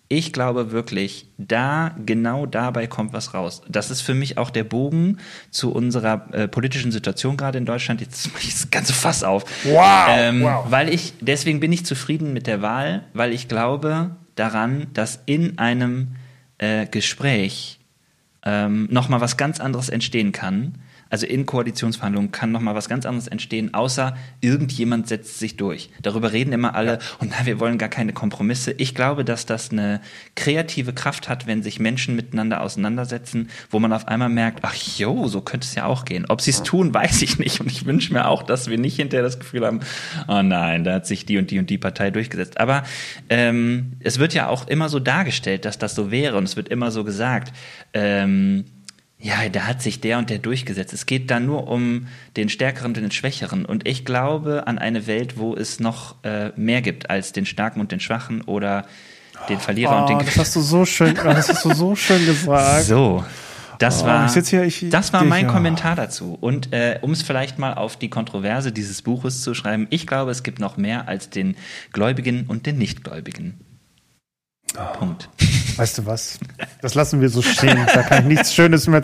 ich 0.08 0.32
glaube 0.32 0.72
wirklich, 0.72 1.28
da, 1.38 1.94
genau 2.04 2.44
dabei 2.44 2.88
kommt 2.88 3.12
was 3.12 3.34
raus. 3.34 3.62
Das 3.68 3.92
ist 3.92 4.00
für 4.00 4.14
mich 4.14 4.36
auch 4.36 4.50
der 4.50 4.64
Bogen 4.64 5.18
zu 5.52 5.70
unserer 5.72 6.26
äh, 6.32 6.48
politischen 6.48 6.90
Situation 6.90 7.36
gerade 7.36 7.58
in 7.58 7.66
Deutschland. 7.66 8.00
Jetzt 8.00 8.32
mache 8.32 8.42
ich 8.42 8.52
das 8.52 8.68
ganze 8.72 8.94
Fass 8.94 9.22
auf. 9.22 9.44
Wow, 9.62 10.06
ähm, 10.08 10.42
wow. 10.42 10.66
Weil 10.68 10.92
ich, 10.92 11.14
deswegen 11.20 11.60
bin 11.60 11.70
ich 11.70 11.86
zufrieden 11.86 12.32
mit 12.32 12.48
der 12.48 12.62
Wahl, 12.62 13.04
weil 13.14 13.32
ich 13.32 13.46
glaube 13.46 14.16
daran, 14.34 14.88
dass 14.92 15.22
in 15.26 15.58
einem 15.58 16.16
äh, 16.58 16.86
Gespräch 16.86 17.78
ähm, 18.44 18.88
nochmal 18.90 19.20
was 19.20 19.36
ganz 19.36 19.60
anderes 19.60 19.88
entstehen 19.88 20.32
kann 20.32 20.78
also 21.10 21.26
in 21.26 21.46
Koalitionsverhandlungen 21.46 22.32
kann 22.32 22.52
noch 22.52 22.60
mal 22.60 22.74
was 22.74 22.88
ganz 22.88 23.06
anderes 23.06 23.28
entstehen, 23.28 23.74
außer 23.74 24.16
irgendjemand 24.40 25.08
setzt 25.08 25.38
sich 25.38 25.56
durch. 25.56 25.90
Darüber 26.02 26.32
reden 26.32 26.52
immer 26.52 26.74
alle 26.74 26.92
ja. 26.92 26.98
und 27.18 27.30
na, 27.30 27.46
wir 27.46 27.60
wollen 27.60 27.78
gar 27.78 27.88
keine 27.88 28.12
Kompromisse. 28.12 28.72
Ich 28.72 28.94
glaube, 28.94 29.24
dass 29.24 29.46
das 29.46 29.70
eine 29.70 30.00
kreative 30.34 30.92
Kraft 30.92 31.28
hat, 31.28 31.46
wenn 31.46 31.62
sich 31.62 31.80
Menschen 31.80 32.16
miteinander 32.16 32.62
auseinandersetzen, 32.62 33.48
wo 33.70 33.78
man 33.78 33.92
auf 33.92 34.08
einmal 34.08 34.28
merkt, 34.28 34.60
ach 34.62 34.74
jo, 34.74 35.28
so 35.28 35.40
könnte 35.40 35.66
es 35.66 35.74
ja 35.74 35.86
auch 35.86 36.04
gehen. 36.04 36.26
Ob 36.28 36.40
sie 36.40 36.50
es 36.50 36.62
tun, 36.62 36.92
weiß 36.94 37.22
ich 37.22 37.38
nicht. 37.38 37.60
Und 37.60 37.70
ich 37.70 37.86
wünsche 37.86 38.12
mir 38.12 38.28
auch, 38.28 38.42
dass 38.42 38.68
wir 38.68 38.78
nicht 38.78 38.96
hinterher 38.96 39.22
das 39.22 39.38
Gefühl 39.38 39.66
haben, 39.66 39.80
oh 40.26 40.42
nein, 40.42 40.84
da 40.84 40.94
hat 40.94 41.06
sich 41.06 41.26
die 41.26 41.38
und 41.38 41.50
die 41.50 41.58
und 41.58 41.70
die 41.70 41.78
Partei 41.78 42.10
durchgesetzt. 42.10 42.60
Aber 42.60 42.82
ähm, 43.28 43.92
es 44.00 44.18
wird 44.18 44.34
ja 44.34 44.48
auch 44.48 44.68
immer 44.68 44.88
so 44.88 44.98
dargestellt, 44.98 45.64
dass 45.64 45.78
das 45.78 45.94
so 45.94 46.10
wäre 46.10 46.36
und 46.36 46.44
es 46.44 46.56
wird 46.56 46.68
immer 46.68 46.90
so 46.90 47.04
gesagt. 47.04 47.52
Ähm, 47.92 48.64
ja, 49.20 49.48
da 49.48 49.62
hat 49.66 49.82
sich 49.82 50.00
der 50.00 50.18
und 50.18 50.30
der 50.30 50.38
durchgesetzt. 50.38 50.92
Es 50.92 51.04
geht 51.06 51.30
da 51.30 51.40
nur 51.40 51.66
um 51.68 52.06
den 52.36 52.48
Stärkeren 52.48 52.88
und 52.92 52.96
den 52.96 53.10
Schwächeren. 53.10 53.64
Und 53.64 53.86
ich 53.88 54.04
glaube 54.04 54.66
an 54.66 54.78
eine 54.78 55.06
Welt, 55.06 55.38
wo 55.38 55.54
es 55.56 55.80
noch 55.80 56.22
äh, 56.24 56.50
mehr 56.56 56.82
gibt 56.82 57.10
als 57.10 57.32
den 57.32 57.44
Starken 57.44 57.80
und 57.80 57.90
den 57.90 58.00
Schwachen 58.00 58.42
oder 58.42 58.86
den 59.48 59.58
Verlierer 59.58 59.96
oh, 59.96 60.00
und 60.02 60.08
den. 60.10 60.18
Das 60.26 60.36
hast 60.36 60.54
du 60.56 60.60
so 60.60 60.84
schön, 60.84 61.14
das 61.24 61.48
hast 61.48 61.64
du 61.64 61.74
so 61.74 61.96
schön 61.96 62.24
gesagt. 62.26 62.84
So. 62.84 63.24
Das 63.80 64.02
Oh, 64.02 64.06
war, 64.06 64.36
ich 64.36 64.48
hier, 64.48 64.64
ich- 64.64 64.86
das 64.90 65.12
war 65.12 65.22
ich- 65.22 65.28
mein 65.28 65.46
ja. 65.46 65.52
Kommentar 65.52 65.94
dazu. 65.94 66.36
Und 66.40 66.72
äh, 66.72 66.98
um 67.02 67.12
es 67.12 67.22
vielleicht 67.22 67.58
mal 67.60 67.74
auf 67.74 67.96
die 67.96 68.10
Kontroverse 68.10 68.72
dieses 68.72 69.02
Buches 69.02 69.42
zu 69.42 69.54
schreiben, 69.54 69.86
ich 69.90 70.06
glaube, 70.06 70.32
es 70.32 70.42
gibt 70.42 70.58
noch 70.58 70.76
mehr 70.76 71.06
als 71.08 71.30
den 71.30 71.56
Gläubigen 71.92 72.46
und 72.48 72.66
den 72.66 72.78
Nichtgläubigen. 72.78 73.54
Punkt. 74.98 75.28
Weißt 75.76 75.98
du 75.98 76.06
was? 76.06 76.38
Das 76.82 76.94
lassen 76.94 77.20
wir 77.20 77.28
so 77.28 77.40
stehen. 77.42 77.78
Da 77.94 78.02
kann 78.02 78.22
ich 78.22 78.28
nichts 78.28 78.54
Schönes 78.54 78.86
mehr. 78.86 79.02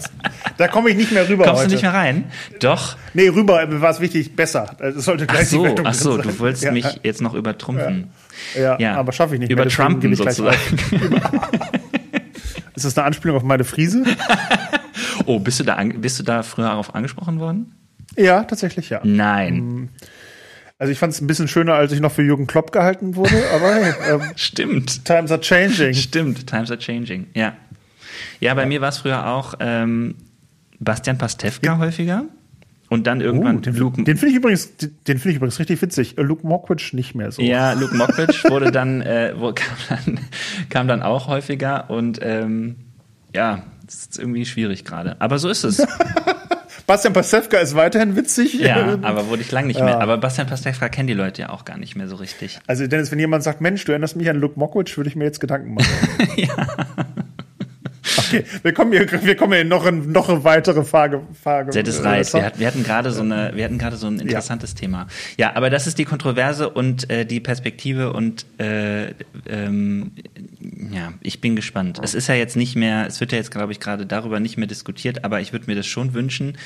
Da 0.56 0.68
komme 0.68 0.90
ich 0.90 0.96
nicht 0.96 1.12
mehr 1.12 1.28
rüber 1.28 1.44
Kommst 1.44 1.60
heute. 1.60 1.68
du 1.68 1.74
nicht 1.74 1.82
mehr 1.82 1.94
rein? 1.94 2.24
Doch. 2.60 2.96
Nee, 3.12 3.28
rüber 3.28 3.64
mir 3.66 3.80
war 3.80 3.90
es 3.90 4.00
wichtig, 4.00 4.34
besser. 4.36 4.76
Es 4.80 5.04
sollte 5.04 5.24
Ach 5.28 5.32
gleich 5.34 5.48
die 5.48 5.54
so, 5.54 5.64
Wertung 5.64 5.86
ach 5.86 5.94
so, 5.94 6.10
drin 6.16 6.22
du 6.22 6.28
sein. 6.30 6.38
wolltest 6.40 6.64
ja, 6.64 6.72
mich 6.72 7.00
jetzt 7.02 7.20
noch 7.20 7.34
übertrumpfen. 7.34 8.10
Ja, 8.56 8.78
ja, 8.78 8.94
aber 8.96 9.12
schaffe 9.12 9.34
ich 9.34 9.40
nicht 9.40 9.50
Über 9.50 9.62
mehr. 9.62 9.70
deswegen 9.70 9.88
Trumpen 9.88 10.00
gebe 10.00 10.14
ich 10.14 10.20
gleich 10.20 10.36
sozusagen. 10.36 11.20
Ist 12.74 12.84
das 12.84 12.98
eine 12.98 13.06
Anspielung 13.06 13.36
auf 13.36 13.42
meine 13.42 13.64
Friese? 13.64 14.04
Oh, 15.26 15.38
bist 15.38 15.58
du 15.58 15.64
da, 15.64 15.82
bist 15.82 16.18
du 16.18 16.22
da 16.22 16.42
früher 16.42 16.66
darauf 16.66 16.94
angesprochen 16.94 17.40
worden? 17.40 17.74
Ja, 18.16 18.44
tatsächlich 18.44 18.90
ja. 18.90 19.00
Nein. 19.04 19.88
Also 20.78 20.92
ich 20.92 20.98
fand 20.98 21.12
es 21.12 21.20
ein 21.20 21.26
bisschen 21.26 21.46
schöner, 21.48 21.74
als 21.74 21.92
ich 21.92 22.00
noch 22.00 22.10
für 22.12 22.22
Jürgen 22.22 22.46
Klopp 22.46 22.72
gehalten 22.72 23.14
wurde, 23.16 23.34
aber 23.54 23.74
hey, 23.74 23.94
ähm, 24.10 24.22
Stimmt. 24.36 25.04
times 25.04 25.30
are 25.30 25.40
changing. 25.40 25.94
Stimmt. 25.94 26.46
Times 26.46 26.70
are 26.70 26.78
changing. 26.78 27.26
Ja. 27.34 27.54
Ja, 28.40 28.54
bei 28.54 28.66
mir 28.66 28.80
war 28.80 28.88
es 28.88 28.98
früher 28.98 29.26
auch 29.26 29.54
ähm, 29.60 30.16
Bastian 30.80 31.18
Pastewka 31.18 31.78
häufiger. 31.78 32.24
Und 32.90 33.06
dann 33.06 33.20
irgendwann 33.20 33.56
Uh, 33.56 33.60
den 33.60 33.76
Luke. 33.76 34.02
den 34.04 34.16
finde 34.16 34.32
ich 34.32 34.36
übrigens, 34.36 34.76
den 34.76 34.92
finde 35.18 35.30
ich 35.30 35.36
übrigens 35.36 35.58
richtig 35.58 35.80
witzig. 35.80 36.18
Äh, 36.18 36.22
Luke 36.22 36.46
Mockridge 36.46 36.90
nicht 36.92 37.14
mehr 37.14 37.32
so. 37.32 37.40
Ja, 37.40 37.72
Luke 37.80 37.96
Mockridge 37.96 38.42
wurde 38.48 38.70
dann, 38.70 39.00
äh, 39.00 39.32
wo, 39.36 39.52
kam 39.54 39.76
dann, 39.88 40.20
kam 40.68 40.88
dann 40.88 41.02
auch 41.02 41.26
häufiger 41.26 41.88
und 41.90 42.18
ähm, 42.22 42.76
ja, 43.34 43.62
ist 43.88 44.18
irgendwie 44.18 44.44
schwierig 44.44 44.84
gerade. 44.84 45.16
Aber 45.20 45.38
so 45.38 45.48
ist 45.48 45.64
es. 45.64 45.84
Bastian 46.86 47.12
Pastewka 47.14 47.56
ist 47.58 47.74
weiterhin 47.74 48.14
witzig. 48.16 48.54
Ja, 48.54 48.98
aber 49.02 49.28
wurde 49.28 49.42
ich 49.42 49.50
lang 49.52 49.66
nicht 49.66 49.78
Ja. 49.78 49.84
mehr. 49.86 50.00
Aber 50.00 50.18
Bastian 50.18 50.46
Pastewka 50.46 50.88
kennen 50.88 51.06
die 51.06 51.14
Leute 51.14 51.42
ja 51.42 51.48
auch 51.50 51.64
gar 51.64 51.78
nicht 51.78 51.96
mehr 51.96 52.08
so 52.08 52.16
richtig. 52.16 52.58
Also 52.66 52.86
Dennis, 52.86 53.10
wenn 53.10 53.18
jemand 53.18 53.42
sagt, 53.42 53.60
Mensch, 53.60 53.84
du 53.84 53.92
erinnerst 53.92 54.16
mich 54.16 54.28
an 54.28 54.36
Luke 54.36 54.58
Mockridge, 54.58 54.92
würde 54.96 55.08
ich 55.08 55.16
mir 55.16 55.24
jetzt 55.24 55.40
Gedanken 55.40 55.74
machen. 55.74 55.86
Okay, 58.16 58.44
wir 58.62 58.72
kommen 58.72 58.92
hier, 58.92 59.10
wir 59.24 59.34
kommen 59.36 59.52
hier 59.54 59.62
in 59.62 59.68
noch, 59.68 59.86
in 59.86 60.12
noch 60.12 60.28
eine 60.28 60.44
weitere 60.44 60.84
Frage. 60.84 61.22
Frage 61.42 61.70
Das 61.82 61.88
ist 61.96 62.04
äh, 62.04 62.08
right. 62.08 62.26
Song. 62.26 62.40
Wir, 62.40 62.46
hatten- 62.46 62.58
wir 62.60 62.66
hatten 62.66 62.82
gerade 62.84 63.10
so 63.10 63.22
eine, 63.22 63.52
wir 63.54 63.64
hatten 63.64 63.78
gerade 63.78 63.96
so 63.96 64.06
ein 64.06 64.18
interessantes 64.18 64.74
Thema. 64.74 65.06
Ja, 65.36 65.56
aber 65.56 65.68
das 65.70 65.86
ist 65.86 65.98
die 65.98 66.04
Kontroverse 66.04 66.68
und 66.70 67.10
äh, 67.10 67.24
die 67.24 67.40
Perspektive 67.40 68.12
und 68.12 68.44
äh, 68.60 69.08
ähm, 69.48 70.12
ja, 70.92 71.12
ich 71.20 71.40
bin 71.40 71.56
gespannt. 71.56 72.00
Es 72.02 72.14
ist 72.14 72.28
ja 72.28 72.34
jetzt 72.34 72.56
nicht 72.56 72.76
mehr, 72.76 73.06
es 73.06 73.20
wird 73.20 73.32
ja 73.32 73.38
jetzt, 73.38 73.50
glaube 73.50 73.72
ich, 73.72 73.80
gerade 73.80 74.06
darüber 74.06 74.40
nicht 74.40 74.56
mehr 74.56 74.66
diskutiert, 74.66 75.24
aber 75.24 75.40
ich 75.40 75.52
würde 75.52 75.66
mir 75.66 75.74
das 75.74 75.86
schon 75.86 76.14
wünschen, 76.14 76.56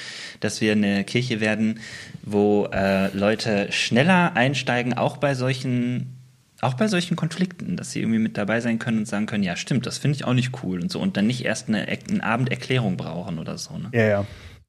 dass 0.41 0.61
wir 0.61 0.73
eine 0.73 1.05
Kirche 1.05 1.41
werden, 1.41 1.81
wo 2.23 2.69
äh, 2.73 3.15
Leute 3.17 3.71
schneller 3.71 4.37
einsteigen, 4.37 4.95
auch 4.95 5.17
bei 5.17 5.35
solchen 5.35 6.15
auch 6.61 6.75
bei 6.75 6.89
solchen 6.89 7.15
Konflikten, 7.15 7.77
dass 7.77 7.93
sie 7.93 8.01
irgendwie 8.01 8.19
mit 8.19 8.37
dabei 8.37 8.61
sein 8.61 8.81
können 8.81 8.99
und 8.99 9.07
sagen 9.07 9.27
können, 9.27 9.45
ja 9.45 9.55
stimmt, 9.55 9.87
das 9.87 9.99
finde 9.99 10.17
ich 10.17 10.25
auch 10.25 10.35
nicht 10.35 10.65
cool 10.65 10.81
und 10.81 10.91
so 10.91 10.99
und 10.99 11.17
dann 11.17 11.29
nicht 11.29 11.45
erst 11.45 11.69
eine, 11.69 11.87
einen 11.87 12.21
Abend 12.21 12.51
Erklärung 12.51 12.97
brauchen 12.97 13.39
oder 13.39 13.59
so. 13.59 13.79
Ne? 13.79 13.91
Ja, 13.93 14.07
ja. 14.07 14.27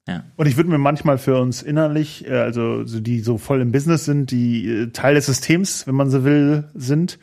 Ja. 0.08 0.24
Und 0.38 0.48
ich 0.48 0.58
würde 0.58 0.72
mir 0.72 0.80
manchmal 0.80 1.20
für 1.20 1.40
uns 1.40 1.62
innerlich, 1.62 2.26
äh, 2.28 2.32
also 2.32 2.84
so 2.86 3.00
die 3.00 3.20
so 3.20 3.38
voll 3.38 3.62
im 3.62 3.72
Business 3.72 4.06
sind, 4.06 4.32
die 4.32 4.68
äh, 4.68 4.88
Teil 4.92 5.14
des 5.14 5.28
Systems, 5.28 5.86
wenn 5.86 5.94
man 5.94 6.10
so 6.10 6.24
will, 6.24 6.70
sind, 6.74 7.20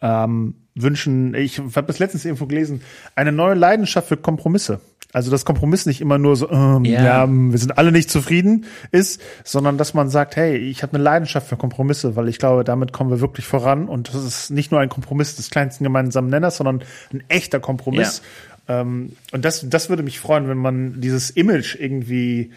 ähm, 0.00 0.54
wünschen, 0.74 1.34
ich 1.34 1.58
habe 1.58 1.86
das 1.86 1.98
letztens 1.98 2.24
irgendwo 2.24 2.46
gelesen, 2.46 2.82
eine 3.14 3.32
neue 3.32 3.54
Leidenschaft 3.54 4.08
für 4.08 4.16
Kompromisse. 4.16 4.80
Also 5.12 5.30
dass 5.30 5.44
Kompromiss 5.44 5.84
nicht 5.84 6.00
immer 6.00 6.16
nur 6.16 6.36
so, 6.36 6.50
ähm, 6.50 6.84
Ja. 6.86 7.04
ja. 7.04 7.28
wir 7.28 7.58
sind 7.58 7.76
alle 7.76 7.92
nicht 7.92 8.10
zufrieden 8.10 8.64
ist, 8.92 9.20
sondern 9.44 9.76
dass 9.76 9.92
man 9.92 10.08
sagt, 10.08 10.36
hey, 10.36 10.56
ich 10.56 10.82
habe 10.82 10.94
eine 10.94 11.04
Leidenschaft 11.04 11.48
für 11.48 11.56
Kompromisse, 11.56 12.16
weil 12.16 12.28
ich 12.28 12.38
glaube, 12.38 12.64
damit 12.64 12.92
kommen 12.92 13.10
wir 13.10 13.20
wirklich 13.20 13.46
voran 13.46 13.88
und 13.88 14.08
das 14.14 14.24
ist 14.24 14.50
nicht 14.50 14.70
nur 14.70 14.80
ein 14.80 14.88
Kompromiss 14.88 15.36
des 15.36 15.50
kleinsten 15.50 15.84
gemeinsamen 15.84 16.30
Nenners, 16.30 16.56
sondern 16.56 16.82
ein 17.12 17.22
echter 17.28 17.60
Kompromiss. 17.60 18.22
Ähm, 18.68 19.12
und 19.32 19.44
das, 19.44 19.68
das 19.68 19.90
würde 19.90 20.02
mich 20.02 20.18
freuen, 20.18 20.48
wenn 20.48 20.58
man 20.58 21.00
dieses 21.00 21.28
Image 21.30 21.76
irgendwie 21.78 22.52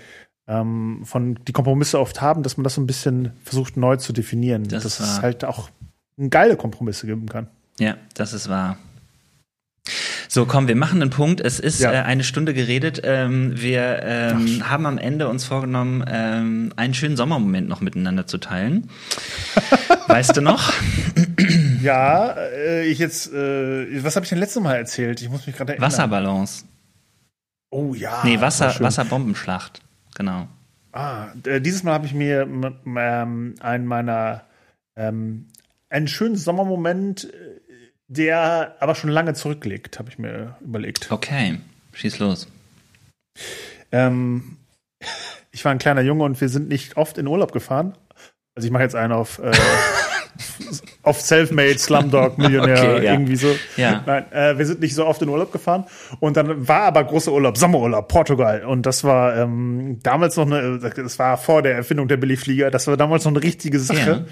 ähm, 0.47 1.01
von 1.03 1.37
die 1.47 1.51
Kompromisse 1.51 1.99
oft 1.99 2.21
haben, 2.21 2.43
dass 2.43 2.55
man 2.55 2.63
das 2.63 2.75
so 2.75 2.81
ein 2.81 2.87
bisschen 2.87 3.33
versucht 3.43 3.75
neu 3.75 3.97
zu 3.97 4.13
definieren, 4.13 4.63
Das 4.63 4.83
dass 4.83 4.99
es 4.99 5.21
halt 5.21 5.43
auch 5.43 5.69
geile 6.29 6.55
Kompromisse 6.55 7.07
geben 7.07 7.27
kann. 7.27 7.47
Ja, 7.79 7.97
das 8.13 8.33
ist 8.33 8.49
wahr. 8.49 8.77
So, 10.27 10.45
komm, 10.45 10.67
wir 10.67 10.75
machen 10.75 11.01
einen 11.01 11.11
Punkt. 11.11 11.39
Es 11.39 11.59
ist 11.59 11.79
Ja. 11.79 11.91
äh, 11.93 11.97
eine 12.01 12.23
Stunde 12.23 12.53
geredet. 12.53 13.01
Ähm, 13.03 13.53
wir 13.61 14.01
ähm, 14.03 14.69
haben 14.69 14.85
am 14.85 14.97
Ende 14.97 15.27
uns 15.29 15.45
vorgenommen, 15.45 16.03
ähm, 16.07 16.73
einen 16.75 16.93
schönen 16.93 17.15
Sommermoment 17.15 17.69
noch 17.69 17.81
miteinander 17.81 18.27
zu 18.27 18.37
teilen. 18.37 18.89
weißt 20.07 20.35
du 20.35 20.41
noch? 20.41 20.73
Ja, 21.81 22.31
äh, 22.31 22.85
ich 22.87 22.99
jetzt, 22.99 23.31
äh, 23.31 24.03
was 24.03 24.15
habe 24.15 24.25
ich 24.25 24.29
denn 24.29 24.39
letztes 24.39 24.61
Mal 24.61 24.75
erzählt? 24.75 25.21
Ich 25.21 25.29
muss 25.29 25.45
mich 25.45 25.55
gerade 25.55 25.73
erinnern. 25.73 25.87
Wasserballons. 25.87 26.65
Oh 27.69 27.93
ja. 27.93 28.21
Nee, 28.23 28.41
Wasser. 28.41 28.73
Wasserbombenschlacht. 28.79 29.81
Genau. 30.15 30.47
Ah, 30.91 31.27
äh, 31.45 31.61
dieses 31.61 31.83
Mal 31.83 31.93
habe 31.93 32.07
ich 32.07 32.13
mir 32.13 32.41
ähm, 32.41 33.55
einen 33.59 33.85
meiner 33.85 34.43
ähm, 34.95 35.47
einen 35.89 36.07
schönen 36.07 36.35
Sommermoment, 36.35 37.25
äh, 37.25 37.44
der 38.07 38.75
aber 38.79 38.95
schon 38.95 39.09
lange 39.09 39.33
zurückliegt, 39.33 39.99
habe 39.99 40.09
ich 40.09 40.19
mir 40.19 40.55
überlegt. 40.61 41.11
Okay, 41.11 41.59
schieß 41.93 42.19
los. 42.19 42.47
Ähm, 43.91 44.57
ich 45.51 45.63
war 45.65 45.71
ein 45.71 45.79
kleiner 45.79 46.01
Junge 46.01 46.23
und 46.23 46.39
wir 46.41 46.49
sind 46.49 46.67
nicht 46.67 46.97
oft 46.97 47.17
in 47.17 47.27
Urlaub 47.27 47.51
gefahren. 47.51 47.95
Also 48.55 48.67
ich 48.67 48.71
mache 48.71 48.83
jetzt 48.83 48.95
einen 48.95 49.13
auf 49.13 49.39
äh, 49.39 49.51
auf 51.03 51.21
Selfmade 51.21 51.77
Slumdog 51.77 52.37
Millionär 52.37 52.77
Okay, 52.77 53.05
ja. 53.05 53.13
irgendwie 53.13 53.35
so. 53.35 53.55
Ja. 53.77 54.03
Nein, 54.05 54.31
äh, 54.31 54.57
wir 54.57 54.65
sind 54.65 54.81
nicht 54.81 54.95
so 54.95 55.05
oft 55.05 55.21
in 55.21 55.29
Urlaub 55.29 55.51
gefahren 55.51 55.85
und 56.19 56.37
dann 56.37 56.67
war 56.67 56.83
aber 56.83 57.03
großer 57.03 57.31
Urlaub, 57.31 57.57
Sommerurlaub, 57.57 58.07
Portugal 58.07 58.63
und 58.65 58.85
das 58.85 59.03
war 59.03 59.35
ähm, 59.35 59.99
damals 60.03 60.37
noch 60.37 60.45
eine, 60.45 60.79
das 60.79 61.19
war 61.19 61.37
vor 61.37 61.61
der 61.61 61.75
Erfindung 61.75 62.07
der 62.07 62.17
Billigflieger, 62.17 62.71
das 62.71 62.87
war 62.87 62.97
damals 62.97 63.25
noch 63.25 63.31
eine 63.31 63.43
richtige 63.43 63.79
Sache. 63.79 64.25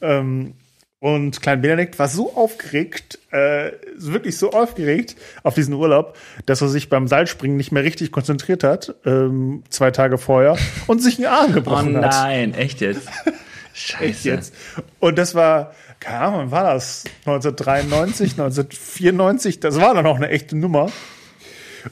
Ähm, 0.00 0.54
und 0.98 1.42
Klein 1.42 1.60
Benedikt 1.60 1.98
war 1.98 2.08
so 2.08 2.34
aufgeregt, 2.34 3.18
äh, 3.30 3.72
wirklich 3.96 4.38
so 4.38 4.52
aufgeregt 4.52 5.14
auf 5.42 5.54
diesen 5.54 5.74
Urlaub, 5.74 6.16
dass 6.46 6.62
er 6.62 6.68
sich 6.68 6.88
beim 6.88 7.06
Seilspringen 7.06 7.56
nicht 7.56 7.70
mehr 7.70 7.84
richtig 7.84 8.12
konzentriert 8.12 8.64
hat, 8.64 8.94
ähm, 9.04 9.62
zwei 9.68 9.90
Tage 9.90 10.16
vorher, 10.18 10.56
und 10.86 11.02
sich 11.02 11.18
einen 11.18 11.26
Arm 11.26 11.50
Oh 11.50 11.54
gebrochen 11.54 11.96
hat. 11.98 12.12
nein, 12.12 12.54
echt 12.54 12.80
jetzt? 12.80 13.08
Scheiße. 13.74 14.04
Echt 14.04 14.24
jetzt. 14.24 14.54
Und 14.98 15.18
das 15.18 15.34
war, 15.34 15.74
keine 16.00 16.18
Ahnung, 16.20 16.40
wann 16.40 16.50
war 16.50 16.74
das? 16.74 17.04
1993, 17.26 18.32
1994, 18.32 19.60
das 19.60 19.78
war 19.78 19.92
dann 19.94 20.06
auch 20.06 20.16
eine 20.16 20.30
echte 20.30 20.56
Nummer. 20.56 20.90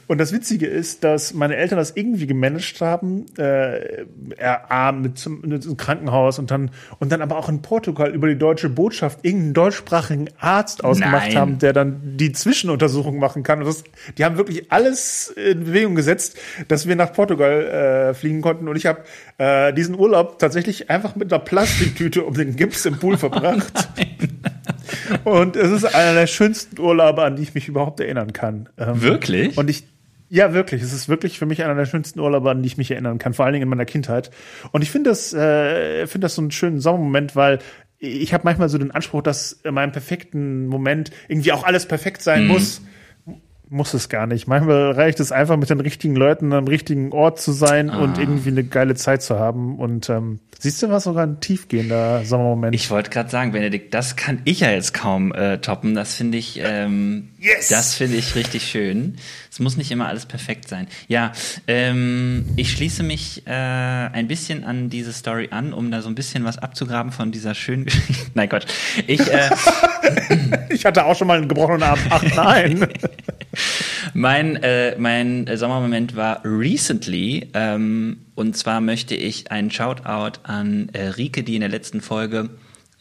Und 0.06 0.18
das 0.18 0.32
Witzige 0.32 0.66
ist, 0.66 1.04
dass 1.04 1.34
meine 1.34 1.56
Eltern 1.56 1.78
das 1.78 1.92
irgendwie 1.96 2.26
gemanagt 2.26 2.80
haben, 2.80 3.26
äh, 3.36 4.04
RA 4.38 4.92
mit 4.92 5.18
zum, 5.18 5.40
mit 5.42 5.62
zum 5.62 5.76
Krankenhaus 5.76 6.38
und 6.38 6.50
dann, 6.50 6.70
und 6.98 7.12
dann 7.12 7.22
aber 7.22 7.36
auch 7.36 7.48
in 7.48 7.62
Portugal 7.62 8.14
über 8.14 8.28
die 8.28 8.38
deutsche 8.38 8.68
Botschaft 8.68 9.24
irgendeinen 9.24 9.54
deutschsprachigen 9.54 10.28
Arzt 10.38 10.84
ausgemacht 10.84 11.28
Nein. 11.28 11.36
haben, 11.36 11.58
der 11.58 11.72
dann 11.72 12.16
die 12.16 12.32
Zwischenuntersuchung 12.32 13.18
machen 13.18 13.42
kann. 13.42 13.60
Und 13.60 13.66
das, 13.66 13.84
die 14.18 14.24
haben 14.24 14.36
wirklich 14.36 14.70
alles 14.72 15.28
in 15.28 15.64
Bewegung 15.64 15.94
gesetzt, 15.94 16.36
dass 16.68 16.86
wir 16.86 16.96
nach 16.96 17.12
Portugal 17.12 17.64
äh, 18.10 18.14
fliegen 18.14 18.40
konnten. 18.40 18.68
Und 18.68 18.76
ich 18.76 18.86
habe 18.86 19.00
äh, 19.38 19.72
diesen 19.72 19.98
Urlaub 19.98 20.38
tatsächlich 20.38 20.90
einfach 20.90 21.16
mit 21.16 21.32
einer 21.32 21.42
Plastiktüte 21.42 22.24
um 22.24 22.34
den 22.34 22.56
Gips 22.56 22.86
im 22.86 22.98
Pool 22.98 23.16
verbracht. 23.18 23.88
Und 25.24 25.56
es 25.56 25.70
ist 25.70 25.84
einer 25.84 26.14
der 26.14 26.26
schönsten 26.26 26.80
Urlaube, 26.80 27.22
an 27.22 27.36
die 27.36 27.42
ich 27.42 27.54
mich 27.54 27.68
überhaupt 27.68 28.00
erinnern 28.00 28.32
kann. 28.32 28.68
Ähm, 28.78 29.00
Wirklich? 29.00 29.56
Und 29.56 29.70
ich, 29.70 29.84
ja, 30.28 30.52
wirklich. 30.52 30.82
Es 30.82 30.92
ist 30.92 31.08
wirklich 31.08 31.38
für 31.38 31.46
mich 31.46 31.62
einer 31.62 31.74
der 31.74 31.86
schönsten 31.86 32.20
Urlaube, 32.20 32.50
an 32.50 32.62
die 32.62 32.66
ich 32.66 32.76
mich 32.76 32.90
erinnern 32.90 33.18
kann, 33.18 33.34
vor 33.34 33.44
allen 33.44 33.52
Dingen 33.52 33.64
in 33.64 33.68
meiner 33.68 33.84
Kindheit. 33.84 34.30
Und 34.72 34.82
ich 34.82 34.90
finde 34.90 35.10
das, 35.10 35.32
äh, 35.32 36.06
finde 36.06 36.26
das 36.26 36.34
so 36.34 36.42
einen 36.42 36.50
schönen 36.50 36.80
Sommermoment, 36.80 37.36
weil 37.36 37.58
ich 37.98 38.34
habe 38.34 38.44
manchmal 38.44 38.68
so 38.68 38.78
den 38.78 38.90
Anspruch, 38.90 39.22
dass 39.22 39.52
in 39.52 39.74
meinem 39.74 39.92
perfekten 39.92 40.66
Moment 40.66 41.10
irgendwie 41.28 41.52
auch 41.52 41.64
alles 41.64 41.86
perfekt 41.86 42.22
sein 42.22 42.46
muss. 42.46 42.82
Muss 43.74 43.92
es 43.92 44.08
gar 44.08 44.28
nicht. 44.28 44.46
Manchmal 44.46 44.92
reicht 44.92 45.18
es 45.18 45.32
einfach, 45.32 45.56
mit 45.56 45.68
den 45.68 45.80
richtigen 45.80 46.14
Leuten 46.14 46.52
am 46.52 46.68
richtigen 46.68 47.10
Ort 47.10 47.40
zu 47.40 47.50
sein 47.50 47.90
und 47.90 48.18
irgendwie 48.18 48.50
eine 48.50 48.62
geile 48.62 48.94
Zeit 48.94 49.20
zu 49.20 49.36
haben. 49.36 49.80
Und 49.80 50.08
ähm, 50.10 50.38
siehst 50.60 50.80
du 50.80 50.90
was 50.90 51.02
sogar 51.02 51.26
ein 51.26 51.40
tiefgehender 51.40 52.24
Sommermoment? 52.24 52.72
Ich 52.72 52.88
wollte 52.92 53.10
gerade 53.10 53.30
sagen, 53.30 53.50
Benedikt, 53.50 53.92
das 53.92 54.14
kann 54.14 54.40
ich 54.44 54.60
ja 54.60 54.70
jetzt 54.70 54.94
kaum 54.94 55.34
äh, 55.34 55.58
toppen. 55.58 55.96
Das 55.96 56.14
finde 56.14 56.38
ich, 56.38 56.60
ähm, 56.62 57.30
Yes! 57.44 57.68
das 57.68 57.94
finde 57.94 58.16
ich 58.16 58.34
richtig 58.34 58.64
schön. 58.66 59.16
Es 59.50 59.60
muss 59.60 59.76
nicht 59.76 59.90
immer 59.90 60.08
alles 60.08 60.24
perfekt 60.24 60.68
sein. 60.68 60.88
Ja, 61.08 61.32
ähm, 61.68 62.46
ich 62.56 62.72
schließe 62.72 63.02
mich 63.02 63.46
äh, 63.46 63.50
ein 63.50 64.28
bisschen 64.28 64.64
an 64.64 64.88
diese 64.88 65.12
Story 65.12 65.48
an, 65.50 65.74
um 65.74 65.90
da 65.90 66.00
so 66.00 66.08
ein 66.08 66.14
bisschen 66.14 66.44
was 66.44 66.58
abzugraben 66.58 67.12
von 67.12 67.32
dieser 67.32 67.54
schönen 67.54 67.84
Geschichte. 67.84 68.30
Nein, 68.34 68.48
Gott. 68.48 68.66
Ich, 69.06 69.20
äh, 69.20 69.50
Ich 70.70 70.84
hatte 70.84 71.04
auch 71.04 71.16
schon 71.16 71.28
mal 71.28 71.38
einen 71.38 71.48
gebrochenen 71.48 71.82
Arm. 71.82 71.98
Ach 72.10 72.22
nein. 72.34 72.88
Mein, 74.14 74.56
äh, 74.62 74.96
mein 74.98 75.46
äh, 75.46 75.56
Sommermoment 75.56 76.14
war 76.14 76.40
recently. 76.44 77.48
Ähm, 77.54 78.18
und 78.34 78.56
zwar 78.56 78.80
möchte 78.80 79.14
ich 79.14 79.50
einen 79.50 79.70
Shoutout 79.70 80.40
an 80.42 80.90
äh, 80.92 81.08
Rike, 81.08 81.42
die 81.42 81.54
in 81.54 81.60
der 81.60 81.70
letzten 81.70 82.00
Folge 82.00 82.50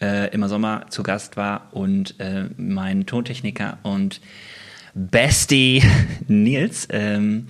äh, 0.03 0.27
immer 0.33 0.49
Sommer 0.49 0.87
zu 0.89 1.01
Gast 1.01 1.37
war 1.37 1.69
und 1.71 2.19
äh, 2.19 2.45
mein 2.57 3.05
Tontechniker 3.05 3.77
und 3.83 4.19
Bestie 4.93 5.81
Nils 6.27 6.87
ähm, 6.91 7.47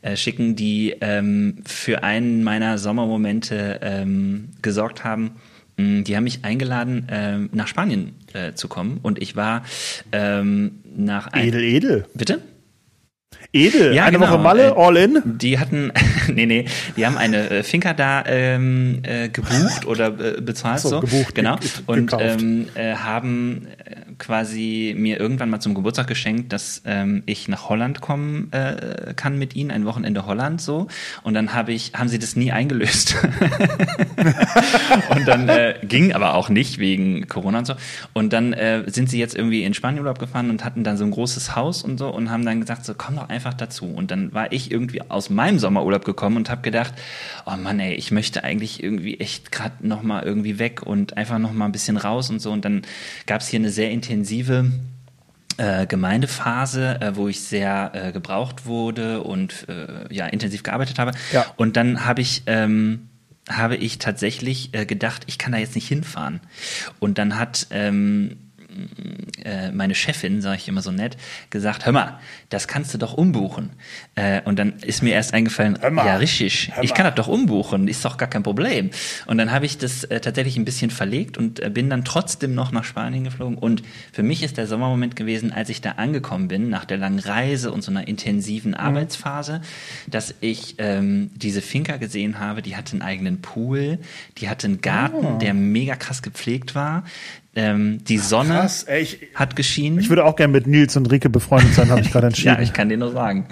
äh, 0.00 0.16
schicken, 0.16 0.54
die 0.54 0.94
ähm, 1.00 1.56
für 1.66 2.04
einen 2.04 2.44
meiner 2.44 2.78
Sommermomente 2.78 3.80
ähm, 3.82 4.50
gesorgt 4.62 5.02
haben. 5.02 5.32
Mm, 5.76 6.04
Die 6.04 6.16
haben 6.16 6.24
mich 6.24 6.44
eingeladen, 6.44 7.08
ähm, 7.10 7.50
nach 7.52 7.66
Spanien 7.66 8.14
äh, 8.32 8.52
zu 8.54 8.68
kommen 8.68 9.00
und 9.02 9.20
ich 9.20 9.34
war 9.34 9.64
ähm, 10.12 10.80
nach 10.96 11.30
Edel, 11.34 11.64
edel. 11.64 12.06
Bitte? 12.14 12.40
Edel. 13.52 13.94
Ja, 13.94 14.04
Eine 14.04 14.18
genau. 14.18 14.30
Woche 14.32 14.38
Malle, 14.38 14.68
Äh, 14.68 14.74
all 14.76 14.96
in. 14.96 15.22
Die 15.38 15.58
hatten, 15.58 15.92
nee, 16.32 16.46
nee, 16.46 16.64
die 16.96 17.06
haben 17.06 17.16
eine 17.16 17.48
äh, 17.50 17.62
Finca 17.62 17.94
da 17.94 18.24
ähm, 18.26 19.00
äh, 19.04 19.28
gebucht 19.28 19.86
oder 19.86 20.08
äh, 20.36 20.40
bezahlt 20.40 20.80
So, 20.80 20.88
so. 20.90 21.00
gebucht, 21.00 21.34
genau. 21.34 21.56
ge- 21.56 21.68
ge- 21.68 21.82
Und 21.86 22.12
ähm, 22.18 22.68
äh, 22.74 22.94
haben 22.94 23.66
äh, 23.84 24.07
quasi 24.18 24.94
mir 24.96 25.20
irgendwann 25.20 25.48
mal 25.50 25.60
zum 25.60 25.74
Geburtstag 25.74 26.06
geschenkt, 26.06 26.52
dass 26.52 26.82
ähm, 26.84 27.22
ich 27.26 27.48
nach 27.48 27.68
Holland 27.68 28.00
kommen 28.00 28.52
äh, 28.52 29.14
kann 29.14 29.38
mit 29.38 29.54
ihnen, 29.54 29.70
ein 29.70 29.84
Wochenende 29.84 30.26
Holland 30.26 30.60
so. 30.60 30.88
Und 31.22 31.34
dann 31.34 31.54
habe 31.54 31.72
ich, 31.72 31.92
haben 31.94 32.08
sie 32.08 32.18
das 32.18 32.36
nie 32.36 32.52
eingelöst. 32.52 33.16
und 35.10 35.26
dann 35.28 35.48
äh, 35.48 35.74
ging 35.82 36.12
aber 36.12 36.34
auch 36.34 36.48
nicht 36.48 36.78
wegen 36.78 37.28
Corona 37.28 37.60
und 37.60 37.66
so. 37.66 37.74
Und 38.12 38.32
dann 38.32 38.52
äh, 38.52 38.84
sind 38.90 39.08
sie 39.08 39.18
jetzt 39.18 39.36
irgendwie 39.36 39.62
in 39.62 39.74
Spanien 39.74 40.00
Urlaub 40.00 40.18
gefahren 40.18 40.50
und 40.50 40.64
hatten 40.64 40.84
dann 40.84 40.96
so 40.96 41.04
ein 41.04 41.10
großes 41.10 41.54
Haus 41.54 41.82
und 41.82 41.98
so 41.98 42.08
und 42.08 42.30
haben 42.30 42.44
dann 42.44 42.60
gesagt, 42.60 42.84
so 42.84 42.94
komm 42.94 43.16
doch 43.16 43.28
einfach 43.28 43.54
dazu. 43.54 43.86
Und 43.86 44.10
dann 44.10 44.34
war 44.34 44.52
ich 44.52 44.70
irgendwie 44.70 45.02
aus 45.08 45.30
meinem 45.30 45.58
Sommerurlaub 45.58 46.04
gekommen 46.04 46.36
und 46.36 46.50
habe 46.50 46.62
gedacht, 46.62 46.94
oh 47.46 47.56
Mann, 47.56 47.78
ey, 47.80 47.94
ich 47.94 48.10
möchte 48.10 48.42
eigentlich 48.44 48.82
irgendwie 48.82 49.20
echt 49.20 49.52
gerade 49.52 49.86
noch 49.86 50.02
mal 50.02 50.24
irgendwie 50.24 50.58
weg 50.58 50.82
und 50.82 51.16
einfach 51.16 51.38
noch 51.38 51.52
mal 51.52 51.66
ein 51.66 51.72
bisschen 51.72 51.96
raus 51.96 52.30
und 52.30 52.40
so. 52.40 52.50
Und 52.50 52.64
dann 52.64 52.82
gab 53.26 53.40
es 53.42 53.48
hier 53.48 53.60
eine 53.60 53.70
sehr 53.70 53.90
intensive 53.90 54.07
äh, 55.56 55.86
Gemeindephase, 55.86 57.00
äh, 57.00 57.16
wo 57.16 57.28
ich 57.28 57.40
sehr 57.40 57.90
äh, 57.94 58.12
gebraucht 58.12 58.66
wurde 58.66 59.22
und 59.22 59.66
ja 60.10 60.26
intensiv 60.26 60.62
gearbeitet 60.62 60.98
habe. 60.98 61.12
Ja. 61.32 61.46
Und 61.56 61.76
dann 61.76 62.04
habe 62.04 62.20
ich 62.20 62.42
ähm, 62.46 63.08
habe 63.48 63.76
ich 63.76 63.98
tatsächlich 63.98 64.72
gedacht, 64.72 65.22
ich 65.26 65.38
kann 65.38 65.52
da 65.52 65.58
jetzt 65.58 65.74
nicht 65.74 65.88
hinfahren. 65.88 66.40
Und 66.98 67.16
dann 67.16 67.38
hat 67.38 67.66
ähm, 67.70 68.47
äh, 69.44 69.70
meine 69.72 69.94
Chefin, 69.94 70.40
sage 70.40 70.56
ich 70.56 70.68
immer 70.68 70.82
so 70.82 70.90
nett, 70.90 71.16
gesagt, 71.50 71.86
hör 71.86 71.92
mal, 71.92 72.18
das 72.48 72.68
kannst 72.68 72.94
du 72.94 72.98
doch 72.98 73.14
umbuchen. 73.14 73.70
Äh, 74.14 74.42
und 74.44 74.58
dann 74.58 74.78
ist 74.80 75.02
mir 75.02 75.14
erst 75.14 75.34
eingefallen, 75.34 75.78
mal, 75.90 76.06
ja 76.06 76.16
richtig, 76.16 76.72
ich 76.82 76.94
kann 76.94 77.06
das 77.06 77.14
doch 77.14 77.28
umbuchen, 77.28 77.88
ist 77.88 78.04
doch 78.04 78.16
gar 78.16 78.28
kein 78.28 78.42
Problem. 78.42 78.90
Und 79.26 79.38
dann 79.38 79.52
habe 79.52 79.66
ich 79.66 79.78
das 79.78 80.04
äh, 80.04 80.20
tatsächlich 80.20 80.56
ein 80.56 80.64
bisschen 80.64 80.90
verlegt 80.90 81.38
und 81.38 81.74
bin 81.74 81.90
dann 81.90 82.04
trotzdem 82.04 82.54
noch 82.54 82.72
nach 82.72 82.84
Spanien 82.84 83.24
geflogen. 83.24 83.58
Und 83.58 83.82
für 84.12 84.22
mich 84.22 84.42
ist 84.42 84.56
der 84.56 84.66
Sommermoment 84.66 85.16
gewesen, 85.16 85.52
als 85.52 85.68
ich 85.68 85.80
da 85.80 85.92
angekommen 85.92 86.48
bin, 86.48 86.68
nach 86.70 86.84
der 86.84 86.96
langen 86.98 87.18
Reise 87.18 87.72
und 87.72 87.82
so 87.82 87.90
einer 87.90 88.08
intensiven 88.08 88.74
Arbeitsphase, 88.74 89.60
dass 90.06 90.34
ich 90.40 90.76
ähm, 90.78 91.30
diese 91.34 91.62
Finca 91.62 91.96
gesehen 91.96 92.38
habe, 92.38 92.62
die 92.62 92.76
hatte 92.76 92.92
einen 92.92 93.02
eigenen 93.02 93.40
Pool, 93.40 93.98
die 94.38 94.48
hatte 94.48 94.66
einen 94.66 94.80
Garten, 94.80 95.38
der 95.38 95.54
mega 95.54 95.96
krass 95.96 96.22
gepflegt 96.22 96.74
war. 96.74 97.04
Ähm, 97.54 98.04
die 98.04 98.18
Sonne 98.18 98.54
Krass, 98.54 98.84
ey, 98.84 99.02
ich, 99.02 99.18
hat 99.34 99.56
geschienen. 99.56 99.98
ich 99.98 100.08
würde 100.10 100.24
auch 100.24 100.36
gerne 100.36 100.52
mit 100.52 100.66
Nils 100.66 100.96
und 100.96 101.10
Rike 101.10 101.28
befreundet 101.28 101.74
sein, 101.74 101.90
habe 101.90 102.02
ich 102.02 102.10
gerade 102.10 102.26
entschieden. 102.28 102.56
Ja, 102.56 102.60
ich 102.60 102.72
kann 102.72 102.88
dir 102.88 102.98
nur 102.98 103.10
sagen. 103.10 103.48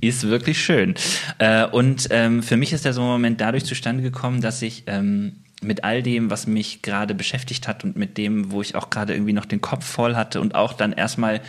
Ist 0.00 0.24
wirklich 0.24 0.62
schön. 0.62 0.94
Äh, 1.38 1.66
und 1.66 2.08
ähm, 2.10 2.42
für 2.42 2.56
mich 2.56 2.72
ist 2.72 2.84
der 2.84 2.92
Sommermoment 2.92 3.40
dadurch 3.40 3.64
zustande 3.64 4.02
gekommen, 4.02 4.40
dass 4.40 4.60
ich 4.62 4.82
ähm, 4.86 5.32
mit 5.62 5.84
all 5.84 6.02
dem, 6.02 6.30
was 6.30 6.46
mich 6.46 6.82
gerade 6.82 7.14
beschäftigt 7.14 7.66
hat 7.68 7.84
und 7.84 7.96
mit 7.96 8.18
dem, 8.18 8.50
wo 8.50 8.60
ich 8.62 8.74
auch 8.74 8.90
gerade 8.90 9.14
irgendwie 9.14 9.32
noch 9.32 9.46
den 9.46 9.60
Kopf 9.60 9.86
voll 9.86 10.16
hatte 10.16 10.40
und 10.40 10.54
auch 10.54 10.72
dann 10.72 10.92
erstmal, 10.92 11.40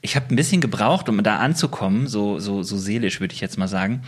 ich 0.00 0.16
habe 0.16 0.26
ein 0.30 0.36
bisschen 0.36 0.60
gebraucht, 0.60 1.08
um 1.08 1.22
da 1.22 1.38
anzukommen, 1.38 2.08
so, 2.08 2.38
so, 2.38 2.62
so 2.62 2.76
seelisch 2.76 3.20
würde 3.20 3.34
ich 3.34 3.40
jetzt 3.40 3.58
mal 3.58 3.68
sagen. 3.68 4.02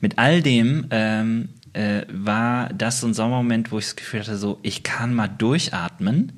Mit 0.00 0.18
all 0.18 0.42
dem 0.42 0.86
ähm, 0.90 1.48
äh, 1.74 2.06
war 2.08 2.70
das 2.72 3.00
so 3.00 3.06
ein 3.06 3.14
Sommermoment, 3.14 3.70
wo 3.70 3.78
ich 3.78 3.84
das 3.86 3.96
Gefühl 3.96 4.20
hatte, 4.20 4.36
so, 4.36 4.58
ich 4.62 4.82
kann 4.82 5.12
mal 5.12 5.28
durchatmen. 5.28 6.32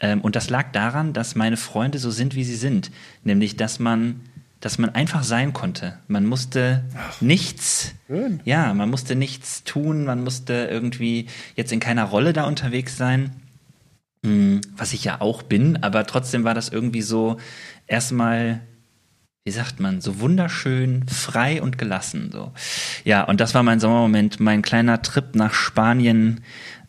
Ähm, 0.00 0.20
und 0.20 0.34
das 0.34 0.50
lag 0.50 0.72
daran, 0.72 1.12
dass 1.12 1.34
meine 1.34 1.56
Freunde 1.56 1.98
so 1.98 2.10
sind, 2.10 2.34
wie 2.34 2.44
sie 2.44 2.56
sind. 2.56 2.90
Nämlich, 3.22 3.56
dass 3.56 3.78
man, 3.78 4.20
dass 4.60 4.78
man 4.78 4.90
einfach 4.94 5.22
sein 5.22 5.52
konnte. 5.52 5.98
Man 6.08 6.26
musste 6.26 6.84
nichts, 7.20 7.94
schön. 8.06 8.40
ja, 8.44 8.72
man 8.74 8.90
musste 8.90 9.14
nichts 9.14 9.62
tun, 9.64 10.04
man 10.04 10.24
musste 10.24 10.68
irgendwie 10.70 11.26
jetzt 11.54 11.72
in 11.72 11.80
keiner 11.80 12.04
Rolle 12.04 12.32
da 12.32 12.44
unterwegs 12.44 12.96
sein. 12.96 13.30
Mm, 14.22 14.58
Was 14.76 14.92
ich 14.92 15.04
ja 15.04 15.20
auch 15.20 15.42
bin, 15.42 15.82
aber 15.82 16.06
trotzdem 16.06 16.44
war 16.44 16.54
das 16.54 16.70
irgendwie 16.70 17.02
so 17.02 17.36
erstmal 17.86 18.60
wie 19.48 19.52
sagt 19.52 19.80
man, 19.80 20.02
so 20.02 20.20
wunderschön, 20.20 21.06
frei 21.08 21.62
und 21.62 21.78
gelassen. 21.78 22.28
So. 22.30 22.52
Ja, 23.04 23.24
und 23.24 23.40
das 23.40 23.54
war 23.54 23.62
mein 23.62 23.80
Sommermoment, 23.80 24.40
mein 24.40 24.60
kleiner 24.60 25.00
Trip 25.00 25.34
nach 25.34 25.54
Spanien. 25.54 26.42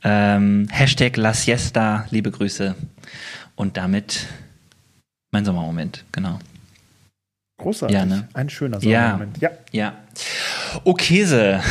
Ähm, 0.04 0.68
Hashtag 0.70 1.16
La 1.16 1.34
Siesta, 1.34 2.06
liebe 2.10 2.32
Grüße. 2.32 2.76
Und 3.56 3.78
damit 3.78 4.28
mein 5.32 5.46
Sommermoment, 5.46 6.04
genau. 6.12 6.40
Großartig. 7.60 7.96
Ja, 7.96 8.04
ne? 8.06 8.28
Ein 8.34 8.50
schöner 8.50 8.84
Ja. 8.84 9.04
Sommermoment. 9.04 9.38
Ja. 9.38 9.52
Ja. 9.72 9.94
Okese. 10.84 11.62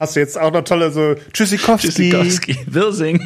Hast 0.00 0.16
du 0.16 0.20
jetzt 0.20 0.38
auch 0.38 0.50
noch 0.50 0.64
tolle 0.64 0.90
so 0.90 1.14
Tschüssikowski, 1.34 1.88
Tschüssikowski. 1.88 2.58
Wirsing. 2.64 3.20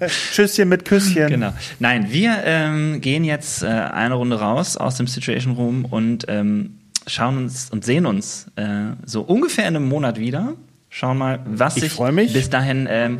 Tschüsschen 0.32 0.68
mit 0.68 0.84
Küsschen. 0.84 1.28
Genau. 1.28 1.52
Nein, 1.78 2.06
wir 2.10 2.36
ähm, 2.44 3.00
gehen 3.00 3.24
jetzt 3.24 3.62
äh, 3.62 3.66
eine 3.66 4.14
Runde 4.14 4.40
raus 4.40 4.76
aus 4.76 4.96
dem 4.96 5.06
Situation 5.06 5.54
Room 5.54 5.84
und 5.84 6.24
ähm, 6.28 6.78
schauen 7.06 7.36
uns 7.38 7.70
und 7.70 7.84
sehen 7.84 8.06
uns 8.06 8.46
äh, 8.56 8.62
so 9.04 9.22
ungefähr 9.22 9.66
in 9.68 9.76
einem 9.76 9.88
Monat 9.88 10.18
wieder. 10.18 10.54
Schauen 10.92 11.18
mal, 11.18 11.38
was 11.46 11.76
Ich 11.76 11.92
sich 11.92 12.32
bis 12.32 12.50
dahin 12.50 12.88
ähm, 12.90 13.18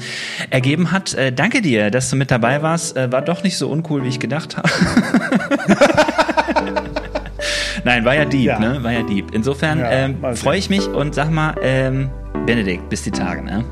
ergeben 0.50 0.90
hat. 0.90 1.14
Äh, 1.14 1.32
danke 1.32 1.62
dir, 1.62 1.92
dass 1.92 2.10
du 2.10 2.16
mit 2.16 2.32
dabei 2.32 2.62
warst. 2.62 2.96
Äh, 2.96 3.12
war 3.12 3.22
doch 3.22 3.44
nicht 3.44 3.56
so 3.56 3.70
uncool, 3.70 4.02
wie 4.02 4.08
ich 4.08 4.18
gedacht 4.18 4.56
habe. 4.56 4.68
Nein, 7.84 8.04
war 8.04 8.14
ja 8.14 8.24
deep, 8.24 8.44
Ja. 8.46 8.58
ne? 8.58 8.82
War 8.82 8.92
ja 8.92 9.02
deep. 9.02 9.32
Insofern 9.32 9.78
Ja, 9.78 9.90
ähm, 9.90 10.16
freue 10.34 10.58
ich 10.58 10.68
mich 10.68 10.86
und 10.88 11.14
sag 11.14 11.30
mal, 11.30 11.54
ähm, 11.62 12.10
Benedikt, 12.44 12.88
bis 12.90 13.02
die 13.02 13.10
Tage, 13.12 13.42
ne? 13.42 13.64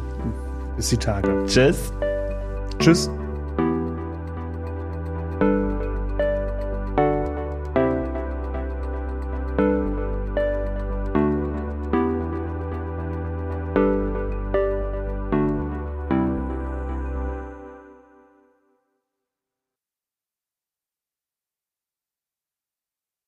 Bis 0.77 0.91
die 0.91 0.97
Tage. 0.97 1.45
Tschüss. 1.47 1.93
Tschüss. 2.79 3.11